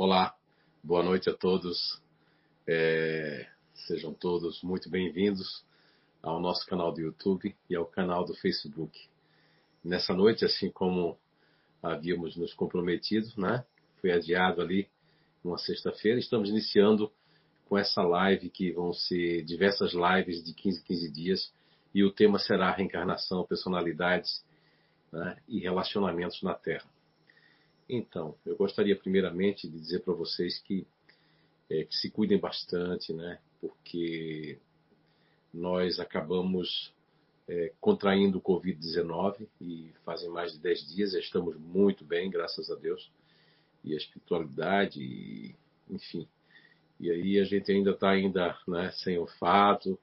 [0.00, 0.32] Olá,
[0.80, 2.00] boa noite a todos.
[2.68, 5.64] É, sejam todos muito bem-vindos
[6.22, 8.96] ao nosso canal do YouTube e ao canal do Facebook.
[9.82, 11.18] Nessa noite, assim como
[11.82, 13.64] havíamos nos comprometido, né?
[14.00, 14.88] Foi adiado ali
[15.42, 16.20] uma sexta-feira.
[16.20, 17.10] Estamos iniciando
[17.68, 21.52] com essa live que vão ser diversas lives de 15 15 dias
[21.92, 24.44] e o tema será reencarnação, personalidades
[25.10, 25.38] né?
[25.48, 26.88] e relacionamentos na Terra.
[27.88, 30.86] Então, eu gostaria primeiramente de dizer para vocês que,
[31.70, 33.38] é, que se cuidem bastante, né?
[33.60, 34.58] Porque
[35.52, 36.92] nós acabamos
[37.48, 42.70] é, contraindo o Covid-19 e fazem mais de 10 dias, já estamos muito bem, graças
[42.70, 43.10] a Deus.
[43.82, 45.54] E a espiritualidade, e,
[45.88, 46.28] enfim.
[47.00, 49.98] E aí a gente ainda está ainda né, sem olfato.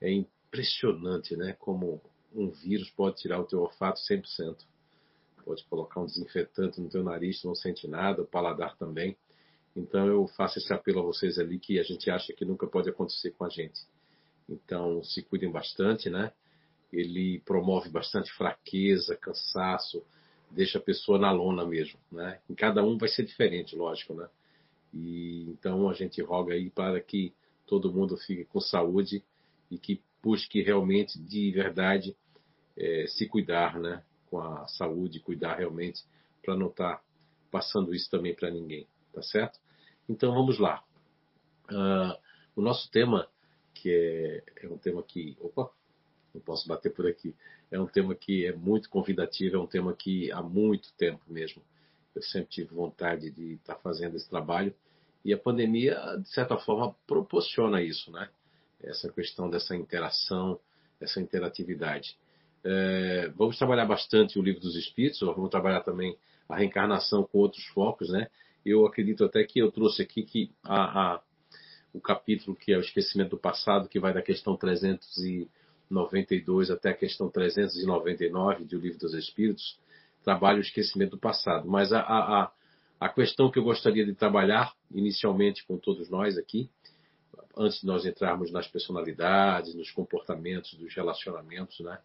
[0.00, 1.54] É impressionante, né?
[1.58, 2.00] Como
[2.34, 4.56] um vírus pode tirar o teu olfato 100%
[5.48, 9.16] pode colocar um desinfetante no teu nariz, tu não sente nada, o paladar também.
[9.74, 12.90] Então eu faço esse apelo a vocês ali que a gente acha que nunca pode
[12.90, 13.80] acontecer com a gente.
[14.46, 16.32] Então se cuidem bastante, né?
[16.92, 20.04] Ele promove bastante fraqueza, cansaço,
[20.50, 22.40] deixa a pessoa na lona mesmo, né?
[22.48, 24.28] Em cada um vai ser diferente, lógico, né?
[24.92, 27.32] E então a gente roga aí para que
[27.66, 29.24] todo mundo fique com saúde
[29.70, 32.14] e que busque realmente de verdade
[32.76, 34.02] é, se cuidar, né?
[34.30, 36.04] Com a saúde, cuidar realmente
[36.42, 37.02] para não estar tá
[37.50, 39.58] passando isso também para ninguém, tá certo?
[40.08, 40.82] Então vamos lá.
[41.70, 42.18] Uh,
[42.56, 43.28] o nosso tema,
[43.74, 45.36] que é, é, um tema que.
[45.40, 45.70] Opa,
[46.34, 47.34] não posso bater por aqui.
[47.70, 51.62] É um tema que é muito convidativo, é um tema que há muito tempo mesmo
[52.18, 54.74] eu sempre tive vontade de estar tá fazendo esse trabalho.
[55.24, 58.28] E a pandemia, de certa forma, proporciona isso, né?
[58.82, 60.58] Essa questão dessa interação,
[61.00, 62.16] essa interatividade.
[62.70, 66.14] É, vamos trabalhar bastante o livro dos Espíritos, vamos trabalhar também
[66.46, 68.28] a reencarnação com outros focos, né?
[68.62, 71.22] Eu acredito até que eu trouxe aqui que a, a,
[71.94, 76.94] o capítulo que é o esquecimento do passado, que vai da questão 392 até a
[76.94, 79.80] questão 399 do livro dos Espíritos,
[80.22, 81.66] trabalha o esquecimento do passado.
[81.66, 82.52] Mas a, a,
[83.00, 86.68] a questão que eu gostaria de trabalhar inicialmente com todos nós aqui,
[87.56, 91.98] antes de nós entrarmos nas personalidades, nos comportamentos, dos relacionamentos, né?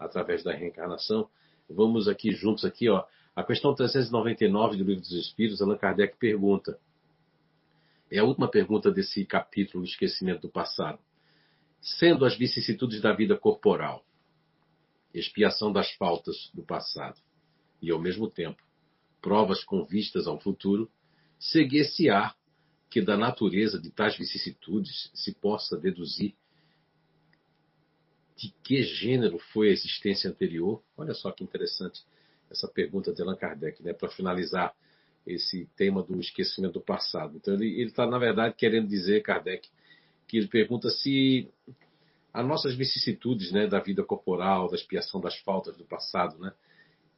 [0.00, 1.28] Através da reencarnação.
[1.68, 3.04] Vamos aqui juntos aqui, ó.
[3.36, 6.80] A questão 399 do Livro dos Espíritos, Allan Kardec pergunta.
[8.10, 10.98] É a última pergunta desse capítulo, esquecimento do passado.
[11.80, 14.04] Sendo as vicissitudes da vida corporal,
[15.14, 17.20] expiação das faltas do passado,
[17.80, 18.62] e ao mesmo tempo
[19.22, 20.90] provas com vistas ao futuro,
[21.38, 22.34] seguir-se-á
[22.90, 26.34] que da natureza de tais vicissitudes se possa deduzir
[28.40, 30.82] de que gênero foi a existência anterior?
[30.96, 32.02] Olha só que interessante
[32.50, 34.74] essa pergunta de Allan Kardec, né, para finalizar
[35.26, 37.36] esse tema do esquecimento do passado.
[37.36, 39.68] Então ele está, na verdade, querendo dizer, Kardec,
[40.26, 41.50] que ele pergunta se
[42.32, 46.52] as nossas vicissitudes né, da vida corporal, da expiação das faltas do passado, né,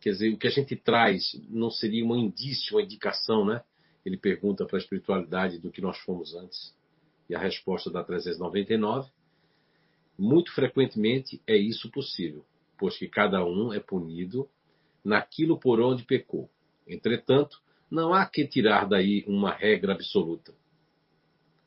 [0.01, 3.63] quer dizer, o que a gente traz não seria um indício, uma indicação, né?
[4.05, 6.75] Ele pergunta para a espiritualidade do que nós fomos antes.
[7.31, 9.09] E a resposta da 399
[10.23, 12.47] muito frequentemente é isso possível,
[12.79, 14.49] pois que cada um é punido
[15.05, 16.49] naquilo por onde pecou.
[16.87, 17.61] Entretanto,
[17.91, 20.55] não há que tirar daí uma regra absoluta.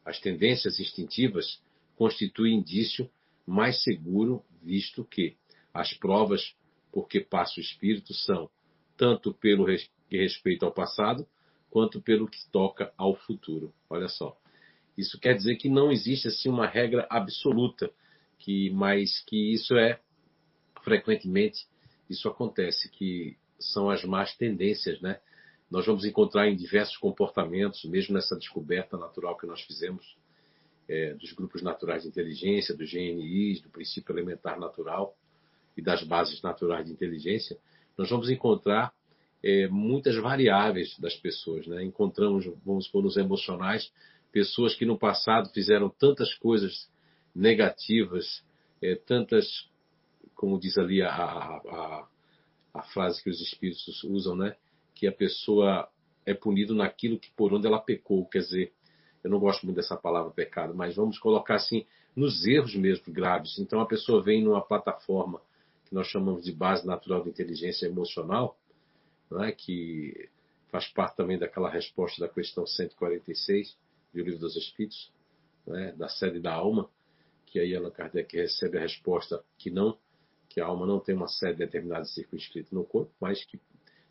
[0.05, 1.61] As tendências instintivas
[1.97, 3.09] constituem indício
[3.45, 5.35] mais seguro, visto que
[5.73, 6.55] as provas
[6.93, 8.49] por que passa o espírito são
[8.95, 11.27] tanto pelo que respeita ao passado,
[11.69, 13.73] quanto pelo que toca ao futuro.
[13.89, 14.37] Olha só.
[14.97, 17.91] Isso quer dizer que não existe assim uma regra absoluta
[18.37, 19.99] que mas que isso é
[20.83, 21.65] frequentemente
[22.09, 25.19] isso acontece que são as más tendências, né?
[25.69, 30.15] Nós vamos encontrar em diversos comportamentos, mesmo nessa descoberta natural que nós fizemos
[30.87, 35.17] é, dos grupos naturais de inteligência, dos GNIs, do princípio elementar natural
[35.75, 37.57] e das bases naturais de inteligência,
[37.97, 38.93] nós vamos encontrar
[39.43, 41.83] é, muitas variáveis das pessoas, né?
[41.83, 43.91] Encontramos, vamos supor, nos emocionais,
[44.31, 46.89] pessoas que no passado fizeram tantas coisas
[47.35, 48.43] negativas,
[48.81, 49.69] é, tantas,
[50.35, 52.07] como diz ali a, a,
[52.73, 54.55] a, frase que os espíritos usam, né?
[54.93, 55.89] Que a pessoa
[56.25, 58.25] é punida naquilo que por onde ela pecou.
[58.27, 58.73] Quer dizer,
[59.23, 61.85] eu não gosto muito dessa palavra pecado, mas vamos colocar assim,
[62.15, 63.59] nos erros mesmo graves.
[63.59, 65.41] Então a pessoa vem numa plataforma
[65.85, 68.57] que nós chamamos de base natural de inteligência emocional,
[69.41, 69.51] é?
[69.51, 70.29] que
[70.69, 73.77] faz parte também daquela resposta da questão 146
[74.13, 75.11] do Livro dos Espíritos,
[75.67, 75.91] é?
[75.91, 76.89] da sede da alma,
[77.55, 79.97] que aí Allan Kardec recebe a resposta que não,
[80.49, 83.57] que a alma não tem uma sede determinada circunscrita no corpo, mas que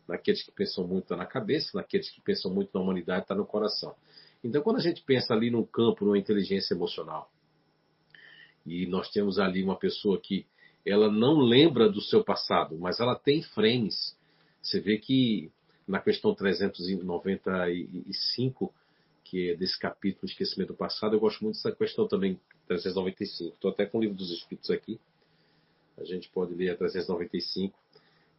[0.07, 3.45] Naqueles que pensam muito está na cabeça, naqueles que pensam muito na humanidade está no
[3.45, 3.95] coração.
[4.43, 7.31] Então, quando a gente pensa ali num campo, numa inteligência emocional,
[8.65, 10.45] e nós temos ali uma pessoa que
[10.85, 14.15] ela não lembra do seu passado, mas ela tem frames.
[14.61, 15.51] Você vê que
[15.87, 18.71] na questão 395,
[19.23, 23.55] que é desse capítulo Esquecimento do Passado, eu gosto muito dessa questão também, 395.
[23.55, 24.99] Estou até com o livro dos Espíritos aqui.
[25.97, 27.77] A gente pode ler a 395.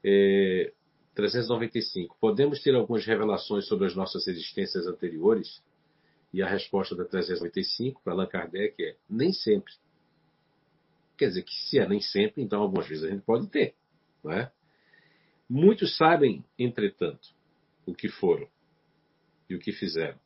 [0.04, 0.72] É,
[1.14, 2.16] 395.
[2.20, 5.62] Podemos ter algumas revelações sobre as nossas existências anteriores?
[6.32, 9.72] E a resposta da 395 para Allan Kardec é nem sempre.
[11.16, 13.74] Quer dizer que se é nem sempre, então algumas vezes a gente pode ter.
[14.22, 14.52] Não é?
[15.48, 17.28] Muitos sabem, entretanto,
[17.86, 18.46] o que foram
[19.48, 20.18] e o que fizeram.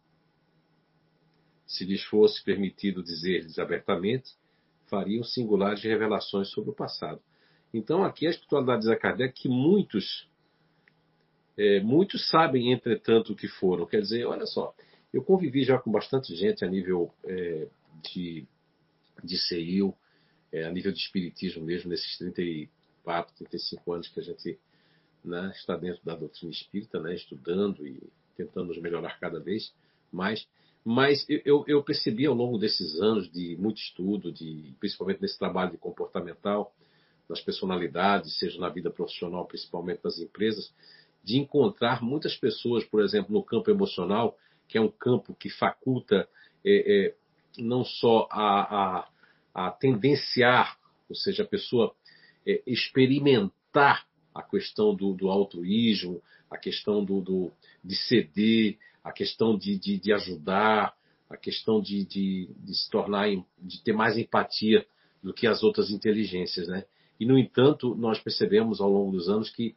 [1.71, 4.35] Se lhes fosse permitido dizer-lhes abertamente,
[4.89, 7.23] fariam singulares revelações sobre o passado.
[7.73, 10.29] Então, aqui a espiritualidade diz a Kardec que muitos,
[11.57, 13.87] é, muitos sabem, entretanto, o que foram.
[13.87, 14.75] Quer dizer, olha só,
[15.13, 17.69] eu convivi já com bastante gente a nível é,
[18.03, 18.45] de,
[19.23, 19.95] de CEIU,
[20.51, 24.59] é, a nível de espiritismo mesmo, nesses 34, 35 anos que a gente
[25.25, 28.03] né, está dentro da doutrina espírita, né, estudando e
[28.37, 29.73] tentando nos melhorar cada vez
[30.11, 30.49] mais.
[30.85, 35.73] Mas eu, eu, percebi ao longo desses anos de muito estudo, de, principalmente nesse trabalho
[35.73, 36.75] de comportamental,
[37.29, 40.73] das personalidades, seja na vida profissional, principalmente nas empresas,
[41.23, 44.37] de encontrar muitas pessoas, por exemplo, no campo emocional,
[44.67, 46.29] que é um campo que faculta
[46.65, 47.15] é, é,
[47.59, 49.09] não só a, a,
[49.55, 50.79] a, tendenciar,
[51.09, 51.95] ou seja, a pessoa
[52.47, 57.53] é, experimentar a questão do, do altruísmo, a questão do, do,
[57.85, 60.95] de ceder, a questão de, de, de ajudar,
[61.29, 64.85] a questão de, de, de, se tornar, de ter mais empatia
[65.23, 66.85] do que as outras inteligências, né?
[67.19, 69.77] E no entanto, nós percebemos ao longo dos anos que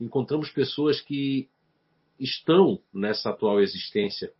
[0.00, 1.48] encontramos pessoas que
[2.20, 4.32] estão nessa atual existência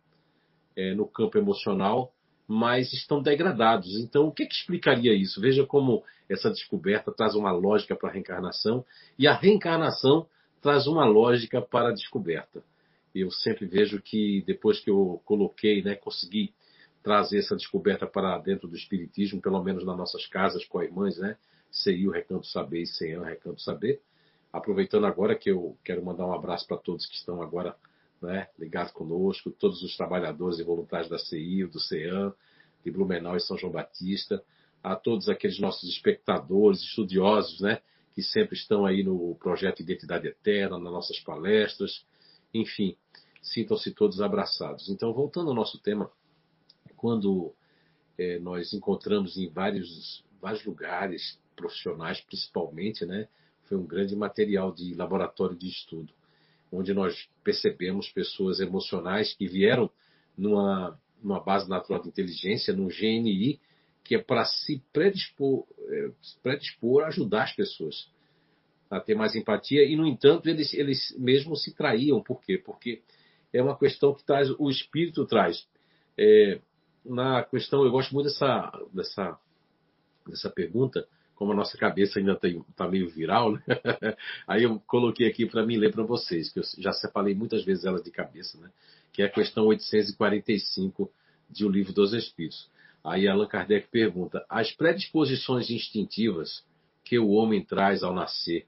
[0.75, 2.13] é, no campo emocional,
[2.47, 3.97] mas estão degradados.
[3.97, 5.41] Então, o que, que explicaria isso?
[5.41, 8.85] Veja como essa descoberta traz uma lógica para a reencarnação
[9.17, 10.27] e a reencarnação
[10.61, 12.63] traz uma lógica para a descoberta.
[13.15, 16.53] Eu sempre vejo que depois que eu coloquei, né, consegui
[17.01, 21.37] trazer essa descoberta para dentro do espiritismo, pelo menos nas nossas casas com irmãs, né,
[21.71, 24.01] seria o Recanto Saber e Senhor Recanto Saber.
[24.51, 27.75] Aproveitando agora que eu quero mandar um abraço para todos que estão agora
[28.21, 32.33] né, ligados conosco, todos os trabalhadores e voluntários da CI, do CEAM,
[32.83, 34.43] de Blumenau e São João Batista,
[34.83, 37.79] a todos aqueles nossos espectadores, estudiosos, né,
[38.13, 42.05] que sempre estão aí no projeto Identidade Eterna, nas nossas palestras,
[42.53, 42.95] enfim,
[43.45, 44.89] sintam-se todos abraçados.
[44.89, 46.11] Então, voltando ao nosso tema,
[46.97, 47.53] quando
[48.17, 53.27] é, nós encontramos em vários, vários lugares profissionais, principalmente, né,
[53.65, 56.11] foi um grande material de laboratório de estudo,
[56.71, 59.89] onde nós percebemos pessoas emocionais que vieram
[60.37, 63.59] numa, numa base natural de inteligência, num GNI,
[64.03, 66.11] que é para se predispor, é,
[66.43, 68.09] predispor a ajudar as pessoas
[68.89, 72.21] a ter mais empatia, e, no entanto, eles, eles mesmos se traíam.
[72.21, 72.57] Por quê?
[72.57, 73.01] Porque
[73.57, 75.67] é uma questão que traz, o espírito traz.
[76.17, 76.59] É,
[77.05, 79.39] na questão, eu gosto muito dessa, dessa,
[80.27, 83.61] dessa pergunta, como a nossa cabeça ainda está meio viral, né?
[84.47, 87.85] aí eu coloquei aqui para mim ler para vocês, que eu já separei muitas vezes
[87.85, 88.69] elas de cabeça, né?
[89.11, 91.09] que é a questão 845
[91.49, 92.69] de O Livro dos Espíritos.
[93.01, 96.65] Aí Allan Kardec pergunta: as predisposições instintivas
[97.03, 98.65] que o homem traz ao nascer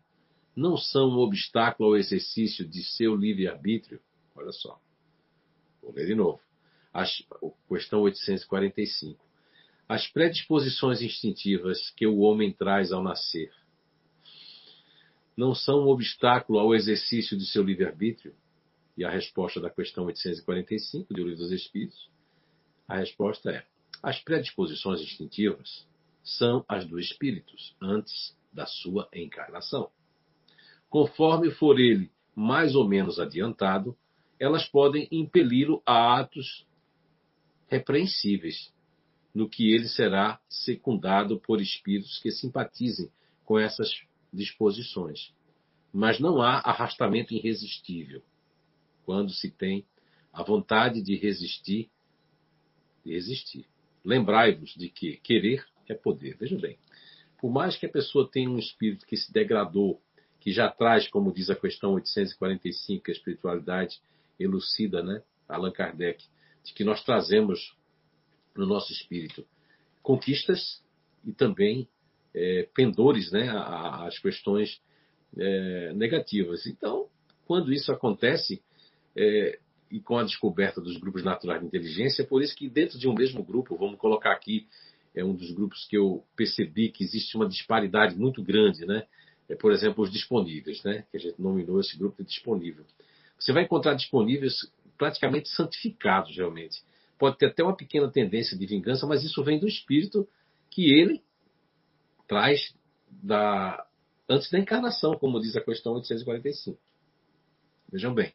[0.56, 4.00] não são um obstáculo ao exercício de seu livre-arbítrio?
[4.38, 4.80] Olha só.
[5.82, 6.40] Vou ler de novo.
[6.94, 7.22] As,
[7.68, 9.28] questão 845
[9.88, 13.54] as predisposições instintivas que o homem traz ao nascer
[15.36, 18.36] não são um obstáculo ao exercício de seu livre-arbítrio?
[18.98, 22.10] E a resposta da questão 845 do Livro dos Espíritos,
[22.88, 23.64] a resposta é:
[24.02, 25.88] as predisposições instintivas
[26.24, 29.90] são as do espírito antes da sua encarnação.
[30.90, 33.96] Conforme for ele mais ou menos adiantado,
[34.40, 36.68] elas podem impeli-lo a atos
[37.68, 38.74] repreensíveis,
[39.34, 43.10] no que ele será secundado por espíritos que simpatizem
[43.46, 43.90] com essas
[44.34, 45.34] disposições.
[45.94, 48.22] Mas não há arrastamento irresistível
[49.06, 49.86] quando se tem
[50.34, 51.90] a vontade de resistir
[53.06, 53.66] e existir.
[54.04, 56.38] Lembrai-vos de que querer é poder.
[56.38, 56.78] Veja bem,
[57.40, 60.02] por mais que a pessoa tenha um espírito que se degradou,
[60.40, 64.00] que já traz, como diz a questão 845, a espiritualidade
[64.40, 65.22] elucida, né?
[65.48, 66.24] Allan Kardec,
[66.64, 67.76] de que nós trazemos
[68.56, 69.46] no nosso espírito
[70.02, 70.84] conquistas
[71.26, 71.88] e também
[72.34, 74.82] é, pendores né, às questões
[75.38, 76.66] é, negativas.
[76.66, 77.08] Então,
[77.46, 78.62] quando isso acontece,
[79.16, 83.00] é, e com a descoberta dos grupos naturais de inteligência, é por isso que dentro
[83.00, 84.68] de um mesmo grupo, vamos colocar aqui,
[85.16, 89.06] é um dos grupos que eu percebi que existe uma disparidade muito grande, né?
[89.50, 91.06] É, por exemplo, os disponíveis, né?
[91.10, 92.86] Que a gente nominou esse grupo de disponível.
[93.40, 96.82] Você vai encontrar disponíveis praticamente santificados, realmente.
[97.18, 100.28] Pode ter até uma pequena tendência de vingança, mas isso vem do espírito
[100.70, 101.24] que ele
[102.28, 102.76] traz
[103.10, 103.86] da
[104.30, 106.78] antes da encarnação, como diz a questão 845.
[107.92, 108.34] Vejam bem.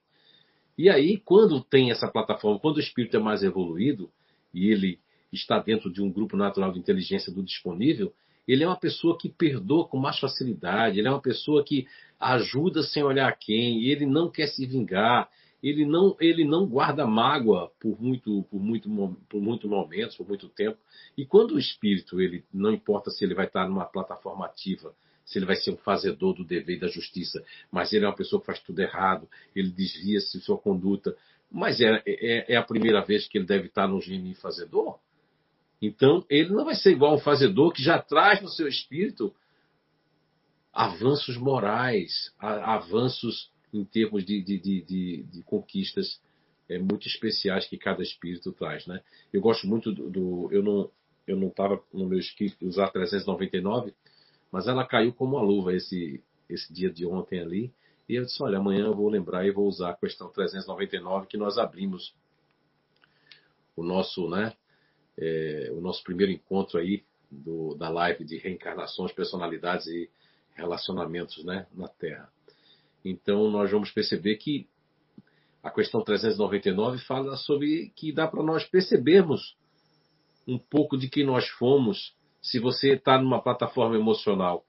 [0.76, 4.10] E aí, quando tem essa plataforma, quando o espírito é mais evoluído
[4.54, 4.98] e ele
[5.30, 8.14] está dentro de um grupo natural de inteligência do disponível,
[8.46, 11.86] ele é uma pessoa que perdoa com mais facilidade, ele é uma pessoa que
[12.18, 15.28] ajuda sem olhar quem, ele não quer se vingar,
[15.62, 18.88] ele não, ele não guarda mágoa por muito, por muito,
[19.28, 20.76] por muito momentos, por muito tempo.
[21.16, 24.92] E quando o espírito, ele não importa se ele vai estar numa plataforma ativa,
[25.24, 28.16] se ele vai ser um fazedor do dever e da justiça, mas ele é uma
[28.16, 31.16] pessoa que faz tudo errado, ele desvia-se de sua conduta,
[31.50, 34.98] mas é, é, é, a primeira vez que ele deve estar no gênio fazedor.
[35.82, 39.34] Então, ele não vai ser igual um fazedor que já traz no seu espírito
[40.72, 46.20] avanços morais, avanços em termos de, de, de, de conquistas
[46.68, 48.86] é, muito especiais que cada espírito traz.
[48.86, 49.02] Né?
[49.32, 50.08] Eu gosto muito do.
[50.08, 50.90] do eu não
[51.24, 53.94] eu não estava no meu script usar 399,
[54.50, 57.72] mas ela caiu como uma luva esse, esse dia de ontem ali.
[58.08, 61.36] E eu disse: olha, amanhã eu vou lembrar e vou usar a questão 399 que
[61.36, 62.12] nós abrimos
[63.76, 64.52] o nosso, né,
[65.22, 70.10] é, o nosso primeiro encontro aí do, da live de reencarnações, personalidades e
[70.54, 72.28] relacionamentos né, na Terra.
[73.04, 74.68] Então nós vamos perceber que
[75.62, 79.56] a questão 399 fala sobre que dá para nós percebermos
[80.46, 84.66] um pouco de quem nós fomos se você está numa plataforma emocional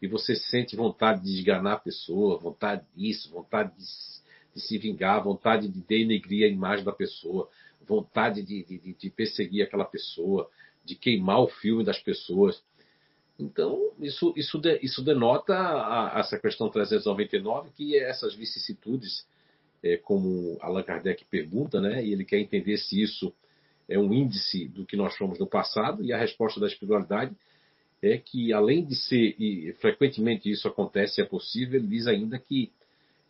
[0.00, 3.84] e você sente vontade de esganar a pessoa, vontade disso, vontade de,
[4.54, 7.48] de se vingar, vontade de denegrir a imagem da pessoa,
[7.86, 10.50] vontade de, de, de perseguir aquela pessoa,
[10.84, 12.62] de queimar o filme das pessoas.
[13.38, 19.26] Então, isso, isso, de, isso denota a, a, essa questão 399, que é essas vicissitudes,
[19.82, 23.32] é, como Allan Kardec pergunta, né, e ele quer entender se isso
[23.88, 27.36] é um índice do que nós somos no passado, e a resposta da espiritualidade
[28.02, 32.72] é que, além de ser, e frequentemente isso acontece, é possível, ele diz ainda que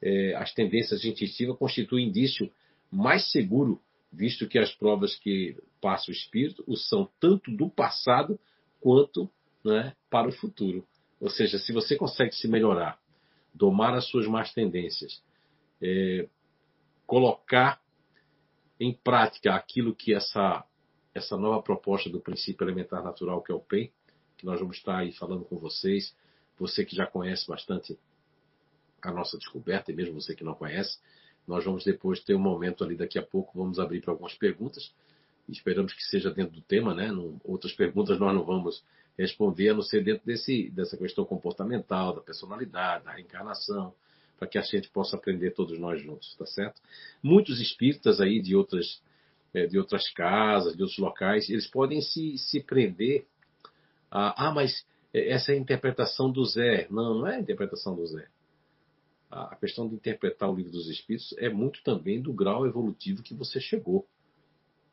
[0.03, 2.51] é, as tendências instintivas constituem indício
[2.91, 3.81] mais seguro,
[4.17, 8.41] visto que as provas que passa o espírito o são tanto do passado
[8.81, 9.31] quanto
[9.63, 10.87] né, para o futuro.
[11.21, 12.99] Ou seja, se você consegue se melhorar,
[13.55, 15.23] domar as suas más tendências,
[15.83, 16.29] é,
[17.07, 17.81] colocar
[18.81, 20.65] em prática aquilo que essa,
[21.15, 23.91] essa nova proposta do princípio elementar natural, que é o PEN,
[24.37, 26.15] que nós vamos estar aí falando com vocês,
[26.59, 27.99] você que já conhece bastante
[29.03, 30.99] a nossa descoberta, e mesmo você que não conhece,
[31.47, 34.93] nós vamos depois ter um momento ali daqui a pouco, vamos abrir para algumas perguntas.
[35.49, 37.11] Esperamos que seja dentro do tema, né?
[37.13, 38.83] Não, outras perguntas nós não vamos
[39.17, 43.95] responder, a não ser dentro desse, dessa questão comportamental, da personalidade, da reencarnação,
[44.39, 46.81] para que a gente possa aprender todos nós juntos, tá certo?
[47.23, 49.01] Muitos espíritas aí de outras,
[49.55, 53.25] é, de outras casas, de outros locais, eles podem se, se prender
[54.11, 56.87] a, ah, mas essa é a interpretação do Zé.
[56.91, 58.27] Não, não é a interpretação do Zé.
[59.31, 63.35] A questão de interpretar o livro dos Espíritos é muito também do grau evolutivo que
[63.35, 64.07] você chegou.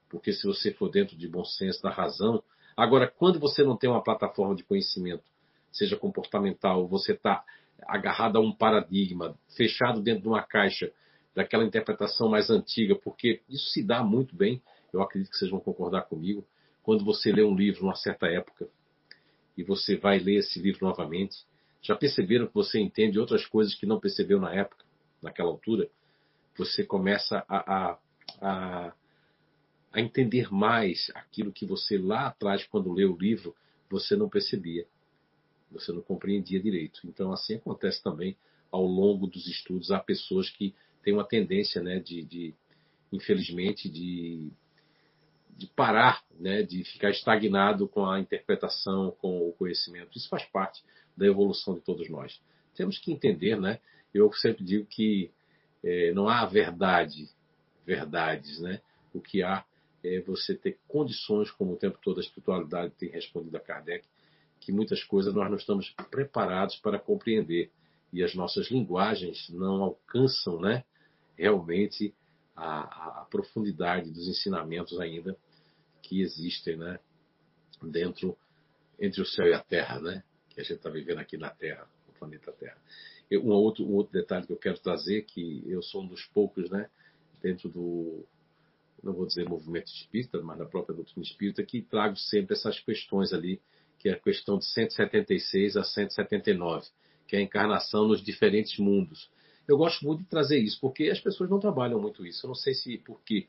[0.09, 2.43] Porque se você for dentro de bom senso, da razão,
[2.75, 5.23] Agora, quando você não tem uma plataforma de conhecimento,
[5.71, 7.43] seja comportamental, você está
[7.83, 10.91] agarrado a um paradigma, fechado dentro de uma caixa
[11.35, 14.61] daquela interpretação mais antiga, porque isso se dá muito bem,
[14.91, 16.45] eu acredito que vocês vão concordar comigo,
[16.81, 18.67] quando você lê um livro numa certa época
[19.57, 21.37] e você vai ler esse livro novamente,
[21.83, 24.83] já perceberam que você entende outras coisas que não percebeu na época,
[25.21, 25.87] naquela altura?
[26.57, 27.99] Você começa a, a,
[28.41, 28.93] a
[29.93, 33.55] a entender mais aquilo que você lá atrás, quando leu o livro,
[33.87, 34.87] você não percebia,
[35.71, 37.01] você não compreendia direito.
[37.05, 38.35] Então, assim acontece também
[38.71, 39.91] ao longo dos estudos.
[39.91, 40.73] Há pessoas que
[41.03, 42.55] têm uma tendência, né, de, de
[43.11, 44.51] infelizmente, de,
[45.55, 50.17] de parar, né, de ficar estagnado com a interpretação, com o conhecimento.
[50.17, 50.83] Isso faz parte
[51.15, 52.41] da evolução de todos nós.
[52.75, 53.79] Temos que entender, né?
[54.13, 55.31] Eu sempre digo que
[55.83, 57.29] é, não há verdade,
[57.85, 58.81] verdades, né?
[59.13, 59.65] O que há
[60.03, 64.05] é você ter condições, como o tempo todo a espiritualidade tem respondido a Kardec,
[64.59, 67.71] que muitas coisas nós não estamos preparados para compreender
[68.11, 70.83] e as nossas linguagens não alcançam, né,
[71.37, 72.13] realmente
[72.55, 75.35] a, a profundidade dos ensinamentos ainda
[76.01, 76.99] que existem, né,
[77.81, 78.37] dentro
[78.99, 81.87] entre o céu e a Terra, né, que a gente está vivendo aqui na Terra,
[82.07, 82.77] no planeta Terra.
[83.31, 86.69] um outro, um outro detalhe que eu quero trazer, que eu sou um dos poucos,
[86.69, 86.89] né,
[87.41, 88.25] dentro do,
[89.03, 93.33] não vou dizer movimento espírita, mas na própria doutrina espírita, que trago sempre essas questões
[93.33, 93.61] ali,
[93.99, 96.87] que é a questão de 176 a 179,
[97.27, 99.29] que é a encarnação nos diferentes mundos.
[99.67, 102.45] Eu gosto muito de trazer isso, porque as pessoas não trabalham muito isso.
[102.45, 103.47] Eu não sei se porque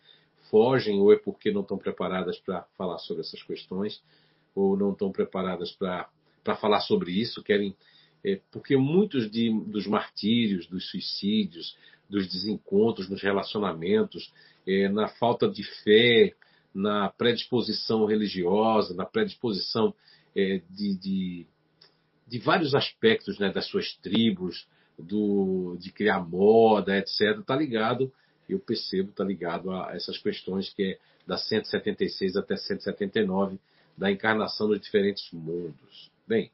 [0.50, 4.02] fogem ou é porque não estão preparadas para falar sobre essas questões,
[4.54, 6.08] ou não estão preparadas para
[6.56, 7.74] falar sobre isso, querem.
[8.24, 11.76] É, porque muitos de, dos martírios, dos suicídios,
[12.08, 14.32] dos desencontros nos relacionamentos,
[14.66, 16.34] é, na falta de fé,
[16.74, 19.94] na predisposição religiosa, na predisposição
[20.34, 21.46] é, de, de,
[22.26, 24.66] de, vários aspectos né, das suas tribos,
[24.98, 28.12] do, de criar moda, etc., está ligado,
[28.48, 33.58] eu percebo, está ligado a essas questões que é da 176 até 179,
[33.96, 36.10] da encarnação dos diferentes mundos.
[36.26, 36.50] Bem,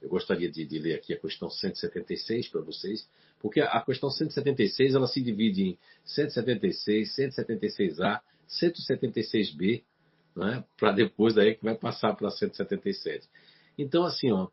[0.00, 3.08] eu gostaria de, de ler aqui a questão 176 para vocês,
[3.40, 9.82] porque a questão 176 ela se divide em 176, 176A, 176B,
[10.34, 13.28] né, para depois daí que vai passar para 177.
[13.78, 14.48] Então, assim, ó,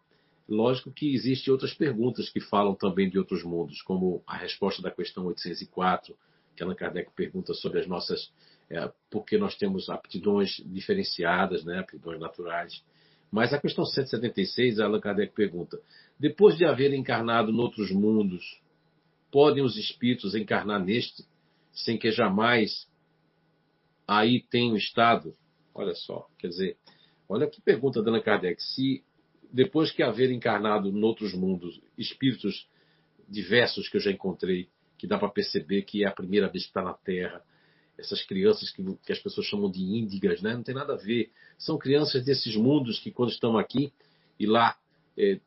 [0.48, 4.92] lógico que existem outras perguntas que falam também de outros mundos, como a resposta da
[4.92, 6.16] questão 804,
[6.56, 8.32] que Allan Kardec pergunta sobre as nossas.
[8.72, 12.84] É, porque nós temos aptidões diferenciadas, né, aptidões naturais.
[13.32, 15.80] Mas a questão 176, Allan Kardec pergunta:
[16.20, 18.60] depois de haver encarnado noutros mundos,
[19.32, 21.24] podem os espíritos encarnar neste,
[21.72, 22.88] sem que jamais
[24.08, 25.36] aí tenham estado?
[25.74, 26.78] Olha só, quer dizer,
[27.28, 28.62] olha que pergunta da Allan Kardec.
[28.62, 29.04] Se
[29.52, 32.68] depois que haver encarnado noutros mundos, espíritos
[33.28, 36.70] diversos que eu já encontrei, que dá para perceber que é a primeira vez que
[36.70, 37.44] está na Terra,
[38.00, 40.54] essas crianças que, que, as pessoas chamam de índigas, né?
[40.54, 41.32] não tem nada a ver.
[41.58, 43.92] São crianças desses mundos que, quando estão aqui
[44.40, 44.78] e lá,
[45.18, 45.40] está é,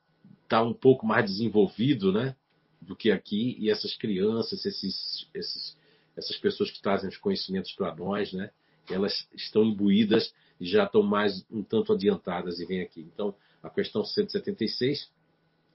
[0.49, 2.37] tá um pouco mais desenvolvido né?
[2.81, 5.77] do que aqui, e essas crianças, esses, esses,
[6.17, 8.51] essas pessoas que trazem os conhecimentos para nós, né?
[8.91, 13.01] elas estão imbuídas e já estão mais um tanto adiantadas e vêm aqui.
[13.01, 15.11] Então, a questão 176,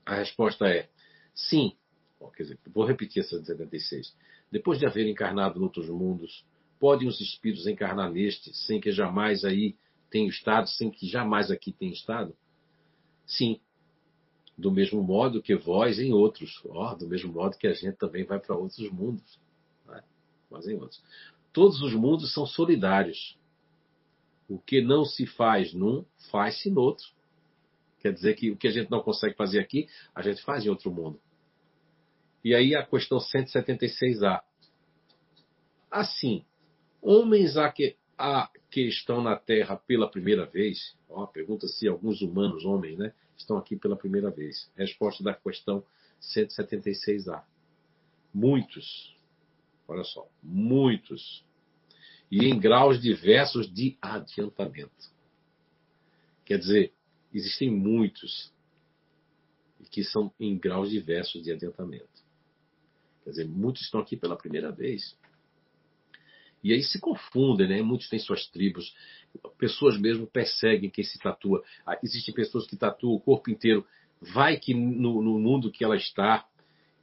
[0.06, 0.90] a resposta é
[1.34, 1.74] sim.
[2.20, 4.14] Bom, quer dizer, vou repetir essa 176.
[4.52, 6.46] Depois de haver encarnado em outros mundos,
[6.80, 9.76] podem os espíritos encarnar neste sem que jamais aí
[10.10, 12.36] tenham estado, sem que jamais aqui tenham estado?
[13.26, 13.60] Sim.
[14.58, 16.62] Do mesmo modo que vós em outros.
[16.66, 19.40] Oh, do mesmo modo que a gente também vai para outros mundos.
[19.86, 20.04] Né?
[20.50, 21.04] Mas em outros.
[21.54, 23.38] Todos os mundos são solidários.
[24.48, 27.06] O que não se faz num, faz-se no outro.
[28.00, 30.70] Quer dizer que o que a gente não consegue fazer aqui, a gente faz em
[30.70, 31.20] outro mundo.
[32.44, 34.42] E aí a questão 176A.
[35.92, 36.46] Assim,
[37.02, 42.22] homens a que, a que estão na Terra pela primeira vez, ó, pergunta se alguns
[42.22, 44.72] humanos, homens, né, estão aqui pela primeira vez.
[44.76, 45.84] Resposta da questão
[46.22, 47.44] 176A.
[48.34, 49.16] Muitos,
[49.88, 51.46] olha só, muitos,
[52.30, 55.12] e em graus diversos de adiantamento.
[56.46, 56.94] Quer dizer,
[57.34, 58.52] existem muitos
[59.92, 62.26] que são em graus diversos de adiantamento.
[63.24, 65.18] Quer dizer, muitos estão aqui pela primeira vez.
[66.64, 67.82] E aí se confundem, né?
[67.82, 68.96] Muitos têm suas tribos.
[69.58, 71.64] Pessoas mesmo perseguem quem se tatua.
[71.86, 73.86] Ah, existem pessoas que tatuam o corpo inteiro.
[74.20, 76.46] Vai que no, no mundo que ela está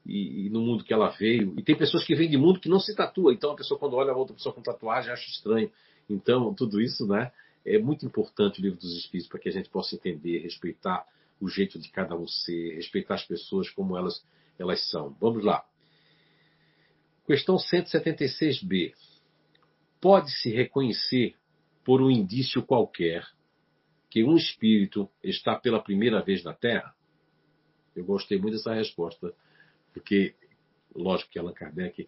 [0.04, 1.54] e, e, no mundo que ela veio.
[1.58, 3.32] E tem pessoas que vêm de mundo que não se tatua.
[3.32, 5.70] Então a pessoa, quando olha a outra pessoa com tatuagem, acha estranho.
[6.08, 7.32] Então, tudo isso, né?
[7.64, 11.06] É muito importante o livro dos Espíritos para que a gente possa entender, respeitar
[11.40, 14.22] o jeito de cada um ser, respeitar as pessoas como elas,
[14.58, 15.16] elas são.
[15.20, 15.64] Vamos lá.
[17.26, 18.92] Questão 176b.
[20.04, 21.34] Pode-se reconhecer
[21.82, 23.26] por um indício qualquer
[24.10, 26.94] que um espírito está pela primeira vez na Terra?
[27.96, 29.32] Eu gostei muito dessa resposta,
[29.94, 30.34] porque,
[30.94, 32.06] lógico que Allan Kardec,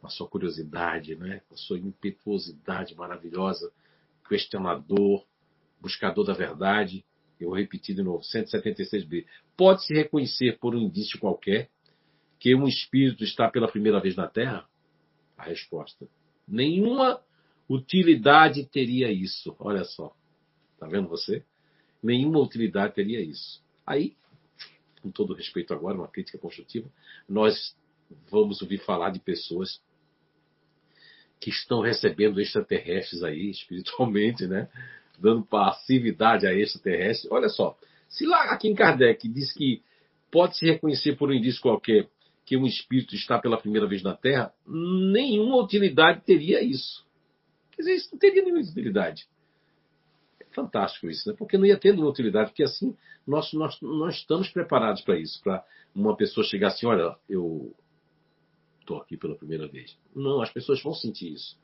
[0.00, 3.72] com a sua curiosidade, né, com a sua impetuosidade maravilhosa,
[4.28, 5.26] questionador,
[5.80, 7.04] buscador da verdade.
[7.40, 9.26] Eu vou repetir de novo, 176b.
[9.56, 11.68] Pode-se reconhecer por um indício qualquer
[12.38, 14.64] que um espírito está pela primeira vez na Terra?
[15.36, 16.06] A resposta:
[16.46, 17.20] nenhuma
[17.68, 19.54] utilidade teria isso.
[19.58, 20.14] Olha só.
[20.74, 21.44] Está vendo você?
[22.02, 23.62] Nenhuma utilidade teria isso.
[23.86, 24.16] Aí,
[25.00, 26.88] com todo respeito agora, uma crítica construtiva,
[27.28, 27.76] nós
[28.30, 29.80] vamos ouvir falar de pessoas
[31.40, 34.68] que estão recebendo extraterrestres aí, espiritualmente, né?
[35.18, 37.30] Dando passividade a extraterrestres.
[37.30, 37.76] Olha só,
[38.08, 39.82] se lá aqui em Kardec diz que
[40.30, 42.08] pode se reconhecer por um indício qualquer
[42.44, 47.04] que um espírito está pela primeira vez na Terra, nenhuma utilidade teria isso.
[47.82, 49.26] Quer dizer, isso não teria nenhuma utilidade.
[50.52, 51.34] Fantástico isso, né?
[51.36, 52.94] Porque não ia ter utilidade, porque assim
[53.26, 55.64] nós, nós, nós estamos preparados para isso, para
[55.94, 57.74] uma pessoa chegar assim, olha, eu
[58.80, 59.96] estou aqui pela primeira vez.
[60.14, 61.58] Não, as pessoas vão sentir isso.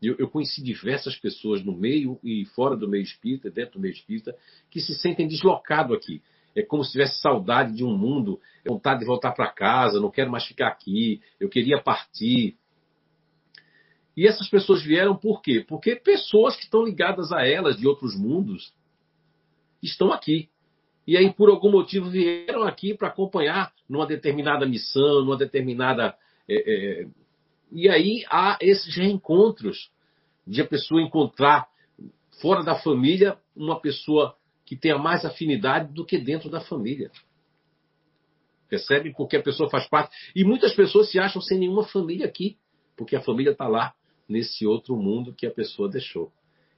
[0.00, 3.92] Eu, eu, conheci diversas pessoas no meio e fora do meio espírita, dentro do meio
[3.92, 4.36] espírita,
[4.68, 6.20] que se sentem deslocados aqui.
[6.56, 10.30] É como se tivesse saudade de um mundo, vontade de voltar para casa, não quero
[10.30, 12.56] mais ficar aqui, eu queria partir.
[14.16, 15.64] E essas pessoas vieram por quê?
[15.66, 18.72] Porque pessoas que estão ligadas a elas de outros mundos
[19.82, 20.48] estão aqui.
[21.06, 26.14] E aí, por algum motivo, vieram aqui para acompanhar numa determinada missão, numa determinada.
[26.48, 27.08] É, é...
[27.72, 29.90] E aí há esses reencontros
[30.46, 31.68] de a pessoa encontrar
[32.40, 37.10] fora da família uma pessoa que tenha mais afinidade do que dentro da família.
[38.68, 39.12] Percebe?
[39.14, 40.14] Porque a pessoa faz parte.
[40.34, 42.56] E muitas pessoas se acham sem nenhuma família aqui,
[42.96, 43.94] porque a família está lá,
[44.28, 46.32] nesse outro mundo que a pessoa deixou.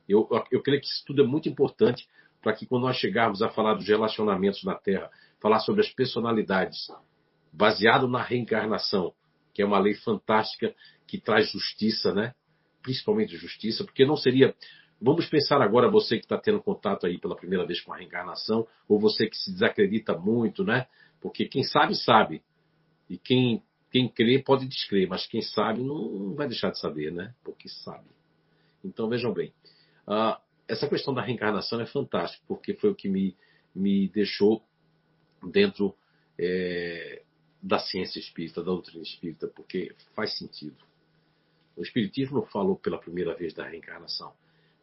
[0.09, 2.07] Eu, eu creio que isso tudo é muito importante
[2.43, 6.89] para que quando nós chegarmos a falar dos relacionamentos na Terra, falar sobre as personalidades,
[7.53, 9.15] baseado na reencarnação,
[9.55, 10.75] que é uma lei fantástica
[11.07, 12.35] que traz justiça, né?
[12.83, 14.55] Principalmente justiça, porque não seria
[15.01, 18.67] Vamos pensar agora você que está tendo contato aí pela primeira vez com a reencarnação,
[18.89, 20.87] ou você que se desacredita muito, né?
[21.21, 22.43] Porque quem sabe, sabe.
[23.09, 23.63] E quem,
[23.95, 27.33] quem crê pode descrer, mas quem sabe não vai deixar de saber, né?
[27.45, 28.09] Porque sabe.
[28.85, 29.55] Então vejam bem.
[30.09, 33.37] Uh, essa questão da reencarnação é fantástica, porque foi o que me,
[33.73, 34.65] me deixou
[35.53, 35.95] dentro
[36.37, 37.23] é,
[37.63, 40.83] da ciência espírita, da doutrina espírita, porque faz sentido.
[41.77, 44.35] O Espiritismo falou pela primeira vez da reencarnação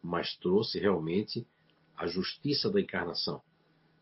[0.02, 1.46] mas trouxe realmente
[1.96, 3.40] a justiça da encarnação,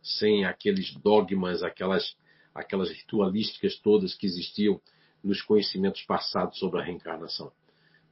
[0.03, 2.17] sem aqueles dogmas, aquelas,
[2.55, 4.81] aquelas ritualísticas todas que existiam
[5.23, 7.53] nos conhecimentos passados sobre a reencarnação.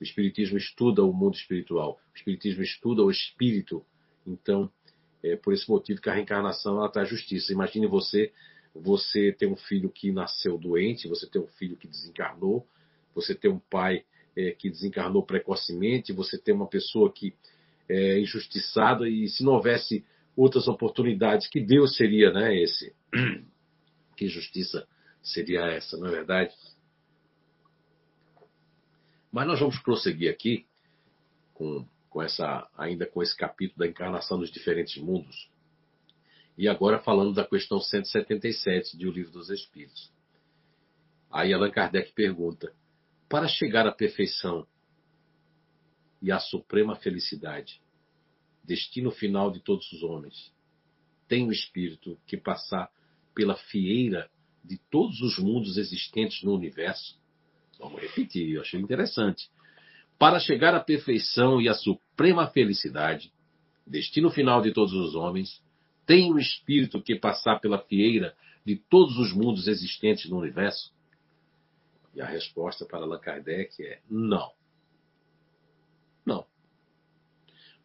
[0.00, 3.84] O Espiritismo estuda o mundo espiritual, o Espiritismo estuda o espírito.
[4.26, 4.70] Então,
[5.22, 7.52] é por esse motivo que a reencarnação ela traz justiça.
[7.52, 8.32] Imagine você,
[8.74, 12.66] você tem um filho que nasceu doente, você tem um filho que desencarnou,
[13.14, 14.04] você tem um pai
[14.36, 17.34] é, que desencarnou precocemente, você tem uma pessoa que
[17.88, 20.04] é, injustiçada e se não houvesse
[20.36, 22.94] outras oportunidades, que Deus seria né, esse?
[24.16, 24.84] Que justiça
[25.22, 26.52] seria essa, não é verdade?
[29.30, 30.66] Mas nós vamos prosseguir aqui
[31.54, 35.50] com, com essa, ainda com esse capítulo da encarnação dos diferentes mundos.
[36.56, 40.12] E agora falando da questão 177 de O Livro dos Espíritos.
[41.30, 42.74] Aí Allan Kardec pergunta:
[43.28, 44.66] para chegar à perfeição,
[46.20, 47.80] e a suprema felicidade,
[48.64, 50.52] destino final de todos os homens.
[51.26, 52.90] Tem o espírito que passar
[53.34, 54.30] pela fieira
[54.64, 57.17] de todos os mundos existentes no universo.
[57.78, 59.50] Vamos repetir, eu achei interessante.
[60.18, 63.32] Para chegar à perfeição e à suprema felicidade,
[63.86, 65.62] destino final de todos os homens,
[66.04, 70.92] tem o espírito que passar pela fieira de todos os mundos existentes no universo?
[72.14, 74.50] E a resposta para Allan Kardec é não.
[76.26, 76.46] Não.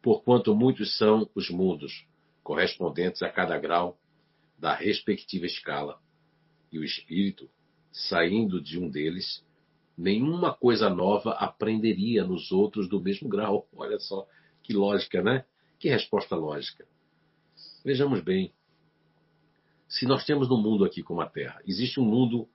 [0.01, 2.05] Porquanto muitos são os mundos,
[2.41, 3.97] correspondentes a cada grau
[4.57, 5.99] da respectiva escala,
[6.71, 7.49] e o espírito,
[7.91, 9.45] saindo de um deles,
[9.97, 13.67] nenhuma coisa nova aprenderia nos outros do mesmo grau.
[13.75, 14.27] Olha só
[14.61, 15.45] que lógica, né?
[15.79, 16.85] Que resposta lógica.
[17.83, 18.53] Vejamos bem.
[19.87, 22.47] Se nós temos no mundo aqui como a Terra, existe um mundo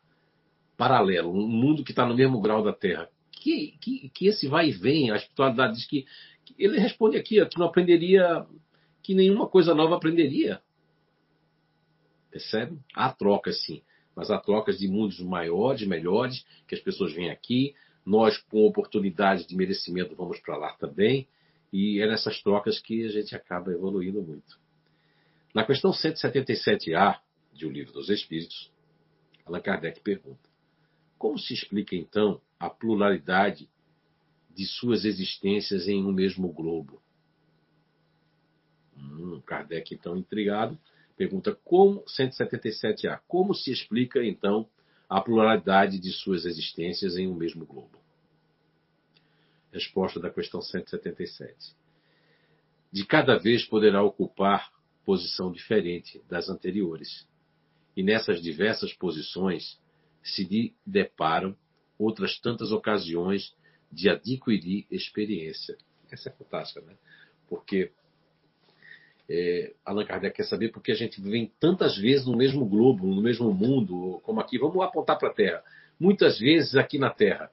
[0.77, 4.69] paralelo, um mundo que está no mesmo grau da Terra, que, que, que esse vai
[4.69, 6.07] e vem, a espiritualidade diz que,
[6.45, 8.47] que ele responde aqui, que não aprenderia,
[9.03, 10.61] que nenhuma coisa nova aprenderia.
[12.31, 12.79] Percebe?
[12.95, 13.83] Há trocas sim,
[14.19, 19.47] mas há trocas de mundos maiores, melhores, que as pessoas vêm aqui, nós com oportunidade
[19.47, 21.29] de merecimento vamos para lá também,
[21.73, 24.59] e é nessas trocas que a gente acaba evoluindo muito.
[25.55, 27.21] Na questão 177A
[27.53, 28.73] de O Livro dos Espíritos,
[29.47, 30.51] Allan Kardec pergunta:
[31.17, 33.69] Como se explica então a pluralidade
[34.51, 37.01] de suas existências em um mesmo globo.
[38.97, 40.77] Hum, Kardec, então, intrigado,
[41.19, 44.71] pergunta como 177A, como se explica, então,
[45.09, 47.99] a pluralidade de suas existências em um mesmo globo?
[49.73, 51.75] Resposta da questão 177.
[52.93, 54.73] De cada vez poderá ocupar
[55.05, 57.27] posição diferente das anteriores.
[57.97, 59.77] E nessas diversas posições
[60.23, 61.57] se deparam
[61.99, 63.53] outras tantas ocasiões
[63.91, 65.77] de adquirir experiência.
[66.11, 66.97] Essa é fantástica, né?
[67.49, 67.91] Porque
[69.29, 73.21] é, Allan Kardec quer saber porque a gente vem tantas vezes no mesmo globo, no
[73.21, 74.59] mesmo mundo, como aqui.
[74.59, 75.63] Vamos apontar para a Terra.
[76.01, 77.51] Muitas vezes aqui na Terra,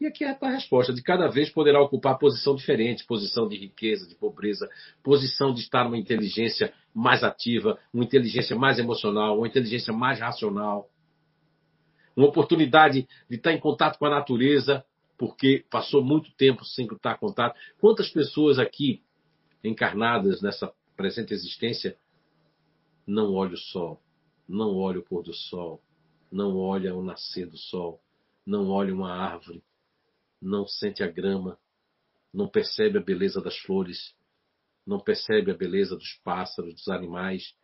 [0.00, 4.08] E aqui é a resposta: de cada vez poderá ocupar posição diferente, posição de riqueza,
[4.08, 4.66] de pobreza,
[5.02, 10.88] posição de estar numa inteligência mais ativa, uma inteligência mais emocional, uma inteligência mais racional.
[12.16, 14.84] Uma oportunidade de estar em contato com a natureza,
[15.18, 17.58] porque passou muito tempo sem estar em contato.
[17.78, 19.02] Quantas pessoas aqui
[19.62, 21.96] encarnadas nessa presente existência
[23.06, 24.02] não olham o sol,
[24.46, 25.82] não olham o pôr do sol,
[26.30, 28.02] não olham o nascer do sol,
[28.44, 29.64] não olham uma árvore,
[30.42, 31.58] não sente a grama,
[32.34, 34.14] não percebe a beleza das flores,
[34.86, 37.54] não percebe a beleza dos pássaros, dos animais.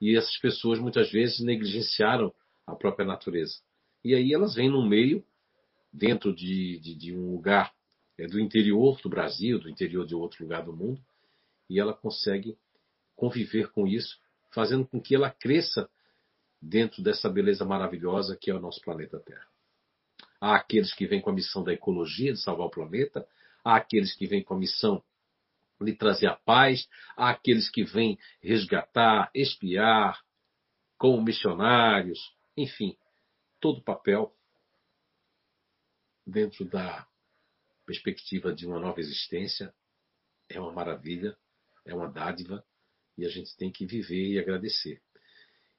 [0.00, 2.34] E essas pessoas muitas vezes negligenciaram
[2.66, 3.60] a própria natureza.
[4.04, 5.24] E aí elas vêm num meio,
[5.92, 7.72] dentro de, de, de um lugar
[8.18, 11.00] é, do interior do Brasil, do interior de outro lugar do mundo,
[11.68, 12.58] e ela consegue
[13.14, 14.18] conviver com isso,
[14.52, 15.88] fazendo com que ela cresça
[16.60, 19.46] dentro dessa beleza maravilhosa que é o nosso planeta Terra.
[20.40, 23.26] Há aqueles que vêm com a missão da ecologia, de salvar o planeta,
[23.64, 25.02] há aqueles que vêm com a missão
[25.80, 30.22] de trazer a paz, há aqueles que vêm resgatar, espiar,
[30.98, 32.96] como missionários, enfim,
[33.60, 34.34] todo papel
[36.26, 37.06] dentro da
[37.84, 39.72] perspectiva de uma nova existência
[40.48, 41.36] é uma maravilha,
[41.86, 42.62] é uma dádiva
[43.16, 45.00] e a gente tem que viver e agradecer.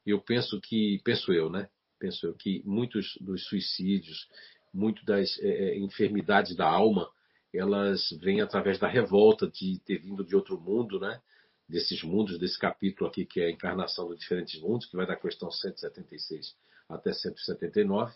[0.06, 1.70] Eu penso que, penso eu, né?
[2.00, 4.28] Penso eu que muitos dos suicídios,
[4.74, 7.12] muitas das é, enfermidades da alma,
[7.54, 11.22] elas vêm através da revolta de ter vindo de outro mundo, né?
[11.68, 15.16] Desses mundos, desse capítulo aqui que é a encarnação dos diferentes mundos, que vai da
[15.16, 16.56] questão 176
[16.88, 18.16] até 179.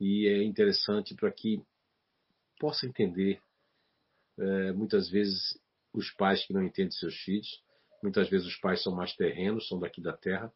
[0.00, 1.62] E é interessante para que
[2.58, 3.40] possa entender,
[4.38, 5.56] é, muitas vezes,
[5.92, 7.62] os pais que não entendem seus filhos,
[8.02, 10.52] muitas vezes os pais são mais terrenos, são daqui da terra,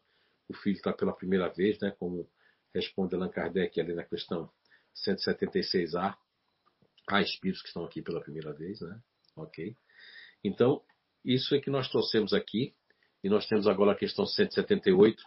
[0.49, 2.29] o filho está pela primeira vez, né, como
[2.73, 4.51] responde Allan Kardec ali na questão
[5.05, 6.15] 176A.
[7.09, 9.01] Há espíritos que estão aqui pela primeira vez, né?
[9.35, 9.75] Ok.
[10.43, 10.83] Então,
[11.23, 12.75] isso é que nós trouxemos aqui.
[13.23, 15.23] E nós temos agora a questão 178.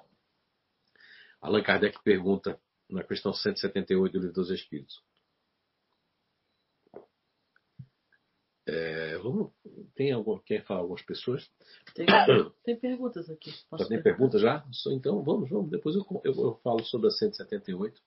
[1.40, 5.02] Allan Kardec pergunta na questão 178 do Livro dos Espíritos.
[8.66, 9.52] É, vamos,
[9.94, 11.50] tem algum, quer falar algumas pessoas?
[11.94, 12.06] Tem,
[12.64, 13.52] tem perguntas aqui.
[13.78, 14.64] já tem perguntas já?
[14.92, 15.70] Então vamos, vamos.
[15.70, 18.00] Depois eu, eu, eu, falo sobre a 178.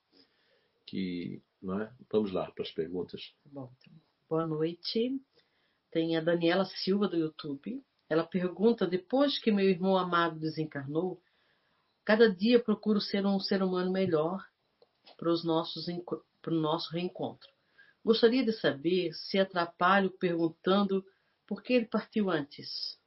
[0.86, 1.92] Que, não é?
[2.10, 3.32] Vamos lá para as perguntas.
[3.46, 3.92] Bom, então,
[4.28, 5.20] boa noite.
[5.90, 7.82] Tem a Daniela Silva do YouTube.
[8.08, 11.20] Ela pergunta: depois que meu irmão amado desencarnou,
[12.04, 14.44] cada dia procuro ser um ser humano melhor
[15.16, 15.86] para, os nossos,
[16.42, 17.48] para o nosso reencontro.
[18.04, 21.04] Gostaria de saber se atrapalho perguntando
[21.46, 22.98] por que ele partiu antes.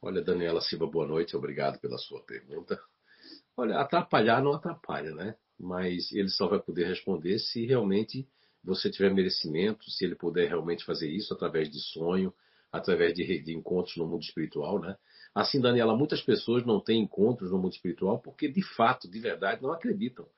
[0.00, 2.80] Olha, Daniela Silva, boa noite, obrigado pela sua pergunta.
[3.56, 5.36] Olha, atrapalhar não atrapalha, né?
[5.58, 8.28] Mas ele só vai poder responder se realmente
[8.62, 12.32] você tiver merecimento, se ele puder realmente fazer isso através de sonho,
[12.70, 14.96] através de, de encontros no mundo espiritual, né?
[15.34, 19.62] Assim, Daniela, muitas pessoas não têm encontros no mundo espiritual porque de fato, de verdade,
[19.62, 20.28] não acreditam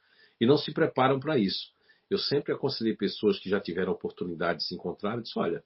[0.40, 1.72] e não se preparam para isso.
[2.10, 5.62] Eu sempre aconselhei pessoas que já tiveram oportunidade de se encontrar e disse: olha,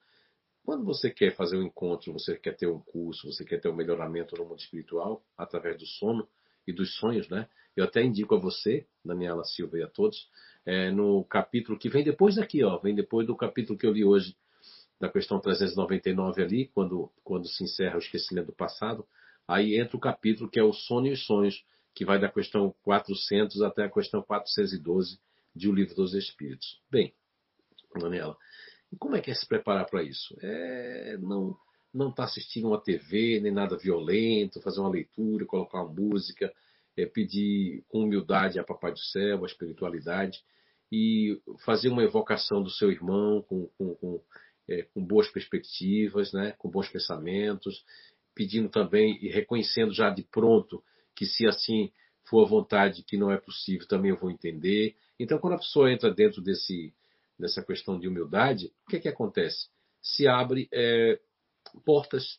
[0.62, 3.74] quando você quer fazer um encontro, você quer ter um curso, você quer ter um
[3.74, 6.28] melhoramento no mundo espiritual, através do sono
[6.66, 7.48] e dos sonhos, né?
[7.74, 10.28] Eu até indico a você, Daniela Silva e a todos,
[10.64, 14.04] é, no capítulo que vem depois daqui, ó, vem depois do capítulo que eu li
[14.04, 14.36] hoje,
[15.00, 19.04] da questão 399 ali, quando, quando se encerra o esquecimento do passado,
[19.46, 22.74] aí entra o capítulo que é o sono e os sonhos, que vai da questão
[22.82, 25.18] 400 até a questão 412
[25.54, 26.80] de O Livro dos Espíritos.
[26.90, 27.14] Bem,
[27.98, 28.36] Daniela,
[28.98, 30.36] como é que é se preparar para isso?
[30.40, 31.56] É não
[31.94, 36.52] não estar tá assistindo uma TV, nem nada violento, fazer uma leitura, colocar uma música,
[36.96, 40.42] é, pedir com humildade a Papai do Céu, a espiritualidade,
[40.90, 44.20] e fazer uma evocação do seu irmão com, com, com,
[44.68, 47.84] é, com boas perspectivas, né, com bons pensamentos,
[48.34, 50.82] pedindo também e reconhecendo já de pronto
[51.14, 51.92] que se assim
[52.24, 55.92] for a vontade que não é possível, também eu vou entender, então, quando a pessoa
[55.92, 56.92] entra dentro desse,
[57.38, 59.68] dessa questão de humildade, o que, é que acontece?
[60.02, 61.18] Se abre é,
[61.84, 62.38] portas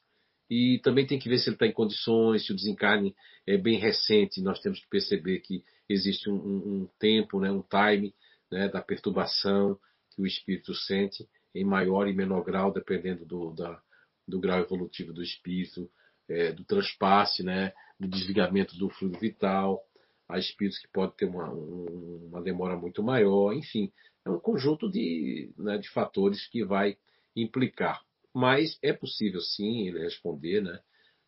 [0.49, 3.15] e também tem que ver se ele está em condições, se o desencarne
[3.47, 4.41] é bem recente.
[4.41, 8.13] Nós temos que perceber que existe um, um, tempo, né, um time
[8.51, 9.79] né, da perturbação
[10.11, 13.81] que o espírito sente em maior e menor grau, dependendo do, da,
[14.27, 15.89] do grau evolutivo do espírito,
[16.27, 19.81] é, do transpasse, né, do desligamento do fluido vital
[20.27, 23.91] há espíritos que podem ter uma, uma demora muito maior, enfim,
[24.23, 26.97] é um conjunto de, né, de fatores que vai
[27.35, 28.03] implicar.
[28.33, 30.81] Mas é possível sim ele responder, né,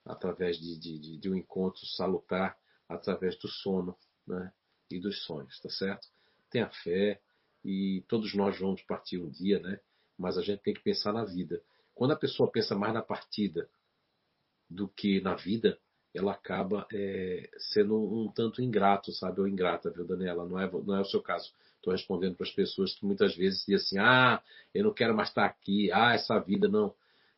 [0.05, 2.57] através de, de, de um encontro salutar,
[2.87, 4.51] através do sono né,
[4.89, 6.07] e dos sonhos, tá certo?
[6.49, 7.19] Tenha fé
[7.63, 9.79] e todos nós vamos partir um dia, né?
[10.17, 11.61] Mas a gente tem que pensar na vida.
[11.93, 13.69] Quando a pessoa pensa mais na partida
[14.69, 15.77] do que na vida,
[16.17, 19.39] ela acaba é, sendo um, tanto ingrato, sabe?
[19.39, 20.47] Ou ingrata, viu, Daniela?
[20.47, 21.53] Não é, não é o seu caso.
[21.75, 24.41] Estou respondendo para as pessoas que muitas vezes dizem assim: ah,
[24.73, 26.93] eu não quero mais estar aqui, ah, essa vida não.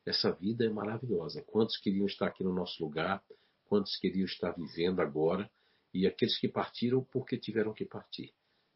[0.06, 1.44] Essa vida é maravilhosa.
[1.44, 3.22] Quantos queriam estar aqui no nosso lugar?
[3.66, 5.50] Quantos queriam estar vivendo agora?
[5.94, 8.34] E aqueles que partiram porque tiveram que partir.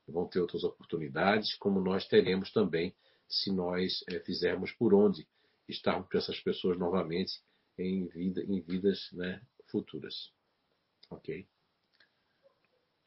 [0.07, 2.93] Vão ter outras oportunidades, como nós teremos também
[3.27, 5.25] se nós é, fizermos por onde
[5.67, 7.41] estarmos com essas pessoas novamente
[7.77, 9.41] em, vida, em vidas né,
[9.73, 10.31] futuras.
[11.09, 11.47] Ok?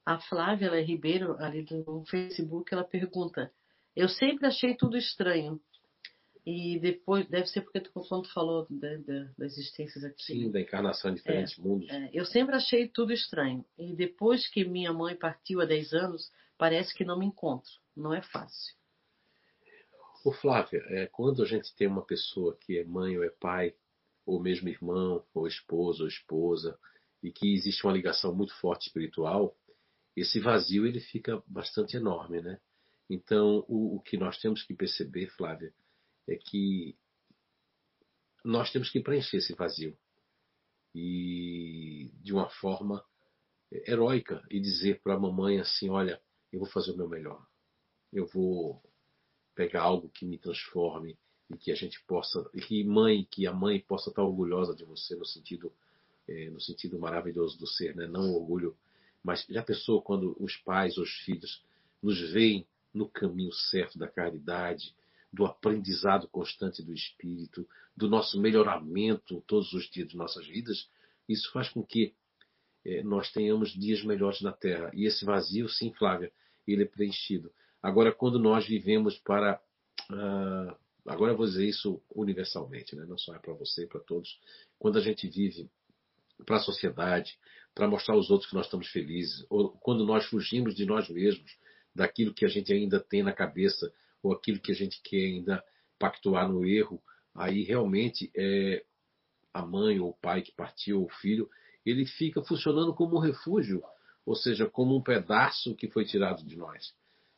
[0.04, 3.52] A Flávia ela é Ribeiro, ali do Facebook, ela pergunta:
[3.94, 5.60] Eu sempre achei tudo estranho.
[6.44, 10.22] E depois, deve ser porque quando falou da, da, das existências aqui.
[10.22, 11.90] Sim, da encarnação em diferentes é, mundos.
[11.90, 13.64] É, eu sempre achei tudo estranho.
[13.76, 17.72] E depois que minha mãe partiu há 10 anos, parece que não me encontro.
[17.96, 18.76] Não é fácil.
[20.24, 23.74] Ô Flávia, é, quando a gente tem uma pessoa que é mãe ou é pai,
[24.26, 26.78] ou mesmo irmão, ou esposo ou esposa,
[27.22, 29.56] e que existe uma ligação muito forte espiritual,
[30.16, 32.60] esse vazio ele fica bastante enorme, né?
[33.08, 35.72] Então, o, o que nós temos que perceber, Flávia,
[36.26, 36.96] é que
[38.44, 39.96] nós temos que preencher esse vazio
[40.94, 43.04] e de uma forma
[43.70, 46.20] heróica e dizer para a mamãe assim, olha,
[46.52, 47.46] eu vou fazer o meu melhor,
[48.12, 48.82] eu vou
[49.54, 51.18] pegar algo que me transforme
[51.50, 54.84] e que a gente possa, e que mãe, que a mãe possa estar orgulhosa de
[54.84, 55.72] você no sentido,
[56.28, 58.06] é, no sentido maravilhoso do ser, né?
[58.06, 58.76] Não orgulho,
[59.22, 61.62] mas já pensou quando os pais, os filhos
[62.02, 64.94] nos veem no caminho certo da caridade,
[65.32, 70.88] do aprendizado constante do espírito, do nosso melhoramento todos os dias de nossas vidas,
[71.28, 72.14] isso faz com que
[72.84, 74.90] é, nós tenhamos dias melhores na Terra.
[74.94, 76.32] E esse vazio, sim, Flávia,
[76.66, 77.52] ele é preenchido.
[77.82, 79.60] Agora, quando nós vivemos para.
[80.10, 83.04] Uh, agora eu vou dizer isso universalmente, né?
[83.06, 84.38] não só é para você, para todos.
[84.78, 85.70] Quando a gente vive
[86.44, 87.38] para a sociedade,
[87.74, 91.50] para mostrar aos outros que nós estamos felizes, ou quando nós fugimos de nós mesmos,
[91.94, 93.92] daquilo que a gente ainda tem na cabeça
[94.22, 95.64] ou aquilo que a gente quer ainda
[95.98, 97.02] pactuar no erro,
[97.34, 98.84] aí realmente é
[99.52, 101.48] a mãe ou o pai que partiu, ou o filho,
[101.84, 103.82] ele fica funcionando como um refúgio,
[104.24, 106.94] ou seja, como um pedaço que foi tirado de nós.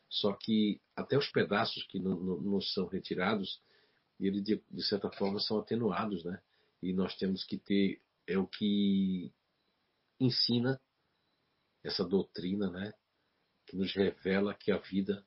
[0.09, 3.61] Só que até os pedaços que não, não, não são retirados,
[4.19, 6.41] eles de, de, certa forma são atenuados, né?
[6.83, 9.33] E nós temos que ter é o que
[10.21, 10.81] ensina
[11.83, 12.93] essa doutrina, né?
[13.67, 15.25] Que nos revela que a vida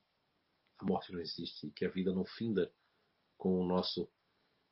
[0.82, 2.70] a morte não existe que a vida não finda
[3.38, 4.08] com o nosso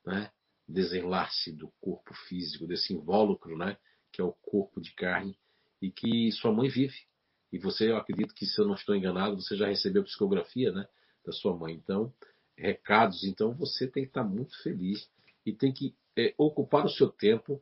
[0.05, 0.31] né,
[0.67, 3.79] desenlace do corpo físico, desse invólucro, né,
[4.13, 5.39] que é o corpo de carne,
[5.81, 6.97] e que sua mãe vive.
[7.53, 10.87] E você, eu acredito que, se eu não estou enganado, você já recebeu psicografia né,
[11.25, 11.75] da sua mãe.
[11.75, 12.13] Então,
[12.57, 13.25] recados.
[13.25, 15.11] Então, você tem que estar muito feliz
[15.45, 17.61] e tem que é, ocupar o seu tempo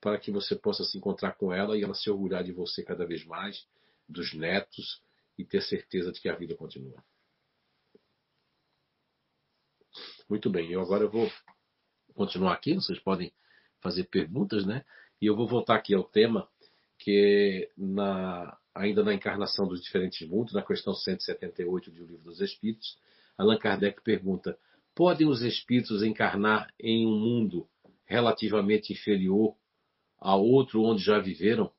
[0.00, 3.06] para que você possa se encontrar com ela e ela se orgulhar de você cada
[3.06, 3.66] vez mais,
[4.08, 5.02] dos netos,
[5.38, 7.02] e ter certeza de que a vida continua.
[10.28, 11.30] Muito bem, eu agora vou
[12.14, 13.32] continuar aqui, vocês podem
[13.80, 14.84] fazer perguntas, né?
[15.20, 16.48] E eu vou voltar aqui ao tema,
[16.98, 22.40] que é na, ainda na encarnação dos diferentes mundos, na questão 178 do Livro dos
[22.40, 22.98] Espíritos,
[23.38, 24.58] Allan Kardec pergunta:
[24.94, 27.68] podem os espíritos encarnar em um mundo
[28.04, 29.56] relativamente inferior
[30.18, 31.72] a outro onde já viveram?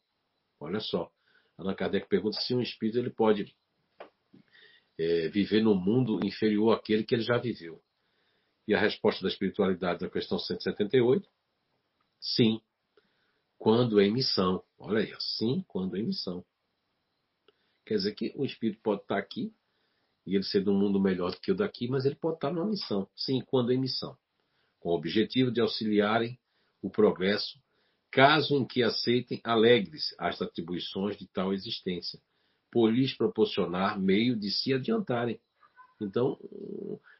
[0.60, 1.12] Olha só,
[1.58, 3.56] Allan Kardec pergunta se um espírito ele pode
[4.98, 7.82] é, viver num mundo inferior àquele que ele já viveu.
[8.68, 11.30] E a resposta da espiritualidade da questão 178?
[12.20, 12.60] Sim,
[13.58, 14.64] quando em missão.
[14.78, 16.44] Olha aí, sim, quando em missão.
[17.86, 19.54] Quer dizer que o espírito pode estar aqui
[20.26, 22.52] e ele ser de um mundo melhor do que o daqui, mas ele pode estar
[22.52, 23.08] numa missão.
[23.16, 24.18] Sim, quando em missão.
[24.80, 26.40] Com o objetivo de auxiliarem
[26.82, 27.60] o progresso,
[28.12, 32.20] caso em que aceitem alegres as atribuições de tal existência,
[32.72, 35.40] por lhes proporcionar meio de se adiantarem.
[36.02, 36.40] Então,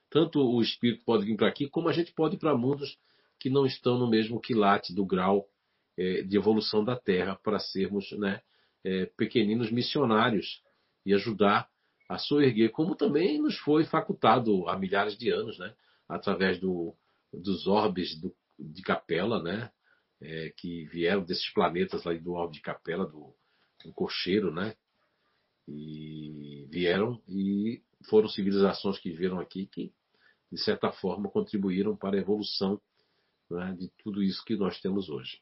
[0.10, 2.98] tanto o espírito pode vir para aqui, como a gente pode ir para mundos
[3.40, 5.48] que não estão no mesmo quilate do grau
[5.98, 8.42] é, de evolução da Terra para sermos né,
[8.86, 10.62] é, pequeninos missionários
[11.04, 11.68] e ajudar
[12.08, 15.74] a soerguer, como também nos foi facultado há milhares de anos, né,
[16.08, 16.96] através do,
[17.34, 19.72] dos orbes do, de Capela, né,
[20.22, 23.34] é, que vieram desses planetas lá do orbe de Capela, do,
[23.84, 24.76] do cocheiro, né,
[25.68, 29.92] e vieram e foram civilizações que vieram aqui que,
[30.52, 32.80] de certa forma, contribuíram para a evolução
[33.50, 35.42] né, de tudo isso que nós temos hoje.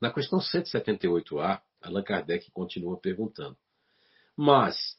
[0.00, 3.56] Na questão 178A, Allan Kardec continua perguntando:
[4.36, 4.96] Mas,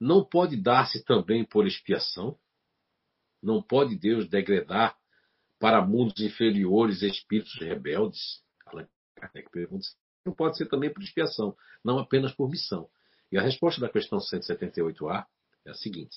[0.00, 2.38] não pode dar-se também por expiação?
[3.42, 4.96] Não pode Deus degradar
[5.58, 8.42] para mundos inferiores espíritos rebeldes?
[8.66, 9.86] Allan Kardec pergunta.
[10.24, 12.88] Não pode ser também por expiação, não apenas por missão.
[13.30, 15.26] E a resposta da questão 178A
[15.64, 16.16] é a seguinte: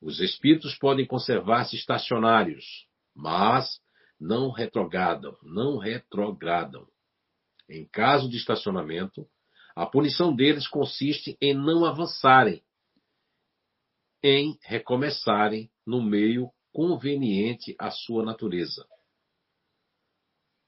[0.00, 3.80] os espíritos podem conservar-se estacionários, mas
[4.18, 6.88] não retrogradam, não retrogradam.
[7.72, 9.26] Em caso de estacionamento,
[9.74, 12.62] a punição deles consiste em não avançarem,
[14.22, 18.86] em recomeçarem no meio conveniente à sua natureza.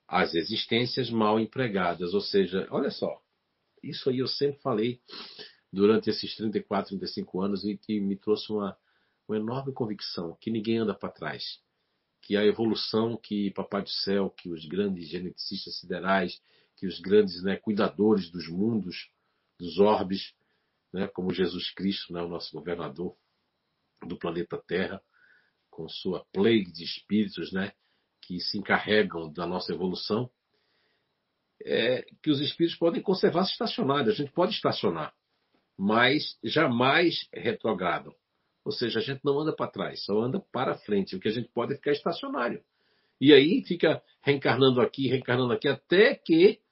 [0.08, 3.20] As existências mal empregadas, ou seja, olha só,
[3.82, 4.98] isso aí eu sempre falei
[5.70, 8.78] durante esses 34, 35 anos e que me trouxe uma,
[9.28, 11.60] uma enorme convicção que ninguém anda para trás,
[12.22, 16.40] que a evolução que Papai do Céu, que os grandes geneticistas siderais,
[16.84, 19.08] que os grandes né, cuidadores dos mundos,
[19.58, 20.34] dos orbes,
[20.92, 23.16] né, como Jesus Cristo, né, o nosso governador
[24.06, 25.02] do planeta Terra,
[25.70, 27.72] com sua plague de espíritos, né,
[28.20, 30.30] que se encarregam da nossa evolução,
[31.64, 34.12] é que os espíritos podem conservar-se estacionários.
[34.12, 35.14] A gente pode estacionar,
[35.78, 38.14] mas jamais retrogradam.
[38.62, 41.16] Ou seja, a gente não anda para trás, só anda para frente.
[41.16, 42.62] O que a gente pode é ficar estacionário.
[43.18, 46.62] E aí fica reencarnando aqui, reencarnando aqui, até que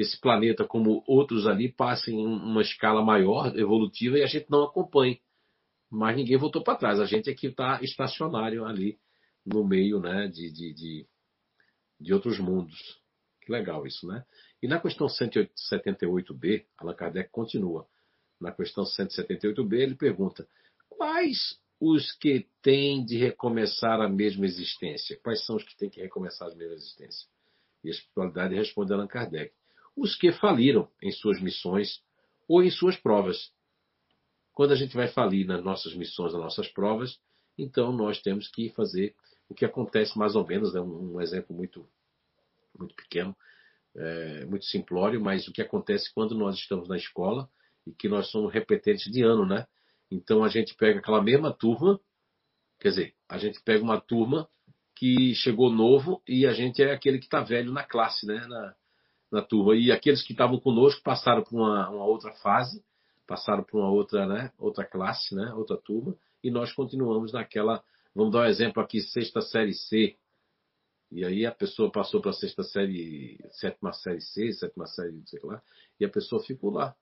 [0.00, 4.62] esse planeta, como outros ali, passe em uma escala maior, evolutiva, e a gente não
[4.62, 5.20] acompanhe.
[5.90, 7.00] Mas ninguém voltou para trás.
[7.00, 8.98] A gente é que está estacionário ali
[9.44, 11.06] no meio né, de, de, de,
[12.00, 13.00] de, outros mundos.
[13.42, 14.24] Que legal isso, né?
[14.62, 17.86] E na questão 178b, Allan Kardec continua.
[18.40, 20.46] Na questão 178b, ele pergunta:
[20.88, 25.18] quais os que têm de recomeçar a mesma existência?
[25.22, 27.26] Quais são os que têm que recomeçar a mesma existência?
[27.82, 29.52] E a espiritualidade responde a Allan Kardec:
[29.96, 32.02] os que faliram em suas missões
[32.48, 33.52] ou em suas provas.
[34.52, 37.18] Quando a gente vai falir nas nossas missões, nas nossas provas,
[37.56, 39.14] então nós temos que fazer
[39.48, 41.88] o que acontece mais ou menos, é um, um exemplo muito,
[42.78, 43.36] muito pequeno,
[43.94, 47.48] é, muito simplório, mas o que acontece quando nós estamos na escola
[47.86, 49.66] e que nós somos repetentes de ano, né?
[50.10, 52.00] Então a gente pega aquela mesma turma,
[52.78, 54.48] quer dizer, a gente pega uma turma
[54.94, 58.46] que chegou novo e a gente é aquele que está velho na classe, né?
[58.46, 58.74] Na,
[59.30, 59.76] na turma.
[59.76, 62.84] E aqueles que estavam conosco passaram por uma, uma, outra fase,
[63.26, 64.52] passaram por uma outra, né?
[64.58, 65.52] Outra classe, né?
[65.54, 66.16] Outra turma.
[66.42, 67.82] E nós continuamos naquela,
[68.14, 70.16] vamos dar um exemplo aqui, sexta série C.
[71.10, 75.26] E aí a pessoa passou para a sexta série, sétima série C, sétima série, não
[75.26, 75.60] sei lá,
[75.98, 76.94] e a pessoa ficou lá.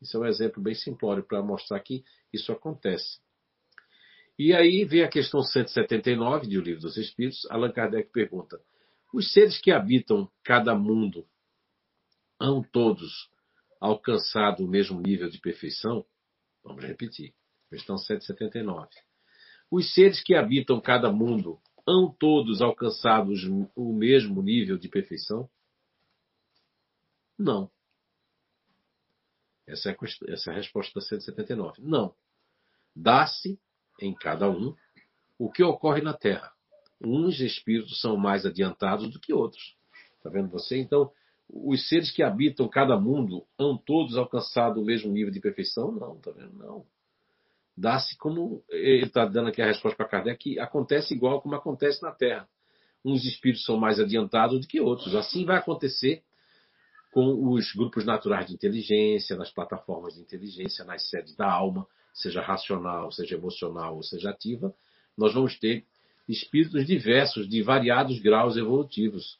[0.00, 3.18] Isso é um exemplo bem simplório para mostrar que isso acontece.
[4.38, 7.44] E aí vem a questão 179 de O Livro dos Espíritos.
[7.50, 8.60] Allan Kardec pergunta:
[9.12, 11.26] Os seres que habitam cada mundo
[12.38, 13.30] hão todos
[13.80, 16.04] alcançado o mesmo nível de perfeição?
[16.62, 17.34] Vamos repetir.
[17.70, 18.88] Questão 179.
[19.70, 23.32] Os seres que habitam cada mundo hão todos alcançado
[23.74, 25.48] o mesmo nível de perfeição?
[27.38, 27.70] Não.
[29.66, 31.82] Essa é, a, essa é a resposta da 179.
[31.82, 32.14] Não.
[32.94, 33.60] Dá-se
[34.00, 34.74] em cada um
[35.38, 36.52] o que ocorre na Terra.
[37.00, 39.76] Uns espíritos são mais adiantados do que outros.
[40.16, 40.76] Está vendo você?
[40.78, 41.10] Então,
[41.48, 45.92] os seres que habitam cada mundo hão todos alcançado o mesmo nível de perfeição?
[45.92, 46.54] Não, está vendo?
[46.54, 46.84] Não.
[47.76, 48.62] Dá-se como.
[48.68, 52.48] Ele está dando aqui a resposta para Kardec, que acontece igual como acontece na Terra.
[53.04, 55.14] Uns espíritos são mais adiantados do que outros.
[55.14, 56.22] Assim vai acontecer
[57.12, 62.42] com os grupos naturais de inteligência, nas plataformas de inteligência, nas sedes da alma, seja
[62.42, 64.74] racional, seja emocional ou seja ativa,
[65.16, 65.86] nós vamos ter
[66.28, 69.38] espíritos diversos, de variados graus evolutivos,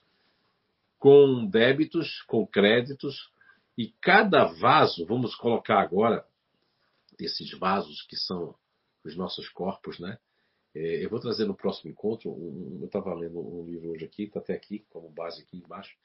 [0.99, 3.31] com débitos, com créditos,
[3.77, 6.27] e cada vaso, vamos colocar agora
[7.21, 8.55] esses vasos que são
[9.05, 10.19] os nossos corpos, né?
[10.75, 12.31] É, eu vou trazer no próximo encontro,
[12.81, 15.97] eu estava lendo um livro hoje aqui, está até aqui, como base aqui embaixo,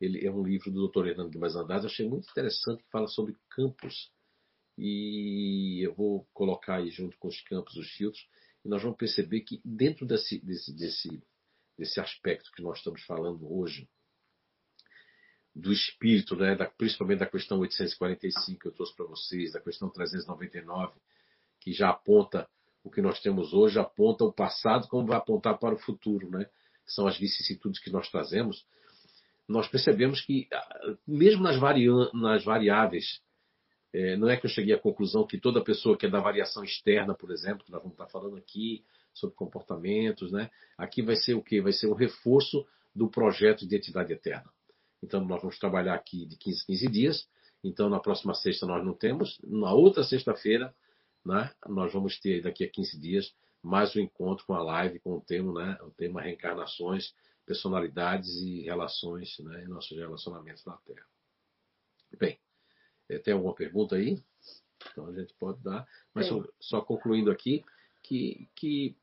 [0.00, 1.06] ele é um livro do Dr.
[1.08, 4.10] Hernando Guimarães Andrade, achei muito interessante, que fala sobre campos.
[4.76, 8.26] E eu vou colocar aí junto com os campos os filtros,
[8.64, 11.22] e nós vamos perceber que dentro desse, desse, desse,
[11.76, 13.88] desse aspecto que nós estamos falando hoje,
[15.54, 19.90] do espírito, né, da, principalmente da questão 845 que eu trouxe para vocês, da questão
[19.90, 20.98] 399,
[21.60, 22.48] que já aponta
[22.82, 26.48] o que nós temos hoje, aponta o passado como vai apontar para o futuro, né?
[26.86, 28.66] São as vicissitudes que nós trazemos
[29.48, 31.58] nós percebemos que, ah, mesmo nas,
[32.14, 33.20] nas variáveis,
[33.92, 36.64] é, não é que eu cheguei à conclusão que toda pessoa que é da variação
[36.64, 40.50] externa, por exemplo, que nós vamos estar falando aqui sobre comportamentos, né?
[40.78, 41.60] aqui vai ser o quê?
[41.60, 44.50] Vai ser um reforço do projeto de identidade eterna.
[45.02, 47.28] Então, nós vamos trabalhar aqui de 15 15 dias
[47.62, 49.38] Então, na próxima sexta nós não temos.
[49.42, 50.74] Na outra sexta-feira,
[51.24, 55.16] né, nós vamos ter, daqui a 15 dias, mais um encontro com a live, com
[55.16, 57.14] o tema, né, o tema reencarnações,
[57.44, 61.06] personalidades e relações né, em nossos relacionamentos na Terra.
[62.18, 62.38] Bem,
[63.18, 64.22] tem alguma pergunta aí?
[64.90, 65.86] Então a gente pode dar.
[66.14, 67.64] Mas só, só, concluindo aqui,
[68.02, 68.96] que, que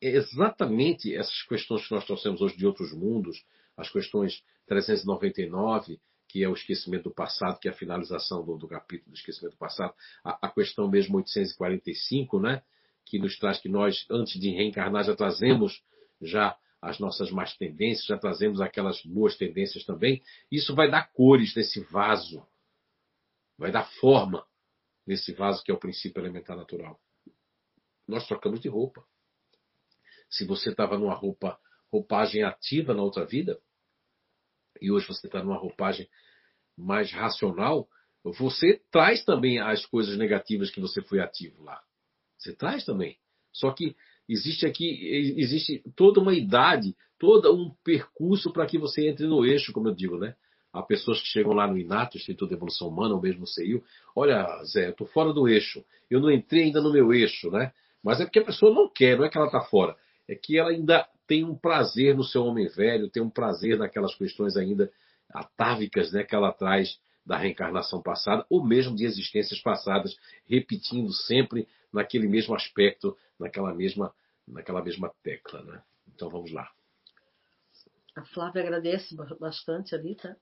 [0.00, 3.44] exatamente essas questões que nós trouxemos hoje de outros mundos,
[3.76, 8.68] as questões 399, que é o esquecimento do passado, que é a finalização do, do
[8.68, 12.62] capítulo do esquecimento do passado, a, a, questão mesmo 845, né,
[13.04, 15.82] que nos traz que nós, antes de reencarnar, já trazemos
[16.20, 20.22] já as nossas más tendências, já trazemos aquelas boas tendências também.
[20.50, 22.46] Isso vai dar cores nesse vaso,
[23.58, 24.46] vai dar forma
[25.06, 27.00] nesse vaso que é o princípio elementar natural.
[28.06, 29.04] Nós trocamos de roupa.
[30.30, 31.58] Se você estava numa roupa,
[31.90, 33.60] roupagem ativa na outra vida,
[34.80, 36.08] e hoje você está numa roupagem
[36.76, 37.88] mais racional,
[38.22, 41.82] você traz também as coisas negativas que você foi ativo lá.
[42.36, 43.18] Você traz também.
[43.52, 43.96] Só que
[44.28, 49.72] existe aqui, existe toda uma idade, todo um percurso para que você entre no eixo,
[49.72, 50.36] como eu digo, né?
[50.72, 53.82] Há pessoas que chegam lá no INATO, Instituto de Evolução Humana, ou mesmo no CEIU,
[54.14, 57.72] olha, Zé, eu estou fora do eixo, eu não entrei ainda no meu eixo, né?
[58.02, 59.96] Mas é porque a pessoa não quer, não é que ela está fora,
[60.28, 64.14] é que ela ainda tem um prazer no seu homem velho, tem um prazer naquelas
[64.14, 64.90] questões ainda
[65.30, 70.16] atávicas né, que ela traz da reencarnação passada, ou mesmo de existências passadas,
[70.46, 74.14] repetindo sempre naquele mesmo aspecto, naquela mesma,
[74.46, 75.62] naquela mesma tecla.
[75.62, 75.82] Né?
[76.14, 76.70] Então vamos lá.
[78.16, 80.34] A Flávia agradece bastante ali, tá?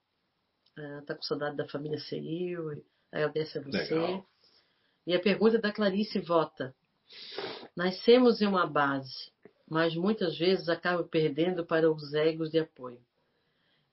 [0.77, 3.95] Está é, com saudade da família Ceil, agradece a você.
[3.95, 4.27] Legal.
[5.07, 6.75] E a pergunta da Clarice Vota.
[7.75, 9.33] Nascemos em uma base,
[9.69, 13.01] mas muitas vezes acabo perdendo para os egos de apoio.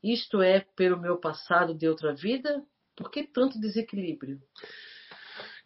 [0.04, 2.62] Isto é pelo meu passado de outra vida?
[2.96, 4.42] Por que tanto desequilíbrio?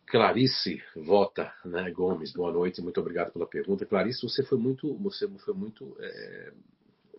[0.05, 3.85] Clarice Vota né, Gomes, boa noite, muito obrigado pela pergunta.
[3.85, 6.53] Clarice, você foi muito, você foi muito, é,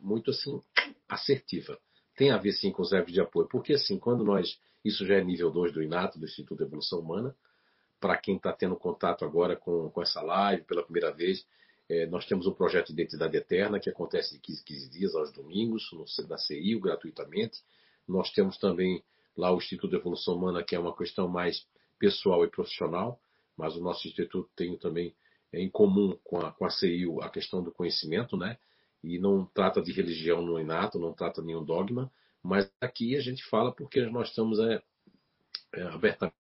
[0.01, 0.61] muito assim
[1.09, 1.79] assertiva
[2.19, 3.47] tem a ver sim com os egos de apoio.
[3.49, 4.59] Porque assim, quando nós.
[4.85, 7.35] Isso já é nível 2 do INATO, do Instituto de Evolução Humana.
[8.01, 11.45] Para quem está tendo contato agora com, com essa live pela primeira vez,
[11.89, 15.33] é, nós temos um projeto de identidade eterna que acontece de 15 15 dias aos
[15.33, 17.61] domingos, no, da CIU, gratuitamente.
[18.07, 19.03] Nós temos também
[19.37, 21.67] lá o Instituto de Evolução Humana, que é uma questão mais
[21.99, 23.19] pessoal e profissional,
[23.57, 25.13] mas o nosso instituto tem também
[25.53, 28.59] é, em comum com a, com a CIU a questão do conhecimento, né?
[29.03, 32.11] E não trata de religião no inato, não trata nenhum dogma,
[32.43, 34.83] mas aqui a gente fala porque nós estamos é,
[35.75, 36.35] é, abertamente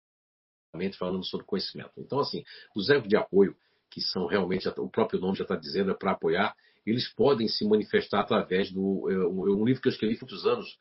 [0.99, 1.93] falando sobre conhecimento.
[1.97, 2.45] Então, assim,
[2.75, 3.57] os egos de apoio,
[3.91, 7.67] que são realmente, o próprio nome já está dizendo, é para apoiar, eles podem se
[7.67, 9.09] manifestar através do.
[9.11, 10.79] É, um livro que eu escrevi há muitos anos,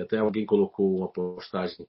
[0.00, 1.86] até alguém colocou uma postagem,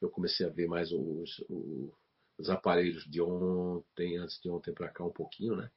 [0.00, 1.92] eu comecei a ver mais os, os,
[2.38, 5.68] os aparelhos de ontem, antes de ontem para cá um pouquinho, né?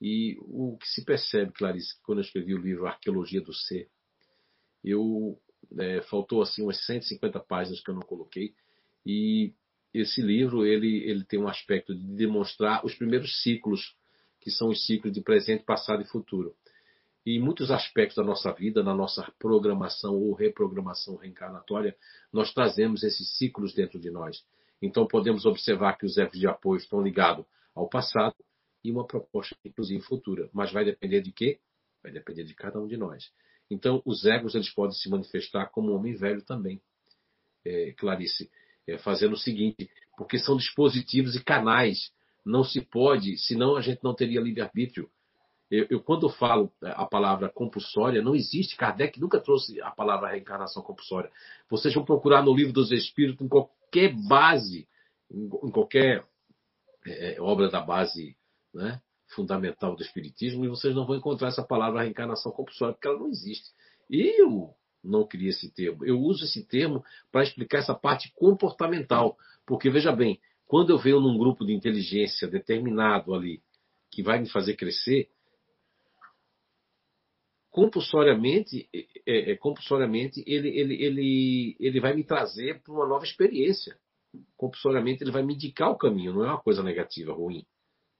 [0.00, 3.88] E o que se percebe, Clarice, quando eu escrevi o livro Arqueologia do Ser,
[4.84, 5.40] eu
[5.76, 8.54] é, faltou assim umas 150 páginas que eu não coloquei
[9.04, 9.52] e
[9.92, 13.96] esse livro ele, ele tem um aspecto de demonstrar os primeiros ciclos
[14.40, 16.54] que são os ciclos de presente, passado e futuro.
[17.26, 21.96] E em muitos aspectos da nossa vida, na nossa programação ou reprogramação reencarnatória,
[22.32, 24.44] nós trazemos esses ciclos dentro de nós.
[24.80, 27.44] Então podemos observar que os ecos de apoio estão ligados
[27.74, 28.34] ao passado,
[28.82, 30.48] e uma proposta, inclusive, futura.
[30.52, 31.58] Mas vai depender de quê?
[32.02, 33.30] Vai depender de cada um de nós.
[33.70, 36.80] Então, os egos eles podem se manifestar como homem velho também,
[37.64, 38.50] é, Clarice,
[38.86, 42.10] é, fazendo o seguinte, porque são dispositivos e canais.
[42.44, 45.10] Não se pode, senão a gente não teria livre-arbítrio.
[45.70, 48.76] Eu, eu, quando falo é, a palavra compulsória, não existe.
[48.76, 51.30] Kardec nunca trouxe a palavra reencarnação compulsória.
[51.68, 54.88] Vocês vão procurar no livro dos Espíritos, em qualquer base,
[55.30, 56.24] em, em qualquer
[57.06, 58.34] é, obra da base
[58.78, 59.02] né,
[59.34, 63.28] fundamental do Espiritismo e vocês não vão encontrar essa palavra reencarnação compulsória, porque ela não
[63.28, 63.70] existe.
[64.08, 64.74] Eu
[65.04, 66.04] não queria esse termo.
[66.04, 69.36] Eu uso esse termo para explicar essa parte comportamental.
[69.66, 73.60] Porque, veja bem, quando eu venho num grupo de inteligência determinado ali,
[74.10, 75.28] que vai me fazer crescer,
[77.70, 78.88] compulsoriamente,
[79.26, 83.98] é, é, compulsoriamente ele, ele, ele, ele vai me trazer para uma nova experiência.
[84.56, 87.66] Compulsoriamente ele vai me indicar o caminho, não é uma coisa negativa, ruim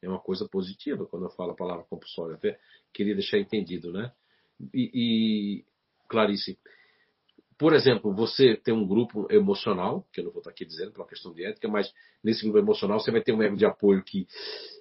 [0.03, 2.37] é uma coisa positiva quando eu falo a palavra compulsória.
[2.37, 2.59] Até
[2.93, 4.13] queria deixar entendido, né?
[4.73, 5.65] E, e,
[6.09, 6.59] Clarice,
[7.59, 11.07] por exemplo, você tem um grupo emocional, que eu não vou estar aqui dizendo uma
[11.07, 11.93] questão de ética, mas
[12.23, 14.27] nesse grupo emocional você vai ter um ego de apoio que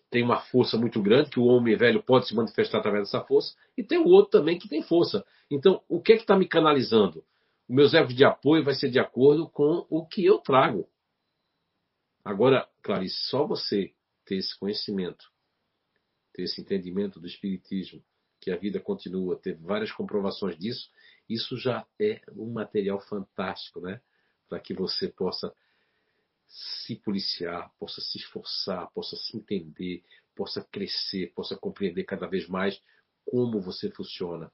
[0.10, 3.56] tem uma força muito grande, que o homem velho pode se manifestar através dessa força,
[3.76, 5.26] e tem o outro também que tem força.
[5.50, 7.24] Então, o que é que está me canalizando?
[7.68, 10.88] O meu ego de apoio vai ser de acordo com o que eu trago.
[12.24, 13.92] Agora, Clarice, só você
[14.28, 15.32] ter esse conhecimento,
[16.34, 18.04] ter esse entendimento do Espiritismo,
[18.40, 20.92] que a vida continua, ter várias comprovações disso,
[21.28, 24.00] isso já é um material fantástico, né?
[24.48, 25.54] Para que você possa
[26.48, 30.04] se policiar, possa se esforçar, possa se entender,
[30.36, 32.82] possa crescer, possa compreender cada vez mais
[33.26, 34.52] como você funciona.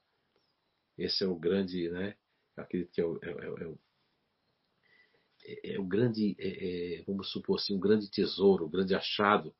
[0.96, 2.16] Esse é o grande, né?
[2.56, 3.78] Acredito que é o, é, é, é o,
[5.44, 9.54] é, é o grande, é, vamos supor assim, um grande tesouro, um grande achado.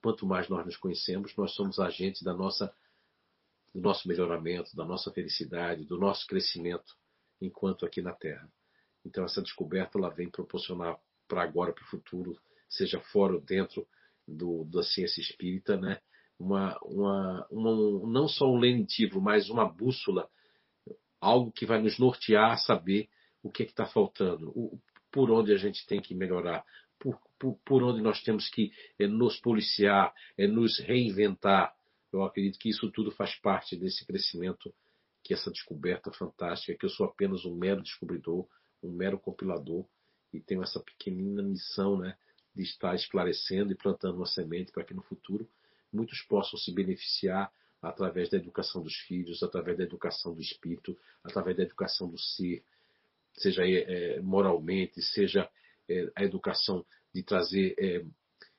[0.00, 2.74] Quanto mais nós nos conhecemos, nós somos agentes da nossa,
[3.74, 6.96] do nosso melhoramento, da nossa felicidade, do nosso crescimento
[7.40, 8.48] enquanto aqui na Terra.
[9.04, 13.86] Então essa descoberta ela vem proporcionar para agora, para o futuro, seja fora ou dentro
[14.26, 16.00] do, da ciência espírita, né?
[16.38, 20.28] Uma, uma, uma, não só um lenitivo, mas uma bússola,
[21.20, 23.08] algo que vai nos nortear a saber
[23.42, 24.80] o que é está faltando, o,
[25.10, 26.64] por onde a gente tem que melhorar,
[27.64, 31.74] por, onde nós temos que é, nos policiar, é, nos reinventar.
[32.12, 34.72] Eu acredito que isso tudo faz parte desse crescimento,
[35.24, 38.46] que essa descoberta fantástica, que eu sou apenas um mero descobridor,
[38.82, 39.86] um mero compilador,
[40.32, 42.16] e tenho essa pequenina missão, né,
[42.54, 45.48] de estar esclarecendo e plantando uma semente para que no futuro
[45.92, 51.56] muitos possam se beneficiar através da educação dos filhos, através da educação do espírito, através
[51.56, 52.62] da educação do ser,
[53.34, 55.50] seja é, moralmente, seja
[55.88, 56.84] é, a educação
[57.14, 58.04] de trazer é,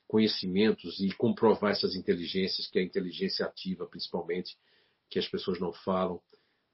[0.08, 4.58] conhecimentos e comprovar essas inteligências, que é a inteligência ativa, principalmente,
[5.10, 6.22] que as pessoas não falam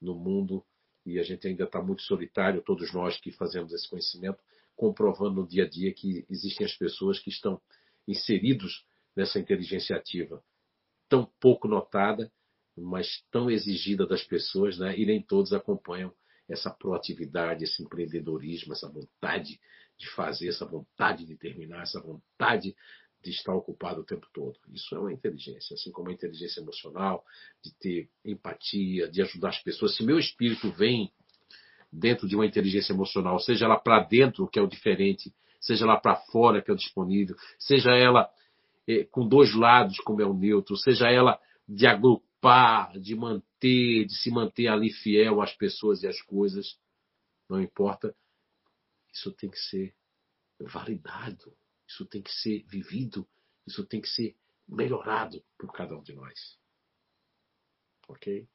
[0.02, 0.64] no mundo
[1.06, 4.40] e a gente ainda está muito solitário, todos nós que fazemos esse conhecimento,
[4.76, 7.62] comprovando no dia a dia que existem as pessoas que estão
[8.08, 10.44] inseridos nessa inteligência ativa,
[11.08, 12.32] tão pouco notada,
[12.78, 14.98] mas tão exigida das pessoas, né?
[14.98, 16.14] e nem todos acompanham
[16.48, 19.60] essa proatividade, esse empreendedorismo, essa vontade
[20.00, 22.74] de fazer, essa vontade de terminar, essa vontade
[23.22, 24.58] de estar ocupado o tempo todo.
[24.74, 27.24] Isso é uma inteligência, assim como a inteligência emocional,
[27.62, 29.96] de ter empatia, de ajudar as pessoas.
[29.96, 31.12] Se meu espírito vem
[31.92, 35.98] dentro de uma inteligência emocional, seja ela para dentro, que é o diferente, seja lá
[35.98, 38.30] para fora, que é o disponível, seja ela
[38.88, 41.38] é, com dois lados, como é o neutro, seja ela
[41.68, 46.78] de agrupar, de manter, de se manter ali fiel às pessoas e às coisas,
[47.50, 48.16] não importa,
[49.14, 49.96] isso tem que ser
[50.60, 51.56] validado,
[51.88, 53.28] isso tem que ser vivido,
[53.66, 54.36] isso tem que ser
[54.68, 56.60] melhorado por cada um de nós.
[58.08, 58.48] Ok?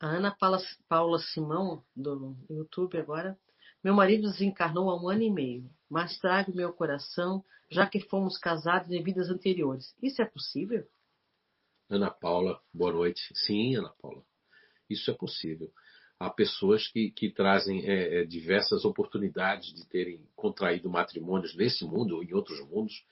[0.00, 0.58] A Ana Paula,
[0.88, 3.38] Paula Simão, do YouTube agora.
[3.82, 8.38] Meu marido desencarnou há um ano e meio, mas trago meu coração, já que fomos
[8.38, 9.94] casados em vidas anteriores.
[10.02, 10.86] Isso é possível?
[11.88, 13.22] Ana Paula, boa noite.
[13.34, 14.24] Sim, Ana Paula,
[14.90, 15.72] isso é possível.
[16.18, 22.16] Há pessoas que, que trazem é, é, diversas oportunidades de terem contraído matrimônios nesse mundo
[22.16, 23.04] ou em outros mundos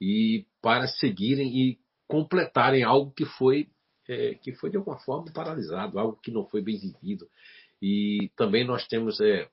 [0.00, 3.70] e para seguirem e completarem algo que foi
[4.08, 7.30] é, que foi de alguma forma paralisado, algo que não foi bem vivido.
[7.80, 9.48] E também nós temos é,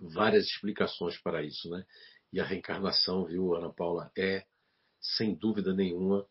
[0.00, 1.84] várias explicações para isso, né?
[2.32, 4.44] E a reencarnação, viu, Ana Paula, é,
[5.00, 6.26] sem dúvida nenhuma,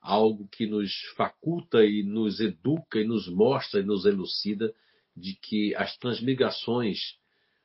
[0.00, 4.74] algo que nos faculta e nos educa e nos mostra e nos elucida
[5.20, 7.18] de que as transmigrações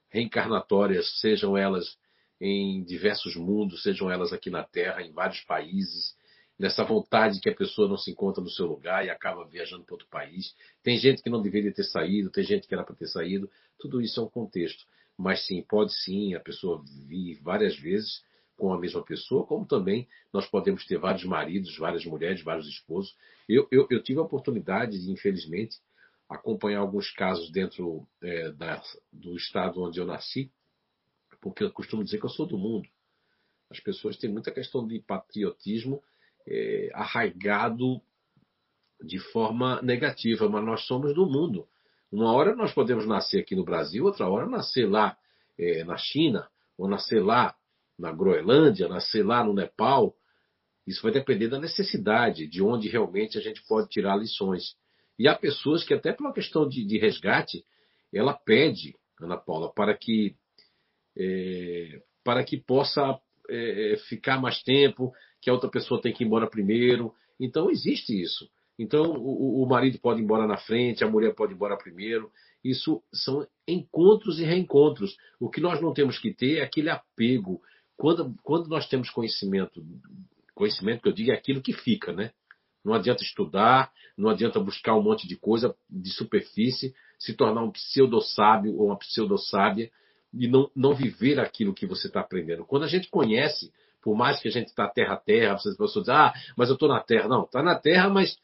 [0.09, 1.97] reencarnatórias, sejam elas
[2.39, 6.15] em diversos mundos, sejam elas aqui na Terra, em vários países,
[6.59, 9.95] nessa vontade que a pessoa não se encontra no seu lugar e acaba viajando para
[9.95, 10.53] outro país.
[10.83, 13.49] Tem gente que não deveria ter saído, tem gente que era para ter saído.
[13.79, 14.85] Tudo isso é um contexto.
[15.17, 18.23] Mas sim, pode sim a pessoa vir várias vezes
[18.57, 23.15] com a mesma pessoa, como também nós podemos ter vários maridos, várias mulheres, vários esposos.
[23.47, 25.77] Eu, eu, eu tive a oportunidade de, infelizmente,
[26.29, 30.51] acompanhar alguns casos dentro é, da, do estado onde eu nasci,
[31.39, 32.87] porque eu costumo dizer que eu sou do mundo.
[33.69, 36.01] As pessoas têm muita questão de patriotismo
[36.47, 38.01] é, arraigado
[39.01, 41.67] de forma negativa, mas nós somos do mundo.
[42.11, 45.17] Uma hora nós podemos nascer aqui no Brasil, outra hora nascer lá
[45.57, 46.47] é, na China,
[46.77, 47.55] ou nascer lá
[47.97, 50.15] na Groenlândia, nascer lá no Nepal.
[50.85, 54.75] Isso vai depender da necessidade, de onde realmente a gente pode tirar lições.
[55.17, 57.63] E há pessoas que, até pela questão de, de resgate,
[58.13, 60.35] ela pede, Ana Paula, para que,
[61.17, 66.27] é, para que possa é, ficar mais tempo, que a outra pessoa tem que ir
[66.27, 67.13] embora primeiro.
[67.39, 68.49] Então existe isso.
[68.77, 72.31] Então o, o marido pode ir embora na frente, a mulher pode ir embora primeiro.
[72.63, 75.15] Isso são encontros e reencontros.
[75.39, 77.61] O que nós não temos que ter é aquele apego.
[77.95, 79.85] Quando, quando nós temos conhecimento,
[80.53, 82.31] conhecimento que eu digo é aquilo que fica, né?
[82.85, 87.71] Não adianta estudar, não adianta buscar um monte de coisa de superfície, se tornar um
[87.71, 89.89] pseudo-sábio ou uma pseudo-sábia,
[90.31, 92.65] e não, não viver aquilo que você está aprendendo.
[92.65, 93.71] Quando a gente conhece,
[94.01, 96.75] por mais que a gente está terra a terra, você pessoas dizem, ah, mas eu
[96.75, 97.27] estou na terra.
[97.27, 98.37] Não, está na terra, mas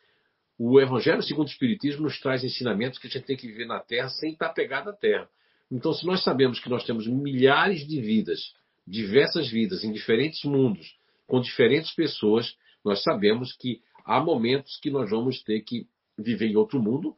[0.57, 3.79] o Evangelho segundo o Espiritismo nos traz ensinamentos que a gente tem que viver na
[3.79, 5.29] terra sem estar tá pegado à terra.
[5.71, 8.53] Então, se nós sabemos que nós temos milhares de vidas,
[8.87, 10.95] diversas vidas, em diferentes mundos,
[11.27, 15.87] com diferentes pessoas, nós sabemos que há momentos que nós vamos ter que
[16.17, 17.15] viver em outro mundo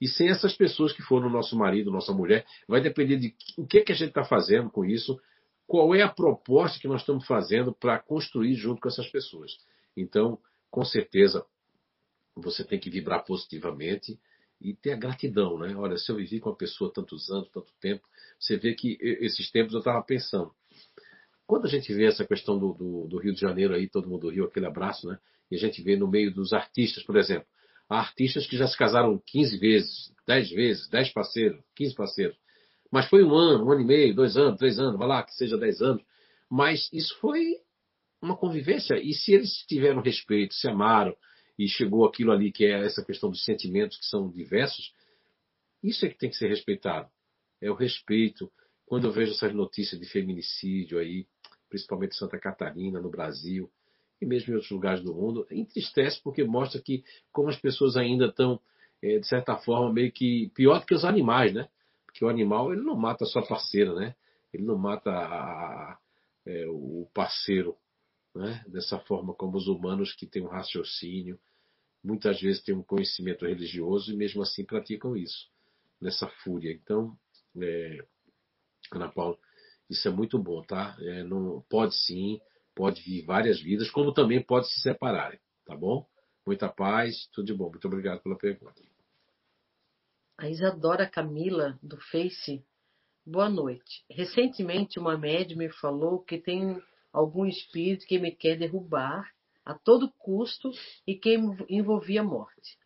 [0.00, 3.82] e sem essas pessoas que foram nosso marido, nossa mulher, vai depender de o que,
[3.82, 5.20] que a gente está fazendo com isso,
[5.66, 9.58] qual é a proposta que nós estamos fazendo para construir junto com essas pessoas.
[9.96, 10.38] Então,
[10.70, 11.44] com certeza,
[12.34, 14.18] você tem que vibrar positivamente
[14.60, 15.74] e ter a gratidão, né?
[15.76, 18.06] Olha, se eu vivi com a pessoa tantos anos, tanto tempo,
[18.38, 20.54] você vê que esses tempos eu estava pensando.
[21.46, 24.22] Quando a gente vê essa questão do, do, do, Rio de Janeiro aí, todo mundo
[24.22, 25.18] do Rio, aquele abraço, né?
[25.50, 27.46] E a gente vê no meio dos artistas, por exemplo.
[27.88, 32.36] Há artistas que já se casaram 15 vezes, 10 vezes, 10 parceiros, 15 parceiros.
[32.90, 35.34] Mas foi um ano, um ano e meio, dois anos, três anos, vai lá, que
[35.34, 36.02] seja 10 anos.
[36.48, 37.56] Mas isso foi
[38.22, 38.94] uma convivência.
[38.94, 41.16] E se eles tiveram respeito, se amaram,
[41.60, 44.94] e chegou aquilo ali que é essa questão dos sentimentos que são diversos,
[45.82, 47.06] isso é que tem que ser respeitado.
[47.60, 48.50] É o respeito.
[48.86, 51.26] Quando eu vejo essas notícias de feminicídio aí,
[51.68, 53.70] principalmente Santa Catarina, no Brasil,
[54.20, 57.02] e mesmo em outros lugares do mundo, entristece porque mostra que
[57.32, 58.60] como as pessoas ainda estão,
[59.02, 61.68] é, de certa forma, meio que pior do que os animais, né?
[62.04, 64.14] Porque o animal ele não mata a sua parceira, né?
[64.52, 65.98] Ele não mata a, a,
[66.44, 67.76] é, o parceiro,
[68.34, 68.62] né?
[68.68, 71.38] Dessa forma como os humanos que têm um raciocínio,
[72.04, 75.48] muitas vezes têm um conhecimento religioso e mesmo assim praticam isso,
[76.00, 76.72] nessa fúria.
[76.72, 77.16] Então,
[77.60, 78.04] é,
[78.92, 79.38] Ana Paula,
[79.88, 80.96] isso é muito bom, tá?
[81.00, 82.40] É, não, pode sim
[82.80, 86.06] pode vir várias vidas, como também pode se separarem, tá bom?
[86.46, 87.68] Muita paz, tudo de bom.
[87.68, 88.80] Muito obrigado pela pergunta.
[90.38, 92.64] A Isadora Camila, do Face,
[93.26, 94.02] boa noite.
[94.08, 99.30] Recentemente, uma médium me falou que tem algum espírito que me quer derrubar
[99.62, 100.70] a todo custo
[101.06, 101.36] e que
[101.68, 102.78] envolvia morte.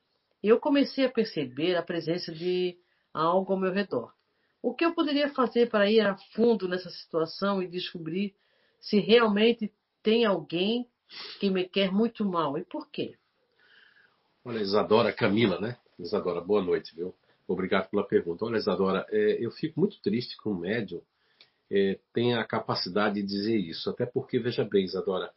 [0.43, 2.77] Eu comecei a perceber a presença de
[3.13, 4.13] algo ao meu redor.
[4.61, 8.35] O que eu poderia fazer para ir a fundo nessa situação e descobrir
[8.81, 9.73] se realmente
[10.05, 10.87] tem alguém
[11.41, 12.57] que me quer muito mal.
[12.57, 13.17] E por quê?
[14.45, 15.79] Olha, Isadora Camila, né?
[15.99, 17.15] Isadora, boa noite, viu?
[17.49, 18.45] Obrigado pela pergunta.
[18.45, 21.01] Olha, Isadora, é, eu fico muito triste que um médium
[21.71, 23.89] é, tenha a capacidade de dizer isso.
[23.89, 25.33] Até porque, veja bem, Isadora,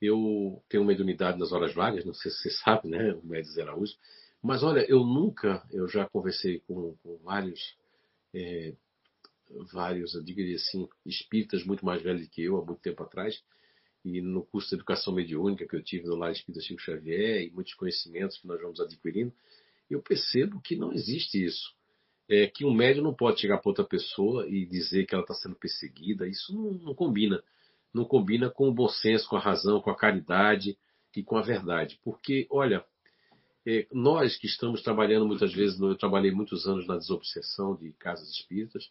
[0.00, 3.12] eu tenho uma mediunidade nas horas vagas, não sei se você sabe, né?
[3.14, 3.96] O médium Zé Araújo.
[4.40, 7.76] Mas olha, eu nunca, eu já conversei com, com vários,
[8.32, 8.72] é,
[9.72, 13.42] vários, eu diria assim, espíritas muito mais velhos que eu, há muito tempo atrás,
[14.04, 17.50] e no curso de educação mediúnica que eu tive no Lar Espírita Chico Xavier e
[17.50, 19.32] muitos conhecimentos que nós vamos adquirindo,
[19.88, 21.72] eu percebo que não existe isso.
[22.28, 25.34] É que um médium não pode chegar para outra pessoa e dizer que ela está
[25.34, 26.26] sendo perseguida.
[26.26, 27.42] Isso não, não, combina.
[27.92, 30.78] Não combina com o bom senso, com a razão, com a caridade
[31.14, 32.00] e com a verdade.
[32.02, 32.84] Porque, olha,
[33.66, 38.30] é, nós que estamos trabalhando muitas vezes, eu trabalhei muitos anos na desobsessão de casas
[38.30, 38.90] espíritas,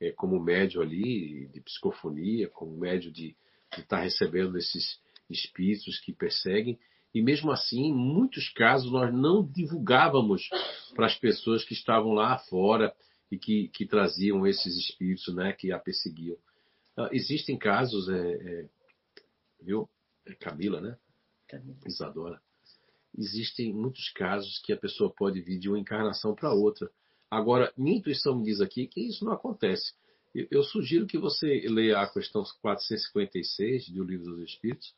[0.00, 3.34] é, como médio ali de psicofonia, como médio de
[3.74, 6.78] de estar tá recebendo esses espíritos que perseguem.
[7.14, 10.48] E mesmo assim, em muitos casos, nós não divulgávamos
[10.94, 12.94] para as pessoas que estavam lá fora
[13.30, 16.36] e que, que traziam esses espíritos né, que a perseguiam.
[16.96, 18.68] Uh, existem casos, é, é,
[19.60, 19.88] viu?
[20.26, 20.96] É Camila, né?
[21.48, 21.78] Camila.
[21.86, 22.40] Isadora.
[23.16, 26.90] Existem muitos casos que a pessoa pode vir de uma encarnação para outra.
[27.30, 29.94] Agora, minha intuição me diz aqui que isso não acontece.
[30.34, 34.94] Eu sugiro que você leia a questão 456 do Livro dos Espíritos,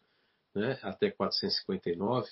[0.55, 2.31] né, até 459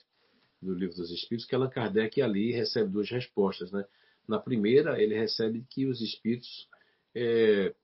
[0.61, 3.72] do Livro dos Espíritos, que Allan Kardec ali recebe duas respostas.
[3.72, 3.84] Né?
[4.28, 6.68] Na primeira, ele recebe que os espíritos
[7.14, 7.74] é,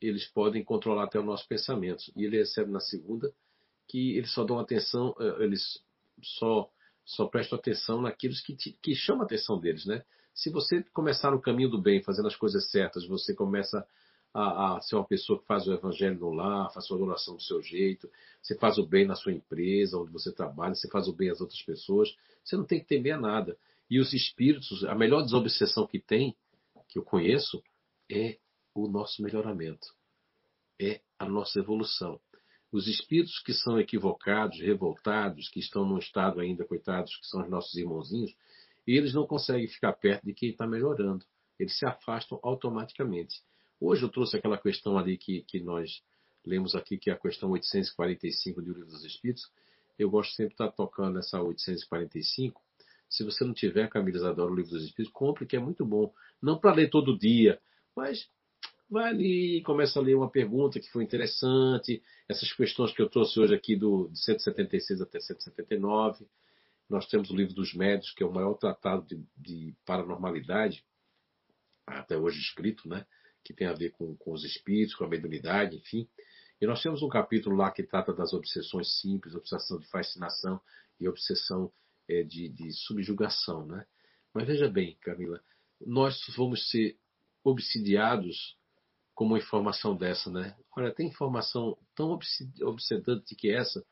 [0.00, 2.04] eles podem controlar até o nosso pensamento.
[2.16, 3.32] E ele recebe na segunda
[3.88, 5.82] que eles só dão atenção, é, eles
[6.22, 6.70] só,
[7.04, 9.84] só prestam atenção naquilo que, que chama a atenção deles.
[9.84, 10.04] Né?
[10.32, 13.84] Se você começar no caminho do bem, fazendo as coisas certas, você começa
[14.32, 17.62] a, ser uma pessoa que faz o evangelho no lar, faz sua adoração do seu
[17.62, 18.08] jeito,
[18.40, 21.40] você faz o bem na sua empresa, onde você trabalha, você faz o bem às
[21.40, 22.14] outras pessoas,
[22.44, 23.56] você não tem que temer a nada.
[23.90, 26.36] E os espíritos, a melhor desobsessão que tem,
[26.88, 27.62] que eu conheço,
[28.10, 28.38] é
[28.74, 29.88] o nosso melhoramento,
[30.80, 32.20] é a nossa evolução.
[32.72, 37.50] Os espíritos que são equivocados, revoltados, que estão num estado ainda, coitados, que são os
[37.50, 38.32] nossos irmãozinhos,
[38.86, 41.24] eles não conseguem ficar perto de quem está melhorando.
[41.58, 43.42] Eles se afastam automaticamente.
[43.80, 46.02] Hoje eu trouxe aquela questão ali que, que nós
[46.44, 49.50] lemos aqui, que é a questão 845 do Livro dos Espíritos.
[49.98, 52.60] Eu gosto sempre de estar tocando nessa 845.
[53.08, 56.12] Se você não tiver Camila Isadora, o Livro dos Espíritos, compre, que é muito bom.
[56.42, 57.58] Não para ler todo dia,
[57.96, 58.28] mas
[58.88, 63.40] vai ali, começa a ler uma pergunta que foi interessante, essas questões que eu trouxe
[63.40, 66.26] hoje aqui do de 176 até 179.
[66.88, 70.84] Nós temos o livro dos médios, que é o maior tratado de, de paranormalidade
[71.86, 73.06] até hoje escrito, né?
[73.44, 76.08] Que tem a ver com, com os espíritos, com a mediunidade, enfim.
[76.60, 80.60] E nós temos um capítulo lá que trata das obsessões simples, obsessão de fascinação
[81.00, 81.72] e obsessão
[82.08, 83.86] é, de, de subjugação, né?
[84.34, 85.40] Mas veja bem, Camila,
[85.80, 86.96] nós vamos ser
[87.42, 88.56] obsidiados
[89.14, 90.54] com uma informação dessa, né?
[90.76, 92.18] Olha, tem informação tão
[92.62, 93.84] obsedante que essa,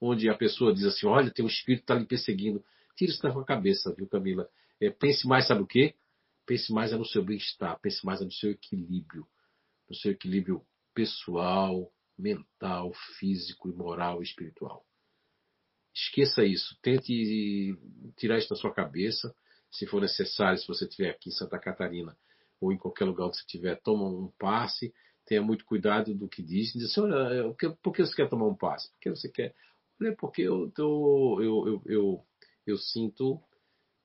[0.00, 2.64] onde a pessoa diz assim, olha, tem um espírito que está lhe perseguindo.
[2.96, 4.48] Tira isso da sua cabeça, viu, Camila?
[4.80, 5.94] É, pense mais, sabe o quê?
[6.46, 9.26] Pense mais no seu bem-estar, pense mais no seu equilíbrio,
[9.88, 14.86] no seu equilíbrio pessoal, mental, físico, moral e espiritual.
[15.94, 16.78] Esqueça isso.
[16.82, 17.76] Tente
[18.16, 19.34] tirar isso da sua cabeça.
[19.70, 22.16] Se for necessário, se você estiver aqui em Santa Catarina
[22.60, 24.94] ou em qualquer lugar que você estiver, toma um passe.
[25.26, 26.72] Tenha muito cuidado do que diz.
[26.72, 28.90] Diz assim, olha, por que você quer tomar um passe?
[28.92, 29.54] Por que você quer?
[30.00, 32.26] Olha, porque eu, eu, eu, eu,
[32.66, 33.42] eu sinto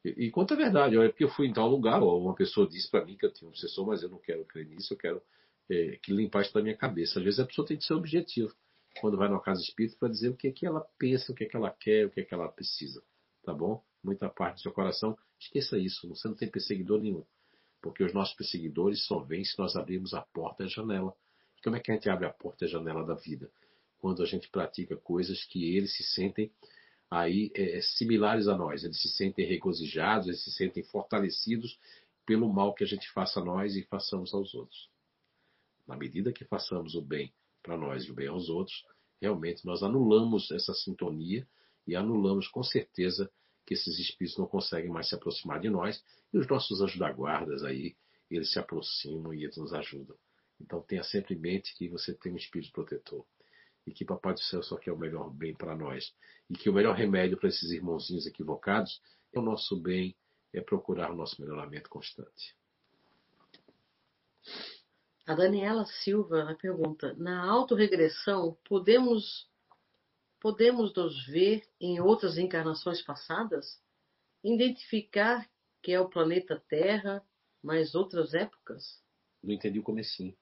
[0.03, 2.89] e quanto é verdade, olha, porque eu fui em tal lugar, ou uma pessoa disse
[2.89, 5.21] para mim que eu tinha um obsessor, mas eu não quero crer nisso, eu quero
[5.69, 7.19] é, que limpar isso da minha cabeça.
[7.19, 8.53] Às vezes a pessoa tem que ser objetivo
[8.99, 11.43] quando vai numa casa espírita para dizer o que é que ela pensa, o que
[11.43, 13.01] é que ela quer, o que é que ela precisa.
[13.43, 13.83] Tá bom?
[14.03, 16.09] Muita parte do seu coração, esqueça isso.
[16.09, 17.23] Você não tem perseguidor nenhum.
[17.81, 21.13] Porque os nossos perseguidores só vêm se nós abrirmos a porta e a janela.
[21.57, 23.49] E como é que a gente abre a porta e a janela da vida?
[23.99, 26.51] Quando a gente pratica coisas que eles se sentem
[27.11, 28.85] aí é, similares a nós.
[28.85, 31.77] Eles se sentem regozijados, eles se sentem fortalecidos
[32.25, 34.89] pelo mal que a gente faça a nós e façamos aos outros.
[35.85, 38.85] Na medida que façamos o bem para nós e o bem aos outros,
[39.21, 41.45] realmente nós anulamos essa sintonia
[41.85, 43.29] e anulamos com certeza
[43.65, 46.01] que esses espíritos não conseguem mais se aproximar de nós
[46.33, 47.95] e os nossos anjos da guarda aí,
[48.29, 50.15] eles se aproximam e eles nos ajudam.
[50.59, 53.25] Então tenha sempre em mente que você tem um espírito protetor
[53.85, 56.13] e que Papai do Céu só quer o melhor bem para nós
[56.49, 59.01] e que o melhor remédio para esses irmãozinhos equivocados
[59.33, 60.15] é o nosso bem,
[60.53, 62.55] é procurar o nosso melhoramento constante.
[65.25, 69.49] A Daniela Silva pergunta: na autorregressão, podemos
[70.39, 73.79] podemos nos ver em outras encarnações passadas?
[74.43, 75.47] Identificar
[75.81, 77.23] que é o planeta Terra,
[77.61, 78.99] mas outras épocas?
[79.41, 80.35] Não entendi o comecinho.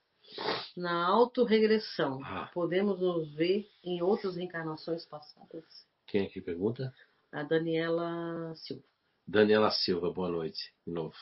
[0.76, 2.50] Na autorregressão, ah.
[2.54, 5.88] podemos nos ver em outras encarnações passadas?
[6.08, 6.94] Quem é que pergunta?
[7.32, 8.84] A Daniela Silva.
[9.28, 11.16] Daniela Silva, boa noite de novo.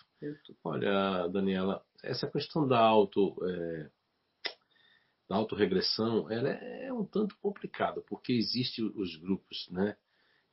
[0.63, 3.89] Olha, Daniela, essa questão da auto é,
[5.27, 9.97] da autorregressão, ela é, é um tanto complicada, porque existem os grupos, né?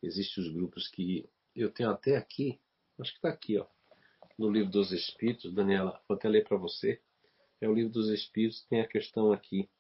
[0.02, 2.61] Existem os grupos que eu tenho até aqui,
[2.98, 3.66] acho que está aqui, ó,
[4.36, 7.00] no livro dos Espíritos, Daniela, vou até ler para você.
[7.64, 9.70] É o livro dos Espíritos, tem a questão aqui.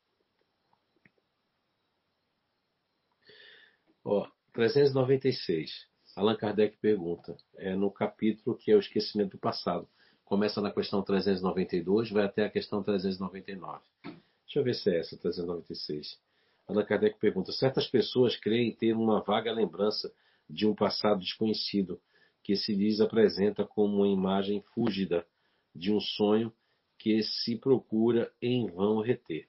[4.02, 5.86] Ó, 396.
[6.16, 9.86] Allan Kardec pergunta, é no capítulo que é o esquecimento do passado.
[10.24, 13.84] Começa na questão 392, vai até a questão 399.
[14.02, 16.18] Deixa eu ver se é essa, 396.
[16.66, 20.10] Allan Kardec pergunta: certas pessoas creem ter uma vaga lembrança
[20.48, 22.00] de um passado desconhecido
[22.42, 25.26] que se lhes apresenta como uma imagem fúgida
[25.74, 26.50] de um sonho
[26.98, 29.48] que se procura em vão reter.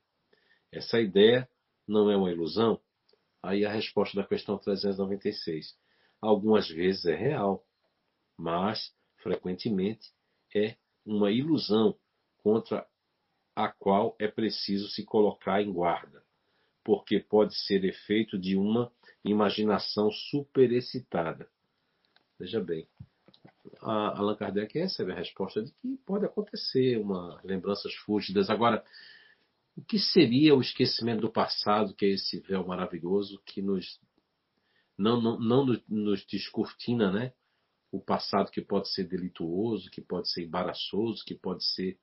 [0.72, 1.48] Essa ideia
[1.88, 2.80] não é uma ilusão?
[3.42, 5.78] Aí a resposta da questão 396
[6.22, 7.64] algumas vezes é real,
[8.38, 10.12] mas frequentemente
[10.54, 10.76] é
[11.06, 11.98] uma ilusão
[12.38, 12.88] contra
[13.56, 16.24] a qual é preciso se colocar em guarda,
[16.84, 18.92] porque pode ser efeito de uma
[19.24, 21.50] imaginação superexcitada.
[22.38, 22.88] Veja bem,
[23.82, 28.50] a Allan Kardec recebe a resposta de que pode acontecer uma lembranças fúlgidas.
[28.50, 28.84] Agora,
[29.76, 34.00] o que seria o esquecimento do passado, que é esse véu maravilhoso que nos
[34.98, 37.34] não, não, não nos descortina, né?
[37.92, 42.00] O passado que pode ser delituoso, que pode ser embaraçoso, que pode ser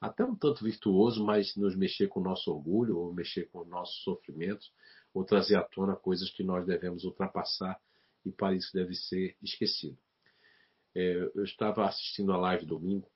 [0.00, 3.68] até um tanto virtuoso, mas nos mexer com o nosso orgulho, ou mexer com os
[3.68, 4.72] nossos sofrimentos,
[5.12, 7.80] ou trazer à tona coisas que nós devemos ultrapassar
[8.24, 9.98] e para isso deve ser esquecido.
[10.94, 13.08] É, eu estava assistindo a live domingo,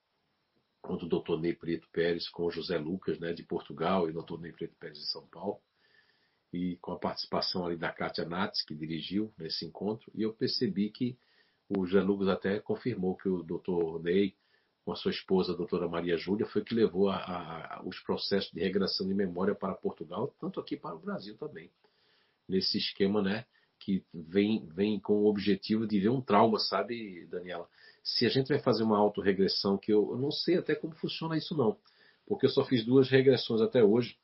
[0.81, 4.13] quando o doutor Ney Preto Pérez com o José Lucas, né, de Portugal, e o
[4.13, 5.59] doutor Ney Preto Pérez de São Paulo,
[6.51, 10.89] e com a participação ali da Kátia Nats, que dirigiu nesse encontro, e eu percebi
[10.89, 11.17] que
[11.69, 14.35] o Jean Lucas até confirmou que o doutor Ney,
[14.85, 18.51] com a sua esposa, a doutora Maria Júlia, foi que levou a, a, os processos
[18.51, 21.71] de regressão de memória para Portugal, tanto aqui para o Brasil também.
[22.47, 23.45] Nesse esquema, né,
[23.83, 27.69] que vem, vem com o objetivo de ver um trauma, sabe, Daniela?
[28.03, 31.37] Se a gente vai fazer uma autorregressão, que eu, eu não sei até como funciona
[31.37, 31.77] isso não,
[32.25, 34.17] porque eu só fiz duas regressões até hoje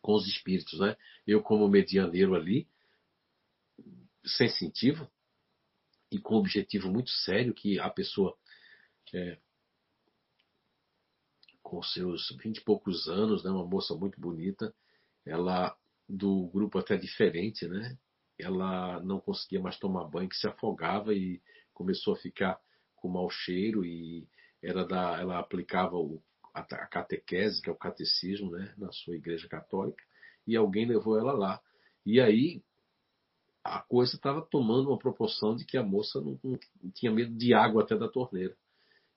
[0.00, 0.96] com os espíritos, né?
[1.26, 2.66] Eu como medianeiro ali,
[4.24, 5.08] sensitivo
[6.10, 8.36] e com um objetivo muito sério que a pessoa
[9.14, 9.38] é,
[11.62, 14.74] com seus vinte e poucos anos, né, uma moça muito bonita,
[15.26, 15.76] ela
[16.08, 17.98] do grupo até diferente, né?
[18.38, 21.40] Ela não conseguia mais tomar banho, que se afogava e
[21.74, 22.60] começou a ficar
[22.96, 24.26] com mau cheiro e
[24.62, 26.22] era da, ela aplicava o,
[26.52, 30.02] a, a catequese, que é o catecismo, né, na sua igreja católica,
[30.46, 31.60] e alguém levou ela lá.
[32.04, 32.62] E aí
[33.62, 36.58] a coisa estava tomando uma proporção de que a moça não, não,
[36.94, 38.56] tinha medo de água até da torneira.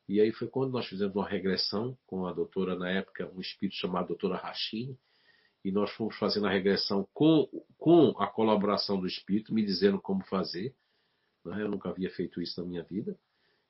[0.08, 3.78] E aí foi quando nós fizemos uma regressão com a doutora, na época, um espírito
[3.78, 4.98] chamado doutora Rachini,
[5.64, 7.48] e nós fomos fazendo a regressão com,
[7.78, 10.76] com a colaboração do espírito, me dizendo como fazer.
[11.46, 11.62] Né?
[11.62, 13.18] Eu nunca havia feito isso na minha vida.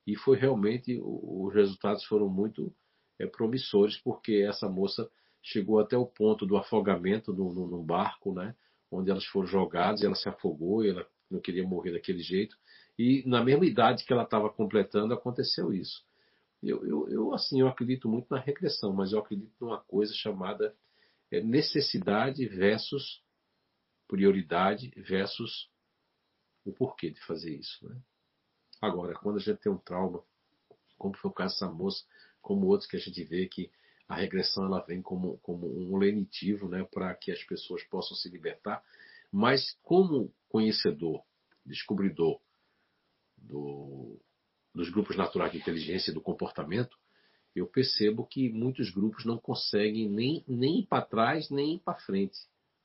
[0.08, 2.74] E foi realmente, os resultados foram muito
[3.20, 5.10] é, promissores, porque essa moça
[5.44, 8.56] chegou até o ponto do afogamento no barco, né?
[8.92, 12.58] onde elas foram jogadas, ela se afogou, ela não queria morrer daquele jeito.
[12.98, 16.04] E na mesma idade que ela estava completando, aconteceu isso.
[16.62, 20.76] Eu, eu, eu, assim, eu acredito muito na regressão, mas eu acredito numa coisa chamada
[21.32, 23.24] é, necessidade versus
[24.08, 25.70] prioridade versus
[26.66, 27.88] o porquê de fazer isso.
[27.88, 28.00] Né?
[28.82, 30.24] Agora, quando a gente tem um trauma,
[30.98, 32.04] como foi o caso dessa moça,
[32.42, 33.72] como outros que a gente vê que
[34.08, 38.28] a regressão ela vem como, como um lenitivo né, para que as pessoas possam se
[38.28, 38.84] libertar,
[39.32, 41.24] mas como conhecedor,
[41.66, 42.42] descobridor
[43.38, 44.20] do,
[44.76, 46.98] dos grupos naturais de inteligência e do comportamento,
[47.56, 52.00] eu percebo que muitos grupos não conseguem nem, nem ir para trás, nem ir para
[52.00, 52.38] frente.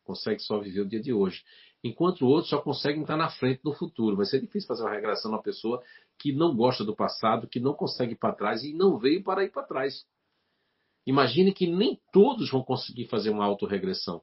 [0.05, 1.43] Conseguem só viver o dia de hoje.
[1.83, 4.17] Enquanto outros só conseguem estar na frente no futuro.
[4.17, 5.83] Vai ser difícil fazer uma regressão na pessoa
[6.19, 9.45] que não gosta do passado, que não consegue ir para trás e não veio para
[9.45, 10.05] ir para trás.
[11.07, 14.21] Imagine que nem todos vão conseguir fazer uma autorregressão.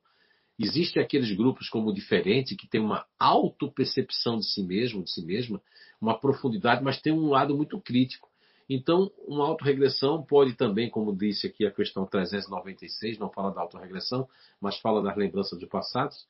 [0.60, 5.62] Existem aqueles grupos como diferente, que tem uma autopercepção de si mesmo, de si mesma,
[6.00, 8.30] uma profundidade, mas tem um lado muito crítico.
[8.70, 14.28] Então, uma autorregressão pode também, como disse aqui a questão 396, não fala da autorregressão,
[14.60, 16.28] mas fala das lembranças de passados,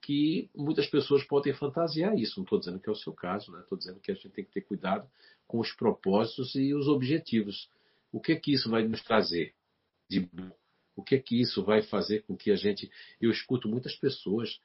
[0.00, 2.38] que muitas pessoas podem fantasiar isso.
[2.38, 3.60] Não estou dizendo que é o seu caso, né?
[3.60, 5.08] estou dizendo que a gente tem que ter cuidado
[5.46, 7.68] com os propósitos e os objetivos.
[8.12, 9.54] O que é que isso vai nos trazer?
[10.08, 10.28] de
[10.96, 12.90] o que é que isso vai fazer com que a gente.
[13.20, 14.60] Eu escuto muitas pessoas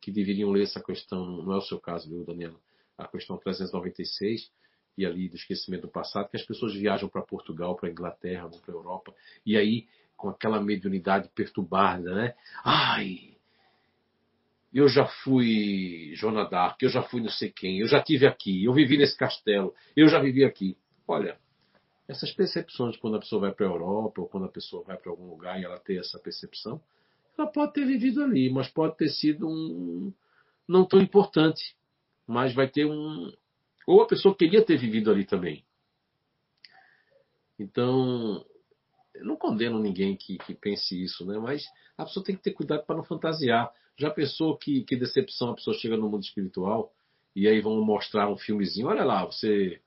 [0.00, 2.58] que deveriam ler essa questão, não é o seu caso, viu, Daniela?
[2.96, 4.50] A questão 396
[4.96, 8.74] e ali do esquecimento do passado, que as pessoas viajam para Portugal, para Inglaterra, para
[8.74, 9.14] a Europa,
[9.44, 9.86] e aí
[10.16, 12.34] com aquela mediunidade perturbada, né?
[12.64, 13.34] Ai,
[14.72, 18.64] eu já fui Joana d'Arc, eu já fui não sei quem, eu já tive aqui,
[18.64, 20.76] eu vivi nesse castelo, eu já vivi aqui.
[21.06, 21.38] Olha,
[22.08, 25.10] essas percepções, quando a pessoa vai para a Europa ou quando a pessoa vai para
[25.10, 26.80] algum lugar e ela tem essa percepção,
[27.38, 30.12] ela pode ter vivido ali, mas pode ter sido um
[30.66, 31.76] não tão importante,
[32.26, 33.32] mas vai ter um
[33.86, 35.64] ou a pessoa queria ter vivido ali também.
[37.58, 38.44] Então,
[39.14, 41.38] eu não condeno ninguém que, que pense isso, né?
[41.38, 41.64] Mas
[41.96, 43.72] a pessoa tem que ter cuidado para não fantasiar.
[43.96, 46.92] Já pensou que, que decepção a pessoa chega no mundo espiritual
[47.34, 48.88] e aí vão mostrar um filmezinho?
[48.88, 49.80] Olha lá, você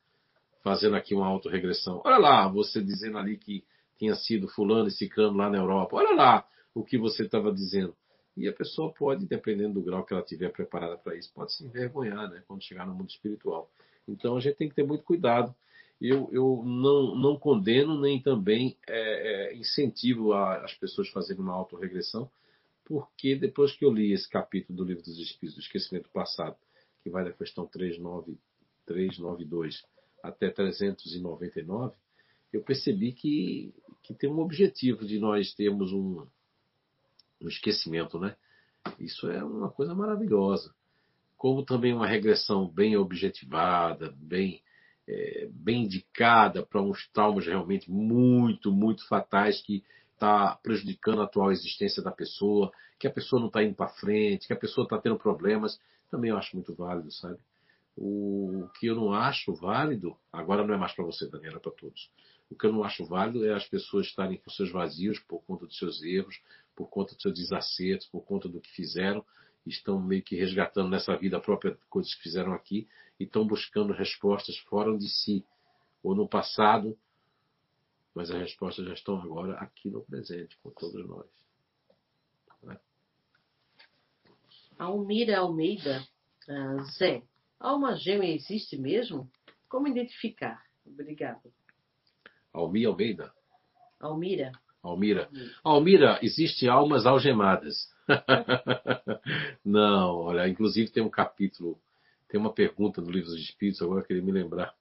[0.64, 2.02] fazendo aqui uma autorregressão.
[2.06, 3.64] Olha lá, você dizendo ali que
[3.98, 5.96] tinha sido fulano e ciclano lá na Europa.
[5.96, 7.96] Olha lá o que você estava dizendo.
[8.36, 11.66] E a pessoa pode, dependendo do grau que ela tiver preparada para isso, pode se
[11.66, 13.70] envergonhar, né, quando chegar no mundo espiritual.
[14.08, 15.54] Então a gente tem que ter muito cuidado.
[16.00, 21.54] Eu, eu não, não condeno nem também é, é, incentivo a, as pessoas fazerem uma
[21.54, 22.30] autorregressão,
[22.86, 26.56] porque depois que eu li esse capítulo do Livro dos Espíritos, do Esquecimento Passado,
[27.04, 28.38] que vai da questão 39,
[28.86, 29.84] 392
[30.24, 31.96] até 399,
[32.54, 36.26] eu percebi que, que tem um objetivo de nós termos um,
[37.42, 38.36] um esquecimento, né?
[39.00, 40.74] Isso é uma coisa maravilhosa.
[41.38, 44.62] Como também uma regressão bem objetivada, bem,
[45.08, 49.84] é, bem indicada para uns traumas realmente muito, muito fatais que
[50.14, 54.48] está prejudicando a atual existência da pessoa, que a pessoa não está indo para frente,
[54.48, 55.80] que a pessoa está tendo problemas,
[56.10, 57.38] também eu acho muito válido, sabe?
[57.96, 61.72] O que eu não acho válido, agora não é mais para você, Daniela, é para
[61.72, 62.12] todos.
[62.50, 65.66] O que eu não acho válido é as pessoas estarem com seus vazios por conta
[65.66, 66.40] dos seus erros,
[66.76, 69.26] por conta dos seus desacertos, por conta do que fizeram,
[69.70, 72.88] estão meio que resgatando nessa vida a própria coisas que fizeram aqui
[73.20, 75.46] e estão buscando respostas fora de si
[76.04, 76.98] ou no passado,
[78.14, 81.28] mas as respostas já estão agora aqui no presente com todos nós.
[82.64, 82.80] Né?
[84.78, 86.08] Almira Almeida,
[86.48, 87.24] uh, Zé,
[87.60, 89.30] Alma gêmea existe mesmo?
[89.68, 90.64] Como identificar?
[90.86, 91.42] Obrigada.
[92.54, 93.34] Almir Almeida.
[94.00, 94.52] Almira.
[94.82, 95.30] Almira.
[95.64, 97.92] Almira, existem almas algemadas.
[99.64, 101.80] não, olha, inclusive tem um capítulo,
[102.28, 104.76] tem uma pergunta no livro dos Espíritos, agora queria me lembrar.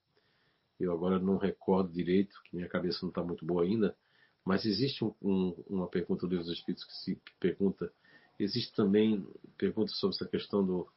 [0.78, 3.96] Eu agora não recordo direito, que minha cabeça não está muito boa ainda,
[4.44, 7.92] mas existe um, um, uma pergunta do livro dos Espíritos que se que pergunta,
[8.38, 10.88] existe também pergunta sobre essa questão do.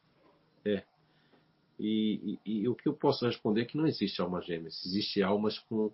[0.64, 0.84] É.
[1.78, 5.22] E, e, e, o que eu posso responder é que não existe alma gêmeas, existe
[5.22, 5.90] almas com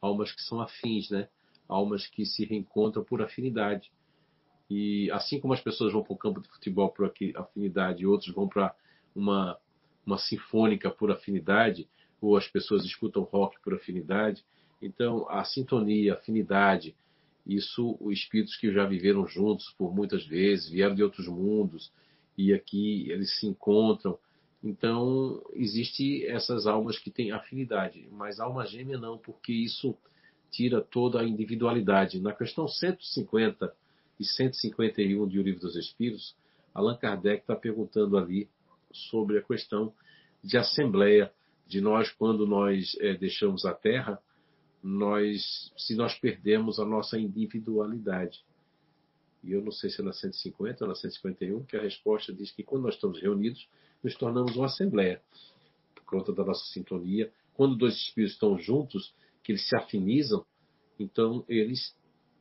[0.00, 1.28] almas que são afins, né?
[1.68, 3.92] Almas que se reencontram por afinidade.
[4.70, 8.46] E assim como as pessoas vão para o campo de futebol por afinidade outros vão
[8.46, 8.74] para
[9.14, 9.58] uma,
[10.04, 11.88] uma sinfônica por afinidade,
[12.20, 14.44] ou as pessoas escutam rock por afinidade,
[14.80, 16.94] então, a sintonia, a afinidade,
[17.46, 21.92] isso, os espíritos que já viveram juntos por muitas vezes, vieram de outros mundos,
[22.36, 24.18] e aqui eles se encontram.
[24.62, 29.96] Então, existe essas almas que têm afinidade, mas alma gêmea não, porque isso
[30.50, 32.20] tira toda a individualidade.
[32.20, 33.74] Na questão 150
[34.18, 36.36] e 151 de O Livro dos Espíritos,
[36.74, 38.48] Allan Kardec está perguntando ali
[38.92, 39.92] sobre a questão
[40.42, 41.32] de assembleia,
[41.66, 44.20] de nós, quando nós é, deixamos a Terra,
[44.82, 48.42] nós, se nós perdemos a nossa individualidade.
[49.42, 52.50] E eu não sei se é na 150 ou na 151, que a resposta diz
[52.50, 53.68] que quando nós estamos reunidos,
[54.02, 55.20] nos tornamos uma assembleia,
[55.94, 57.30] por conta da nossa sintonia.
[57.54, 60.44] Quando dois espíritos estão juntos, que eles se afinizam,
[60.98, 61.94] então eles,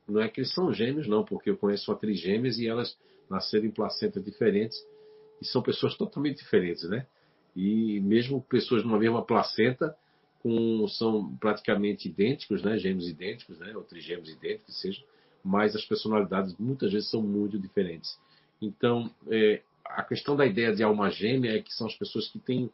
[0.07, 2.97] não é que eles são gêmeos, não, porque eu conheço uma trigêmeas e elas
[3.29, 4.77] nasceram em placentas diferentes,
[5.41, 7.05] e são pessoas totalmente diferentes, né?
[7.55, 9.95] E mesmo pessoas numa mesma placenta,
[10.41, 12.77] com, são praticamente idênticos, né?
[12.77, 13.75] gêmeos idênticos, né?
[13.75, 15.03] ou trigêmeos idênticos, seja,
[15.43, 18.17] mas as personalidades muitas vezes são muito diferentes.
[18.61, 22.39] Então, é, a questão da ideia de alma gêmea é que são as pessoas que
[22.39, 22.69] têm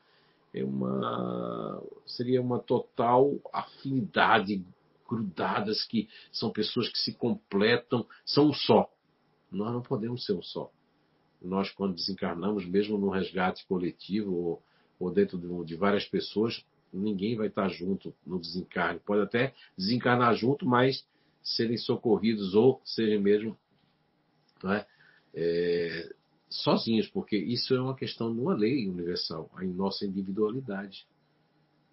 [0.53, 4.63] é uma seria uma total afinidade
[5.15, 8.89] grudadas que são pessoas que se completam são um só
[9.51, 10.71] nós não podemos ser um só
[11.41, 14.63] nós quando desencarnamos mesmo no resgate coletivo ou,
[14.99, 18.99] ou dentro de, de várias pessoas ninguém vai estar junto no desencarne.
[18.99, 21.05] Pode até desencarnar junto, mas
[21.41, 23.57] serem socorridos ou serem mesmo
[24.63, 24.85] é,
[25.33, 26.15] é,
[26.47, 31.05] sozinhos, porque isso é uma questão de uma lei universal, a nossa individualidade.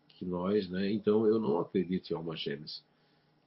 [0.08, 0.92] Que nós, né?
[0.92, 2.84] Então eu não acredito em alma gêmeas.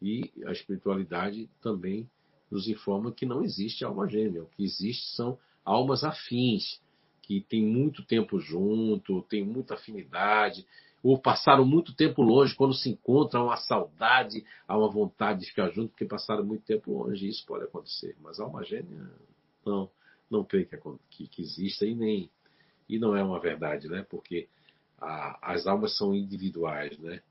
[0.03, 2.09] E a espiritualidade também
[2.51, 4.43] nos informa que não existe alma gêmea.
[4.43, 6.81] O que existe são almas afins,
[7.21, 10.67] que têm muito tempo junto, têm muita afinidade,
[11.01, 15.45] ou passaram muito tempo longe, quando se encontram, há uma saudade, há uma vontade de
[15.45, 17.25] ficar junto, porque passaram muito tempo longe.
[17.25, 18.17] Isso pode acontecer.
[18.21, 19.09] Mas alma gêmea,
[19.65, 19.89] não,
[20.29, 20.77] não creio que,
[21.09, 22.29] que, que exista e nem.
[22.89, 24.05] E não é uma verdade, né?
[24.09, 24.49] Porque
[24.99, 27.21] a, as almas são individuais, né?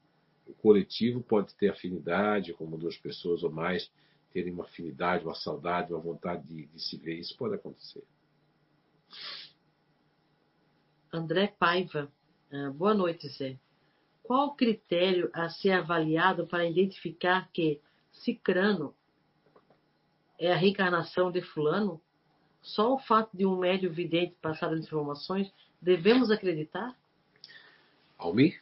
[0.47, 3.91] O coletivo pode ter afinidade, como duas pessoas ou mais
[4.33, 7.19] terem uma afinidade, uma saudade, uma vontade de, de se ver.
[7.19, 8.03] Isso pode acontecer.
[11.13, 12.11] André Paiva
[12.55, 13.59] ah, boa noite, Zé.
[14.23, 17.81] Qual o critério a ser avaliado para identificar que
[18.13, 18.95] Cicrano
[20.39, 21.99] é a reencarnação de Fulano?
[22.61, 26.95] Só o fato de um médio vidente passar as informações devemos acreditar?
[28.19, 28.62] Almir?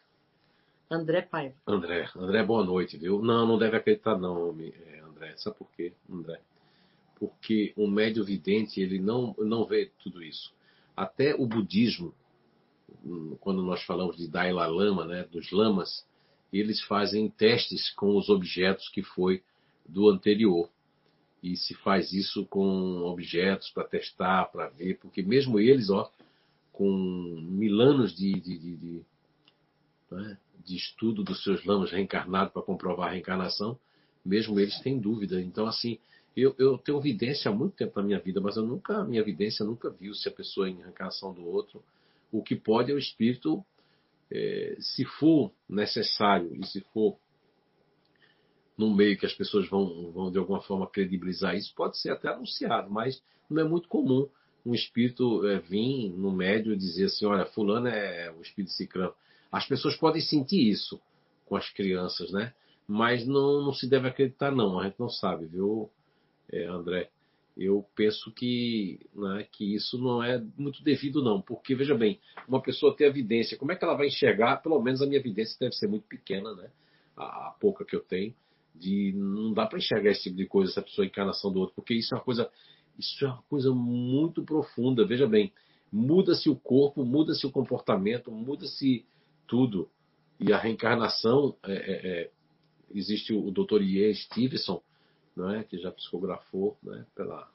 [0.91, 1.55] André Paiva.
[1.64, 3.22] André, André, boa noite, viu?
[3.22, 5.36] Não, não deve acreditar não, é, André.
[5.36, 6.41] Sabe por quê, André?
[7.16, 10.53] Porque um médio vidente, ele não, não vê tudo isso.
[10.97, 12.12] Até o budismo,
[13.38, 16.05] quando nós falamos de Dalai Lama, né, dos lamas,
[16.53, 19.45] eles fazem testes com os objetos que foi
[19.88, 20.68] do anterior.
[21.41, 26.11] E se faz isso com objetos para testar, para ver, porque mesmo eles, ó,
[26.72, 29.03] com mil anos de, de, de, de,
[30.11, 33.78] né, de estudo dos seus lamas reencarnados para comprovar a reencarnação,
[34.24, 35.41] mesmo eles têm dúvida.
[35.41, 35.99] Então, assim,
[36.37, 39.20] eu, eu tenho evidência há muito tempo na minha vida, mas eu nunca, a minha
[39.20, 41.82] evidência nunca viu se a pessoa é em reencarnação do outro
[42.32, 43.64] o que pode é o espírito,
[44.30, 47.18] é, se for necessário e se for
[48.78, 52.28] num meio que as pessoas vão, vão de alguma forma credibilizar isso, pode ser até
[52.28, 54.28] anunciado, mas não é muito comum
[54.64, 59.12] um espírito é, vir no médio e dizer assim, olha, fulano é o espírito ciclano.
[59.50, 61.00] As pessoas podem sentir isso
[61.46, 62.52] com as crianças, né?
[62.86, 65.90] Mas não, não se deve acreditar não, a gente não sabe, viu,
[66.52, 67.10] é, André?
[67.56, 71.42] eu penso que, né, que isso não é muito devido, não.
[71.42, 72.18] Porque, veja bem,
[72.48, 74.62] uma pessoa tem evidência, como é que ela vai enxergar?
[74.62, 76.70] Pelo menos a minha evidência deve ser muito pequena, né?
[77.14, 78.34] A, a pouca que eu tenho.
[78.74, 81.92] De não dá para enxergar esse tipo de coisa, essa pessoa encarnação do outro, porque
[81.92, 82.48] isso é uma coisa,
[82.98, 85.04] isso é uma coisa muito profunda.
[85.04, 85.52] Veja bem,
[85.92, 89.04] muda-se o corpo, muda-se o comportamento, muda-se
[89.50, 89.90] tudo.
[90.38, 92.30] E a reencarnação, é, é, é
[92.94, 93.82] existe o, Dr.
[93.82, 94.80] Ian Stevenson,
[95.36, 95.64] não é?
[95.64, 97.04] que já psicografou né?
[97.14, 97.50] Pela,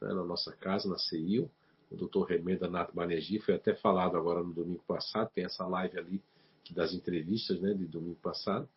[0.00, 0.08] né?
[0.14, 1.50] na nossa casa, na CEIU.
[1.90, 5.98] O doutor Remenda Nato Banerjee foi até falado agora no domingo passado, tem essa live
[5.98, 6.22] ali
[6.70, 8.68] das entrevistas né, de domingo passado,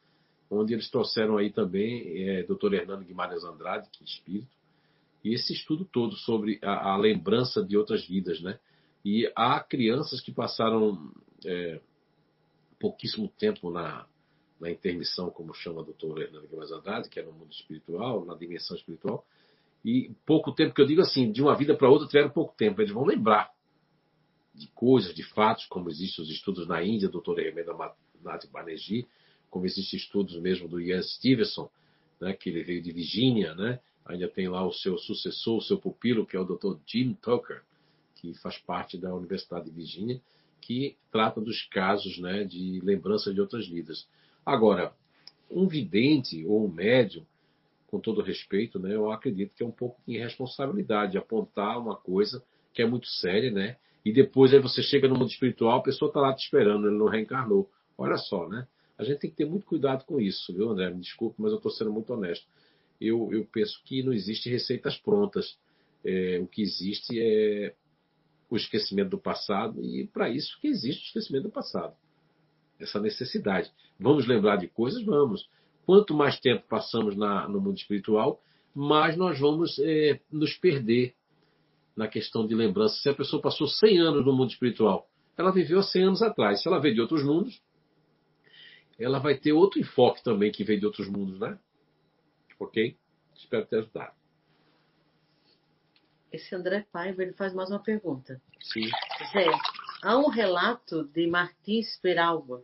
[0.50, 4.56] onde eles trouxeram aí também é, doutor Hernando Guimarães Andrade, que é espírito,
[5.24, 8.60] e esse estudo todo sobre a, a, lembrança de outras vidas, né?
[9.04, 11.12] E há crianças que passaram
[11.44, 11.82] é,
[12.80, 14.08] pouquíssimo tempo na,
[14.60, 18.36] na intermissão, como chama o doutor Hernando Guimarães Andrade, que é no mundo espiritual, na
[18.36, 19.26] dimensão espiritual,
[19.84, 22.82] e pouco tempo, que eu digo assim, de uma vida para outra tiveram pouco tempo,
[22.82, 23.52] eles vão lembrar
[24.54, 27.36] de coisas, de fatos, como existem os estudos na Índia, do Dr.
[27.36, 27.74] Remenda
[28.22, 29.08] Nath Banerjee,
[29.50, 31.70] como existem estudos mesmo do Ian Stevenson,
[32.20, 33.80] né, que ele veio de Virgínia, né?
[34.06, 36.78] Ainda tem lá o seu sucessor, o seu pupilo, que é o Dr.
[36.86, 37.64] Jim Tucker,
[38.16, 40.22] que faz parte da Universidade de Virgínia,
[40.60, 44.08] que trata dos casos né, de lembrança de outras vidas.
[44.46, 44.94] Agora,
[45.50, 47.26] um vidente ou um médium,
[47.88, 52.44] com todo respeito, né, eu acredito que é um pouco de irresponsabilidade apontar uma coisa
[52.74, 53.78] que é muito séria, né?
[54.06, 56.98] E depois aí você chega no mundo espiritual, a pessoa está lá te esperando, ele
[56.98, 57.70] não reencarnou.
[57.98, 58.68] Olha só, né?
[58.98, 60.90] A gente tem que ter muito cuidado com isso, viu, André?
[60.90, 62.46] Me desculpe, mas eu estou sendo muito honesto.
[63.00, 65.58] Eu, eu penso que não existe receitas prontas.
[66.04, 67.74] É, o que existe é
[68.50, 71.96] o esquecimento do passado, e para isso que existe o esquecimento do passado.
[72.80, 73.72] Essa necessidade.
[74.00, 75.04] Vamos lembrar de coisas?
[75.04, 75.48] Vamos.
[75.86, 78.42] Quanto mais tempo passamos na, no mundo espiritual,
[78.74, 81.14] mais nós vamos é, nos perder
[81.96, 82.96] na questão de lembrança.
[83.02, 85.08] Se a pessoa passou 100 anos no mundo espiritual,
[85.38, 86.62] ela viveu há 100 anos atrás.
[86.62, 87.62] Se ela veio de outros mundos,
[88.98, 91.58] ela vai ter outro enfoque também que veio de outros mundos, né?
[92.60, 92.96] Ok?
[93.36, 94.19] Espero ter ajudado.
[96.32, 98.42] Esse André Paiva ele faz mais uma pergunta.
[98.62, 98.90] Sim.
[99.32, 99.48] Zé,
[100.04, 102.62] há um relato de Martins Peralva.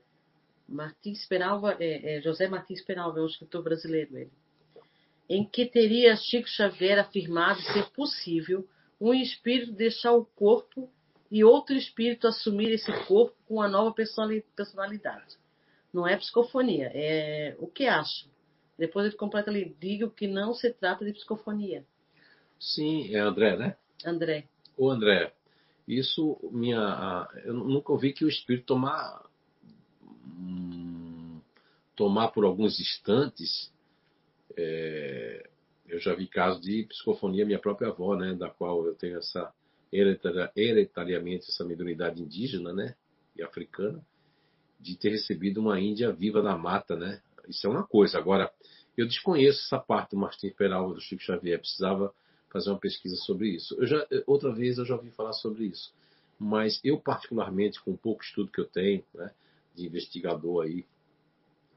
[0.68, 4.32] Martins Peralva é, é José Martins Peralva, é um escritor brasileiro ele,
[5.30, 8.68] em que teria Chico Xavier afirmado ser possível
[9.00, 10.90] um espírito deixar o corpo
[11.30, 15.38] e outro espírito assumir esse corpo com uma nova personalidade.
[15.94, 18.28] Não é psicofonia, é o que acha.
[18.78, 21.86] Depois ele completa ali, diga que não se trata de psicofonia.
[22.60, 23.76] Sim, é André, né?
[24.06, 24.48] André.
[24.78, 25.34] O André,
[25.88, 29.24] isso minha, eu nunca ouvi que o espírito tomar
[30.04, 31.40] hum,
[31.96, 33.72] tomar por alguns instantes
[34.58, 35.48] é,
[35.88, 39.54] eu já vi casos de psicofonia minha própria avó, né, da qual eu tenho essa
[39.94, 42.96] hereditariamente essa mediunidade indígena, né,
[43.36, 44.04] e africana,
[44.80, 47.22] de ter recebido uma Índia viva da mata, né?
[47.48, 48.18] Isso é uma coisa.
[48.18, 48.52] Agora,
[48.98, 52.14] eu desconheço essa parte do Martin Peralva do Chico Xavier, precisava
[52.56, 53.76] fazer uma pesquisa sobre isso.
[53.76, 55.94] Eu já, outra vez eu já ouvi falar sobre isso,
[56.40, 59.32] mas eu particularmente, com o pouco estudo que eu tenho, né,
[59.76, 60.86] de investigador aí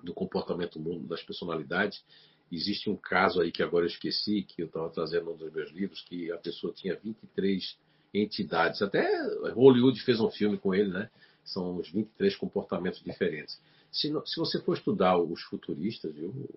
[0.03, 2.03] do comportamento humano das personalidades,
[2.51, 5.71] Existe um caso aí que agora eu esqueci, que eu estava trazendo um dos meus
[5.71, 7.77] livros, que a pessoa tinha 23
[8.13, 8.81] entidades.
[8.81, 9.07] Até
[9.53, 11.11] Hollywood fez um filme com ele, né?
[11.45, 13.61] São os 23 comportamentos diferentes.
[13.93, 16.49] Se, se você for estudar os futuristas, viu,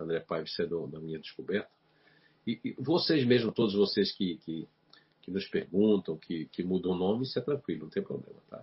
[0.00, 1.70] André Paiva, isso é da minha descoberta,
[2.46, 4.68] e, e, vocês mesmo, todos vocês que, que,
[5.22, 8.62] que nos perguntam, que, que mudam o nome, isso é tranquilo, não tem problema, tá?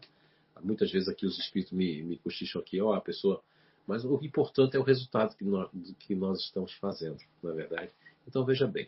[0.62, 3.44] Muitas vezes aqui os espíritos me, me cochicham aqui, ó, a pessoa
[3.86, 5.70] mas o importante é o resultado que nós,
[6.00, 7.92] que nós estamos fazendo, na é verdade.
[8.28, 8.88] Então veja bem.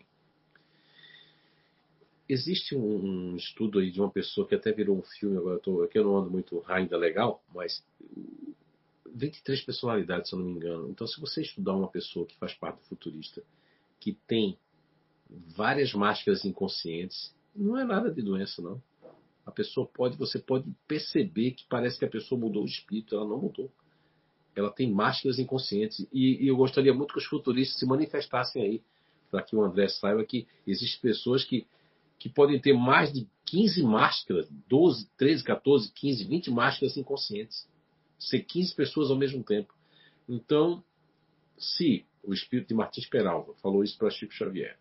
[2.27, 5.59] Existe um, um, estudo aí de uma pessoa que até virou um filme, agora eu
[5.59, 7.83] tô, aqui eu não ando muito ainda legal, mas
[9.13, 10.89] 23 personalidades, se eu não me engano.
[10.89, 13.43] Então, se você estudar uma pessoa que faz parte do futurista,
[13.99, 14.57] que tem
[15.29, 18.81] várias máscaras inconscientes, não é nada de doença, não.
[19.45, 23.27] A pessoa pode, você pode perceber que parece que a pessoa mudou o espírito, ela
[23.27, 23.71] não mudou
[24.55, 26.07] ela tem máscaras inconscientes.
[26.11, 28.81] E, e, eu gostaria muito que os futuristas se manifestassem aí,
[29.29, 31.67] para que o André saiba que existem pessoas que,
[32.17, 37.67] que podem ter mais de 15 máscaras, 12, 13, 14, 15, 20 máscaras inconscientes.
[38.17, 39.73] Ser 15 pessoas ao mesmo tempo.
[40.27, 40.81] Então,
[41.57, 44.77] se o espírito de Martins Peralva falou isso para Chico Xavier,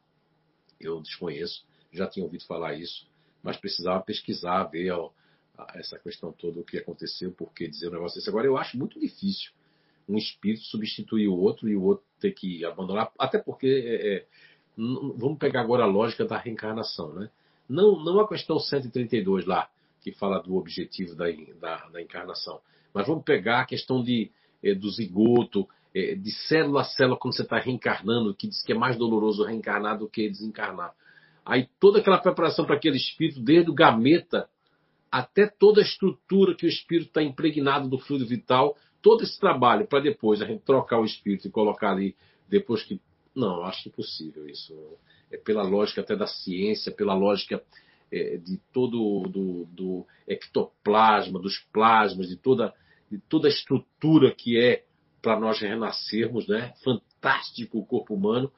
[0.81, 3.07] eu desconheço, já tinha ouvido falar isso,
[3.43, 5.11] mas precisava pesquisar, ver ó,
[5.75, 8.29] essa questão toda, o que aconteceu, por que dizer um negócio desse.
[8.29, 9.53] Agora, eu acho muito difícil
[10.09, 14.27] um espírito substituir o outro e o outro ter que abandonar, até porque é, é
[14.77, 17.31] vamos pegar agora a lógica da reencarnação, né?
[17.69, 19.71] Não, não a questão 132 lá,
[20.01, 21.27] que fala do objetivo da,
[21.61, 22.61] da, da encarnação,
[22.93, 24.31] mas vamos pegar a questão de,
[24.63, 28.75] é, do zigoto, de célula a célula, quando você está reencarnando, que diz que é
[28.77, 30.93] mais doloroso reencarnar do que desencarnar.
[31.47, 34.49] Aí toda aquela preparação para aquele espírito, desde o gameta
[35.11, 39.87] até toda a estrutura que o espírito está impregnado do fluido vital, todo esse trabalho
[39.87, 42.17] para depois a gente trocar o espírito e colocar ali,
[42.49, 43.01] depois que
[43.33, 44.75] Não, acho impossível isso.
[45.31, 47.63] É pela lógica até da ciência, pela lógica
[48.11, 52.75] é, de todo do, do ectoplasma, dos plasmas, de toda,
[53.11, 54.85] de toda a estrutura que é
[55.25, 56.75] para nós renascermos, né?
[56.85, 58.53] Fantástico o corpo humano,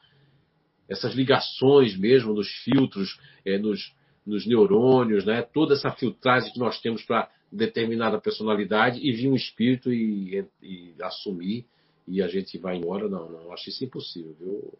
[0.88, 3.94] essas ligações mesmo nos filtros, é, nos,
[4.26, 5.42] nos neurônios, né?
[5.42, 10.94] Toda essa filtragem que nós temos para determinada personalidade e vir um espírito e, e,
[11.00, 11.64] assumir
[12.06, 13.08] e a gente vai embora.
[13.08, 14.74] Não, não, acho isso impossível, viu?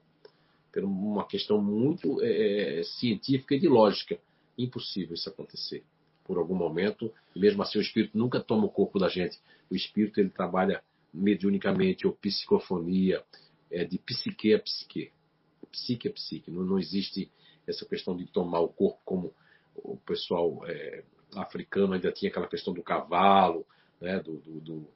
[0.72, 4.18] Por uma questão muito é, é, científica e de lógica.
[4.58, 5.84] Impossível isso acontecer.
[6.24, 9.38] Por algum momento, mesmo assim o espírito nunca toma o corpo da gente.
[9.70, 10.82] O espírito ele trabalha
[11.16, 13.24] mediunicamente ou psicofonia,
[13.70, 15.10] é, de psique a psique.
[15.72, 16.50] Psique a psique.
[16.50, 17.30] Não, não existe
[17.66, 19.34] essa questão de tomar o corpo como
[19.74, 21.02] o pessoal é,
[21.34, 23.66] africano ainda tinha aquela questão do cavalo,
[24.00, 24.88] né, do, do, do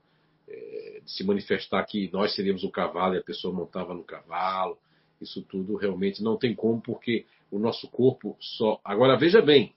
[0.49, 4.79] é, de se manifestar que nós seríamos o cavalo e a pessoa montava no cavalo.
[5.21, 8.81] Isso tudo realmente não tem como, porque o nosso corpo só.
[8.85, 9.75] Agora veja bem,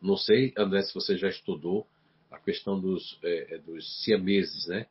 [0.00, 1.86] não sei, André, se você já estudou
[2.32, 4.86] a questão dos, é, é dos siameses, né?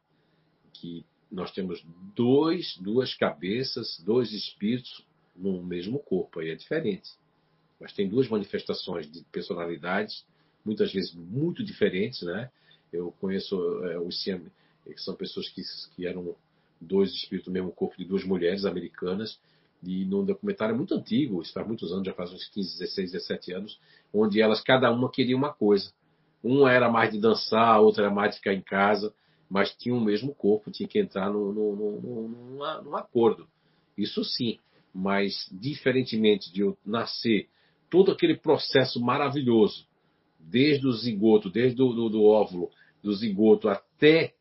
[0.74, 1.84] Que nós temos
[2.16, 5.06] dois, duas cabeças, dois espíritos
[5.36, 7.10] no mesmo corpo, aí é diferente.
[7.80, 10.26] Mas tem duas manifestações de personalidades,
[10.64, 12.52] muitas vezes muito diferentes, né?
[12.94, 13.56] Eu conheço
[13.86, 14.52] é, os siameses,
[14.86, 15.62] que são pessoas que,
[15.96, 16.36] que eram
[16.80, 19.40] dois espíritos no mesmo corpo de duas mulheres americanas,
[19.84, 23.54] e num documentário muito antigo, isso faz muitos anos, já faz uns 15, 16, 17
[23.54, 23.80] anos,
[24.14, 25.92] onde elas, cada uma queria uma coisa.
[26.44, 29.14] Uma era mais de dançar, a outra era mais de ficar em casa,
[29.50, 33.48] mas tinha o mesmo corpo, tinha que entrar no, num acordo.
[33.98, 34.58] Isso sim,
[34.94, 37.50] mas diferentemente de eu nascer,
[37.90, 39.86] todo aquele processo maravilhoso,
[40.40, 42.72] desde o zigoto, desde o do, do óvulo,
[43.04, 44.34] do zigoto até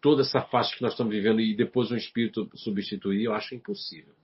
[0.00, 4.14] toda essa faixa que nós estamos vivendo e depois um espírito substituir, eu acho impossível.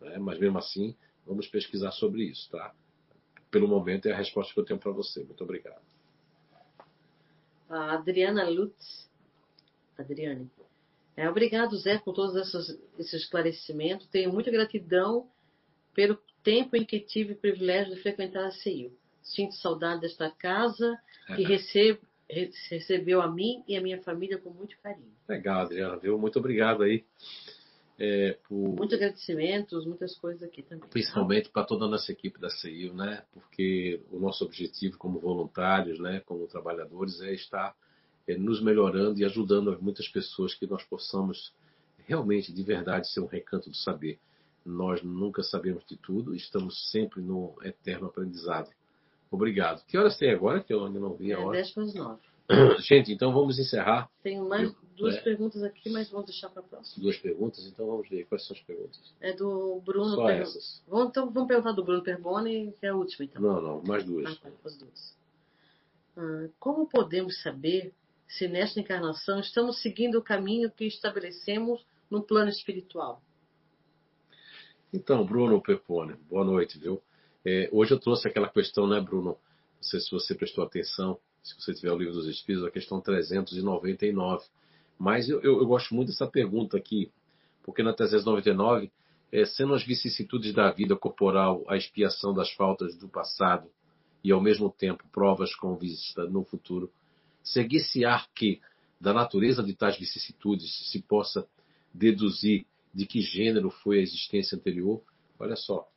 [0.00, 0.18] Né?
[0.18, 0.94] Mas mesmo assim,
[1.26, 2.72] vamos pesquisar sobre isso, tá?
[3.50, 5.24] Pelo momento é a resposta que eu tenho para você.
[5.24, 5.82] Muito obrigado.
[7.70, 9.08] A Adriana Lutz.
[9.96, 10.50] Adriane.
[11.16, 14.06] É, obrigado, Zé, por todos esses, esses esclarecimentos.
[14.08, 15.28] Tenho muita gratidão
[15.94, 18.92] pelo tempo em que tive o privilégio de frequentar a CIU.
[19.22, 20.98] Sinto saudade desta casa
[21.36, 25.12] que recebo, recebeu a mim e a minha família com muito carinho.
[25.28, 26.18] Legal, Adriana, viu?
[26.18, 27.04] Muito obrigado aí.
[28.02, 28.76] É, por...
[28.76, 30.88] Muitos agradecimentos, muitas coisas aqui também.
[30.88, 33.22] Principalmente para toda a nossa equipe da CIU, né?
[33.30, 37.76] Porque o nosso objetivo como voluntários, né, como trabalhadores, é estar
[38.26, 41.52] é, nos melhorando e ajudando muitas pessoas que nós possamos
[42.06, 44.18] realmente, de verdade, ser um recanto do saber.
[44.64, 48.70] Nós nunca sabemos de tudo, estamos sempre no eterno aprendizado.
[49.30, 49.84] Obrigado.
[49.84, 51.52] Que horas tem agora que eu ainda não vi a é hora?
[51.52, 52.20] 10 para as 9.
[52.80, 54.08] Gente, então vamos encerrar.
[54.22, 55.20] Tenho mais duas é.
[55.20, 57.02] perguntas aqui, mas vamos deixar para a próxima.
[57.02, 59.14] Duas perguntas, então vamos ver quais são as perguntas.
[59.20, 60.14] É do Bruno.
[60.14, 60.42] Só per...
[60.42, 60.82] essas.
[60.86, 63.42] Vamos, então vamos perguntar do Bruno Perboni, que é a última, então.
[63.42, 64.30] Não, não, mais duas.
[64.30, 65.16] Ah, tá, as duas.
[66.16, 67.92] Ah, como podemos saber
[68.28, 73.22] se nesta encarnação estamos seguindo o caminho que estabelecemos no plano espiritual?
[74.92, 77.00] Então, Bruno Pepone, boa noite, viu?
[77.44, 79.30] É, hoje eu trouxe aquela questão, né, Bruno?
[79.76, 83.00] Não sei se você prestou atenção se você tiver o livro dos Espíritos, a questão
[83.00, 84.44] 399.
[85.00, 87.10] Mas eu, eu, eu gosto muito dessa pergunta aqui,
[87.62, 88.92] porque na 399,
[89.32, 93.66] é, sendo as vicissitudes da vida corporal a expiação das faltas do passado
[94.22, 96.92] e ao mesmo tempo provas com vista no futuro,
[97.42, 98.60] seguir-se-á que
[99.00, 101.48] da natureza de tais vicissitudes se possa
[101.94, 105.00] deduzir de que gênero foi a existência anterior?
[105.38, 105.88] Olha só,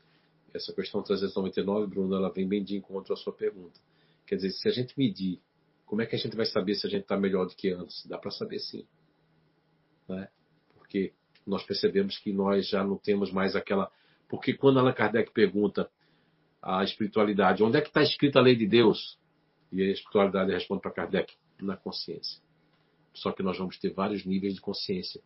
[0.53, 3.77] essa questão 399, Bruno, ela vem bem de encontro à sua pergunta.
[4.25, 5.41] Quer dizer, se a gente medir,
[5.93, 8.03] como é que a gente vai saber se a gente está melhor do que antes?
[8.07, 8.83] Dá para saber sim.
[10.09, 10.27] Né?
[10.73, 11.13] Porque
[11.45, 13.91] nós percebemos que nós já não temos mais aquela.
[14.27, 15.87] Porque quando Allan Kardec pergunta
[16.59, 19.19] a espiritualidade, onde é que está escrita a lei de Deus?
[19.71, 22.41] E a espiritualidade responde para Kardec, na consciência.
[23.13, 25.21] Só que nós vamos ter vários níveis de consciência.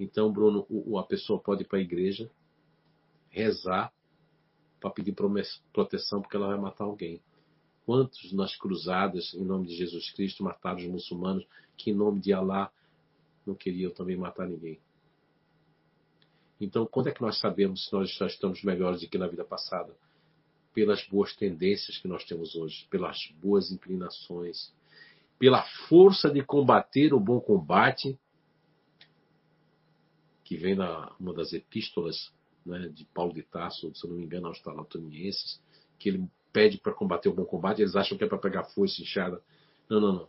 [0.00, 0.66] Então, Bruno,
[0.98, 2.30] a pessoa pode ir para a igreja,
[3.28, 3.92] rezar,
[4.80, 5.14] para pedir
[5.74, 7.20] proteção, porque ela vai matar alguém.
[7.86, 11.46] Quantos nas cruzadas, em nome de Jesus Cristo, mataram os muçulmanos
[11.76, 12.68] que, em nome de Alá,
[13.46, 14.80] não queriam também matar ninguém?
[16.60, 19.44] Então, quando é que nós sabemos se nós já estamos melhores do que na vida
[19.44, 19.94] passada?
[20.74, 24.74] Pelas boas tendências que nós temos hoje, pelas boas inclinações,
[25.38, 28.18] pela força de combater o bom combate,
[30.42, 32.32] que vem na uma das epístolas
[32.64, 35.62] né, de Paulo de Tarso, se eu não me engano, aos Talatonienses,
[36.00, 39.02] que ele pede para combater o bom combate, eles acham que é para pegar força
[39.02, 39.42] inchada.
[39.90, 40.28] Não, não, não.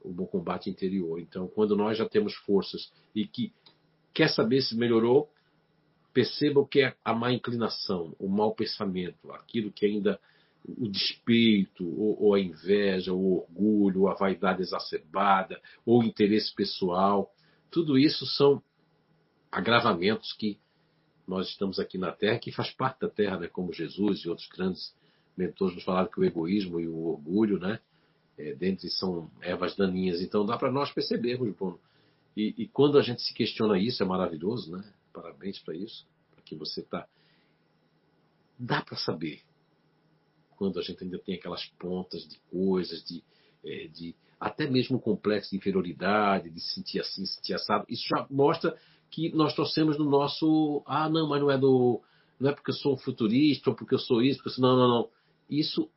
[0.00, 1.20] O bom combate interior.
[1.20, 3.52] Então, quando nós já temos forças e que
[4.14, 5.30] quer saber se melhorou,
[6.10, 10.18] perceba o que é a má inclinação, o mau pensamento, aquilo que ainda
[10.66, 16.54] o despeito, ou, ou a inveja, o orgulho, ou a vaidade exacerbada, ou o interesse
[16.54, 17.30] pessoal.
[17.70, 18.62] Tudo isso são
[19.52, 20.58] agravamentos que
[21.26, 23.48] nós estamos aqui na Terra, que faz parte da Terra, né?
[23.48, 24.96] como Jesus e outros grandes
[25.38, 27.80] mentores nos falaram que o egoísmo e o orgulho, né?
[28.36, 30.20] É, dentre são ervas daninhas.
[30.20, 31.80] Então dá para nós percebermos, Bruno.
[32.36, 34.84] E, e, quando a gente se questiona isso, é maravilhoso, né?
[35.12, 37.06] Parabéns para isso, para que você está.
[38.58, 39.40] Dá para saber
[40.56, 43.22] quando a gente ainda tem aquelas pontas de coisas, de,
[43.64, 47.84] é, de até mesmo complexo de inferioridade, de sentir assim, sentir assado.
[47.88, 48.76] Isso já mostra
[49.10, 50.82] que nós torcemos no nosso.
[50.86, 52.00] Ah, não, mas não é do.
[52.38, 54.62] Não é porque eu sou um futurista ou porque eu sou isso, porque eu sou...
[54.62, 55.08] não, não, não.
[55.48, 55.90] Isso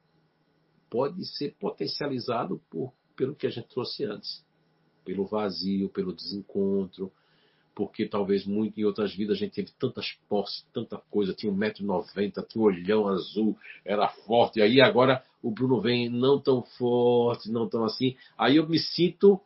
[0.90, 4.46] pode ser potencializado por, pelo que a gente trouxe antes.
[5.04, 7.12] Pelo vazio, pelo desencontro,
[7.74, 12.46] porque talvez muito em outras vidas a gente teve tantas posses, tanta coisa, tinha 1,90m,
[12.48, 17.50] tinha um olhão azul, era forte, e aí agora o Bruno vem não tão forte,
[17.50, 19.40] não tão assim, aí eu me sinto,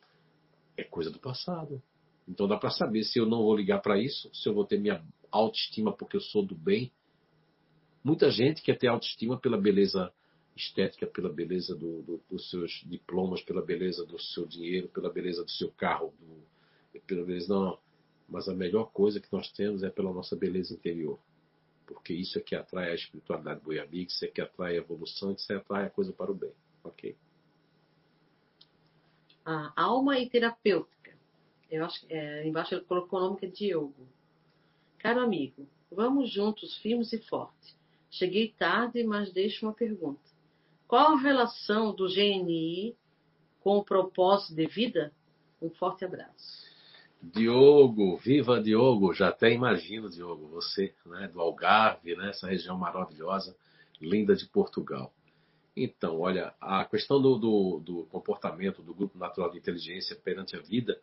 [0.76, 1.82] é coisa do passado.
[2.27, 4.80] Então dá para saber se eu não vou ligar para isso, se eu vou ter
[4.80, 6.91] minha autoestima porque eu sou do bem.
[8.06, 10.14] Muita gente quer ter autoestima pela beleza
[10.56, 15.44] estética, pela beleza do, do, dos seus diplomas, pela beleza do seu dinheiro, pela beleza
[15.44, 17.80] do seu carro, do, pela beleza não,
[18.30, 21.18] mas a melhor coisa que nós temos é pela nossa beleza interior.
[21.88, 25.52] Porque isso é que atrai a espiritualidade boiabica, isso é que atrai a evolução, isso
[25.52, 26.53] é que atrai a coisa para o bem.
[26.84, 27.15] Ok?
[29.44, 31.11] A alma e terapêutica.
[31.72, 34.07] Eu acho é, embaixo ele colocou o nome que é Diogo.
[34.99, 37.76] Caro amigo, vamos juntos, firmes e fortes.
[38.17, 40.21] Cheguei tarde, mas deixo uma pergunta.
[40.87, 42.95] Qual a relação do GNI
[43.59, 45.11] com o propósito de vida?
[45.61, 46.65] Um forte abraço.
[47.21, 53.55] Diogo, viva Diogo, já até imagino, Diogo, você, né, do Algarve, né, essa região maravilhosa,
[53.99, 55.11] linda de Portugal.
[55.75, 60.61] Então, olha, a questão do, do, do comportamento do Grupo Natural de Inteligência perante a
[60.61, 60.97] vida,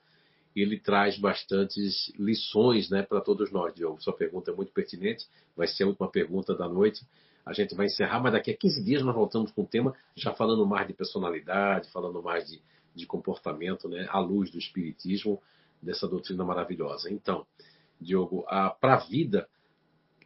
[0.60, 4.02] ele traz bastantes lições né, para todos nós, Diogo.
[4.02, 5.26] Sua pergunta é muito pertinente,
[5.56, 7.06] vai ser a última pergunta da noite.
[7.44, 10.32] A gente vai encerrar, mas daqui a 15 dias nós voltamos com o tema, já
[10.32, 12.60] falando mais de personalidade, falando mais de,
[12.94, 15.42] de comportamento, né, à luz do Espiritismo
[15.82, 17.10] dessa doutrina maravilhosa.
[17.10, 17.46] Então,
[18.00, 18.44] Diogo,
[18.80, 19.48] para a vida,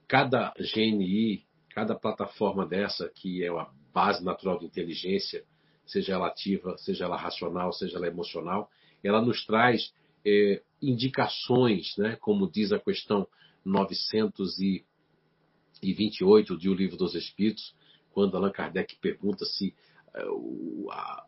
[0.09, 5.44] cada GNI, cada plataforma dessa, que é a base natural de inteligência,
[5.86, 8.70] seja ela ativa, seja ela racional, seja ela emocional,
[9.03, 9.93] ela nos traz
[10.27, 13.28] é, indicações, né, como diz a questão
[13.65, 17.73] 928 de O Livro dos Espíritos,
[18.11, 19.73] quando Allan Kardec pergunta se
[20.15, 21.24] uh, a,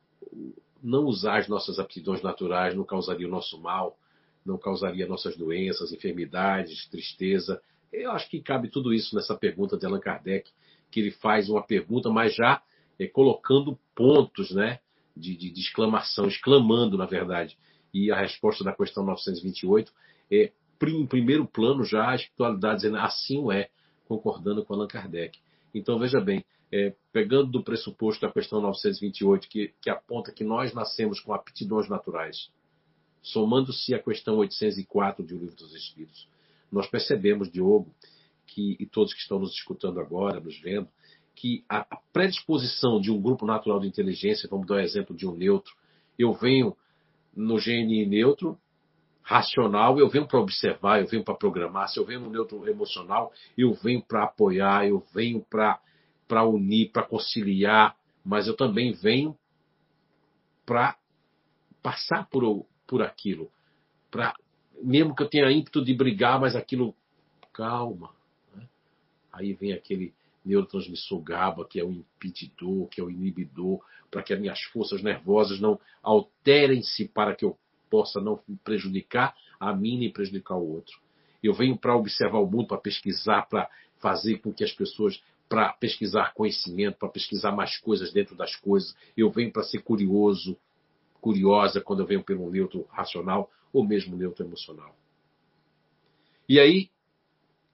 [0.83, 3.97] não usar as nossas aptidões naturais não causaria o nosso mal,
[4.45, 7.63] não causaria nossas doenças, enfermidades, tristeza.
[7.93, 10.51] Eu acho que cabe tudo isso nessa pergunta de Allan Kardec,
[10.91, 12.63] que ele faz uma pergunta, mas já
[12.99, 14.81] é, colocando pontos né,
[15.17, 17.57] de, de, de, exclamação, exclamando, na verdade.
[17.93, 19.93] E a resposta da questão 928
[20.31, 20.53] é,
[20.87, 23.69] em primeiro plano, já a espiritualidade dizendo assim o é,
[24.07, 25.39] concordando com Allan Kardec.
[25.75, 30.73] Então, veja bem, é, pegando do pressuposto da questão 928, que, que aponta que nós
[30.73, 32.51] nascemos com aptidões naturais,
[33.23, 36.29] somando-se a questão 804 do Livro dos Espíritos,
[36.71, 37.93] nós percebemos, Diogo,
[38.47, 40.89] que, e todos que estão nos escutando agora, nos vendo,
[41.35, 45.35] que a, predisposição de um grupo natural de inteligência, vamos dar o exemplo de um
[45.35, 45.73] neutro,
[46.19, 46.77] eu venho
[47.39, 48.59] no GNI neutro,
[49.23, 51.89] racional, eu venho para observar, eu venho para programar.
[51.89, 57.05] Se eu venho no neutro emocional, eu venho para apoiar, eu venho para unir, para
[57.05, 59.37] conciliar, mas eu também venho
[60.67, 60.97] para
[61.81, 63.51] passar por, por aquilo.
[64.11, 64.35] Pra,
[64.83, 66.95] mesmo que eu tenha ímpeto de brigar, mas aquilo.
[67.53, 68.11] Calma.
[68.55, 68.69] Né?
[69.33, 74.33] Aí vem aquele neurotransmissor GABA, que é o impedidor, que é o inibidor, para que
[74.33, 77.59] as minhas forças nervosas não alterem-se para que eu
[77.91, 80.99] possa não prejudicar a mim nem prejudicar o outro.
[81.43, 83.69] Eu venho para observar o mundo, para pesquisar, para
[83.99, 88.95] fazer com que as pessoas, para pesquisar conhecimento, para pesquisar mais coisas dentro das coisas.
[89.17, 90.57] Eu venho para ser curioso,
[91.21, 94.97] curiosa quando eu venho pelo neutro racional ou mesmo neutro emocional.
[96.49, 96.91] E aí,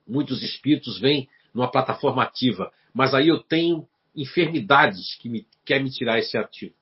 [0.06, 5.90] muitos espíritos vêm numa plataforma ativa, mas aí eu tenho enfermidades que me quer me
[5.90, 6.74] tirar esse ativo.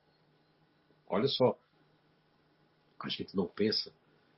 [1.07, 1.57] Olha só,
[2.99, 3.91] a gente não pensa.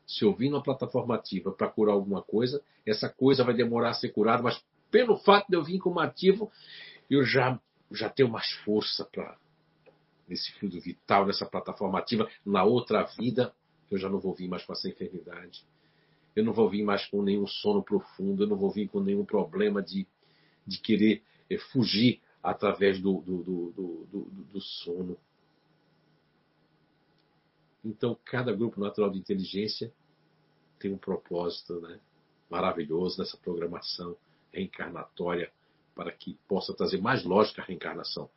[0.07, 3.93] Se eu vim numa plataforma ativa para curar alguma coisa, essa coisa vai demorar a
[3.93, 6.51] ser curada, mas pelo fato de eu vir como ativo,
[7.09, 7.59] eu já
[7.91, 9.37] já tenho mais força para
[10.27, 13.53] nesse fluido vital, nessa plataforma ativa, na outra vida,
[13.91, 15.63] eu já não vou vir mais com essa enfermidade.
[16.35, 19.23] eu não vou vir mais com nenhum sono profundo, eu não vou vir com nenhum
[19.23, 20.05] problema de,
[20.67, 24.05] de querer é, fugir através do, do, do,
[24.53, 25.17] do, sono.
[27.83, 29.91] Então, cada grupo natural de inteligência
[30.77, 31.99] tem um propósito né,
[32.47, 34.15] maravilhoso nessa programação
[34.53, 35.51] reencarnatória
[35.95, 38.29] para que possa trazer mais lógica à reencarnação.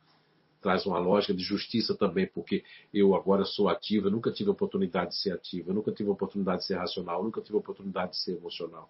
[0.59, 5.11] Traz uma lógica de justiça também, porque eu agora sou ativo, eu nunca tive oportunidade
[5.11, 8.17] de ser ativo, eu nunca tive oportunidade de ser racional, eu nunca tive oportunidade de
[8.17, 8.89] ser emocional.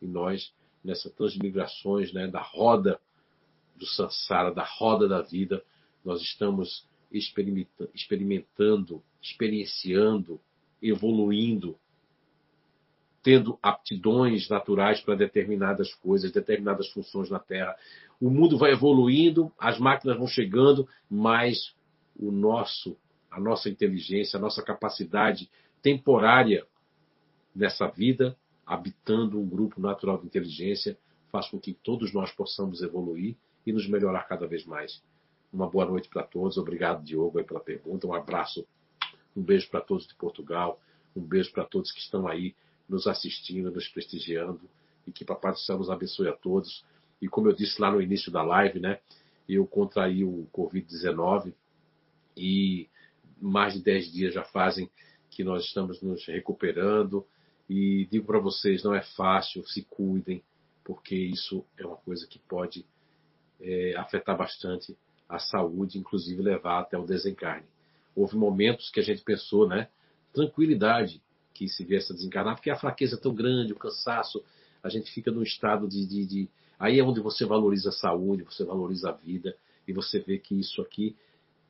[0.00, 0.54] E nós,
[0.84, 3.00] nessas transmigrações né, da roda
[3.76, 5.62] do sansara, da roda da vida,
[6.04, 10.40] nós estamos experimentando, experienciando,
[10.82, 11.78] evoluindo,
[13.22, 17.74] tendo aptidões naturais para determinadas coisas, determinadas funções na Terra.
[18.20, 21.74] O mundo vai evoluindo, as máquinas vão chegando, mas
[22.14, 22.96] o nosso,
[23.30, 25.50] a nossa inteligência, a nossa capacidade
[25.82, 26.64] temporária
[27.54, 30.96] nessa vida, habitando um grupo natural de inteligência,
[31.30, 33.36] faz com que todos nós possamos evoluir
[33.66, 35.02] e nos melhorar cada vez mais.
[35.52, 36.56] Uma boa noite para todos.
[36.56, 38.06] Obrigado, Diogo, pela pergunta.
[38.06, 38.66] Um abraço,
[39.36, 40.80] um beijo para todos de Portugal,
[41.14, 42.54] um beijo para todos que estão aí
[42.88, 44.60] nos assistindo, nos prestigiando
[45.06, 46.84] e que Papai do Céu nos abençoe a todos.
[47.20, 49.00] E como eu disse lá no início da live, né,
[49.48, 51.52] eu contraí o Covid-19
[52.36, 52.88] e
[53.40, 54.90] mais de 10 dias já fazem
[55.30, 57.26] que nós estamos nos recuperando.
[57.68, 60.42] E digo para vocês, não é fácil, se cuidem,
[60.84, 62.86] porque isso é uma coisa que pode
[63.60, 64.96] é, afetar bastante
[65.28, 67.66] a saúde, inclusive levar até o desencarne.
[68.14, 69.88] Houve momentos que a gente pensou, né?
[70.32, 71.20] Tranquilidade
[71.52, 74.44] que se viesse a desencarnar, porque a fraqueza é tão grande, o cansaço,
[74.82, 76.48] a gente fica num estado de, de, de.
[76.78, 79.56] Aí é onde você valoriza a saúde, você valoriza a vida,
[79.88, 81.16] e você vê que isso aqui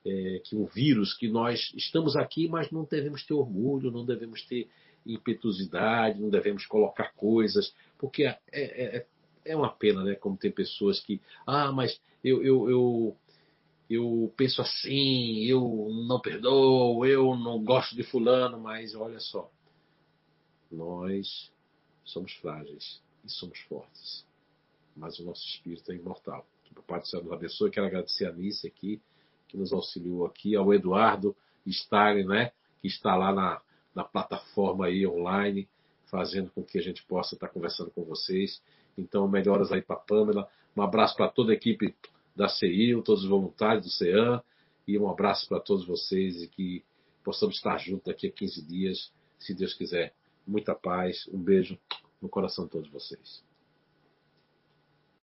[0.06, 4.42] é, que um vírus que nós estamos aqui, mas não devemos ter orgulho, não devemos
[4.46, 4.68] ter
[5.04, 9.06] impetuosidade, não devemos colocar coisas, porque é, é,
[9.46, 10.14] é uma pena, né?
[10.14, 13.16] Como tem pessoas que, ah, mas eu, eu, eu,
[13.88, 19.50] eu penso assim, eu não perdoo, eu não gosto de fulano, mas olha só,
[20.70, 21.50] nós
[22.04, 24.24] somos frágeis e somos fortes,
[24.96, 26.46] mas o nosso espírito é imortal.
[26.64, 27.70] Que o Pai do Céu nos abençoe.
[27.70, 29.00] Quero agradecer a Nice aqui,
[29.48, 31.34] que nos auxiliou aqui, ao Eduardo
[31.66, 32.52] Stalin, né?
[32.80, 33.60] Que está lá na,
[33.94, 35.68] na plataforma aí online,
[36.06, 38.60] fazendo com que a gente possa estar conversando com vocês.
[38.96, 40.48] Então, melhoras aí para a Pamela.
[40.76, 41.94] Um abraço para toda a equipe
[42.34, 44.40] da CIO, todos os voluntários do CEAM.
[44.86, 46.84] E um abraço para todos vocês e que
[47.24, 50.14] possamos estar juntos daqui a 15 dias, se Deus quiser.
[50.46, 51.76] Muita paz, um beijo
[52.22, 53.45] no coração de todos vocês.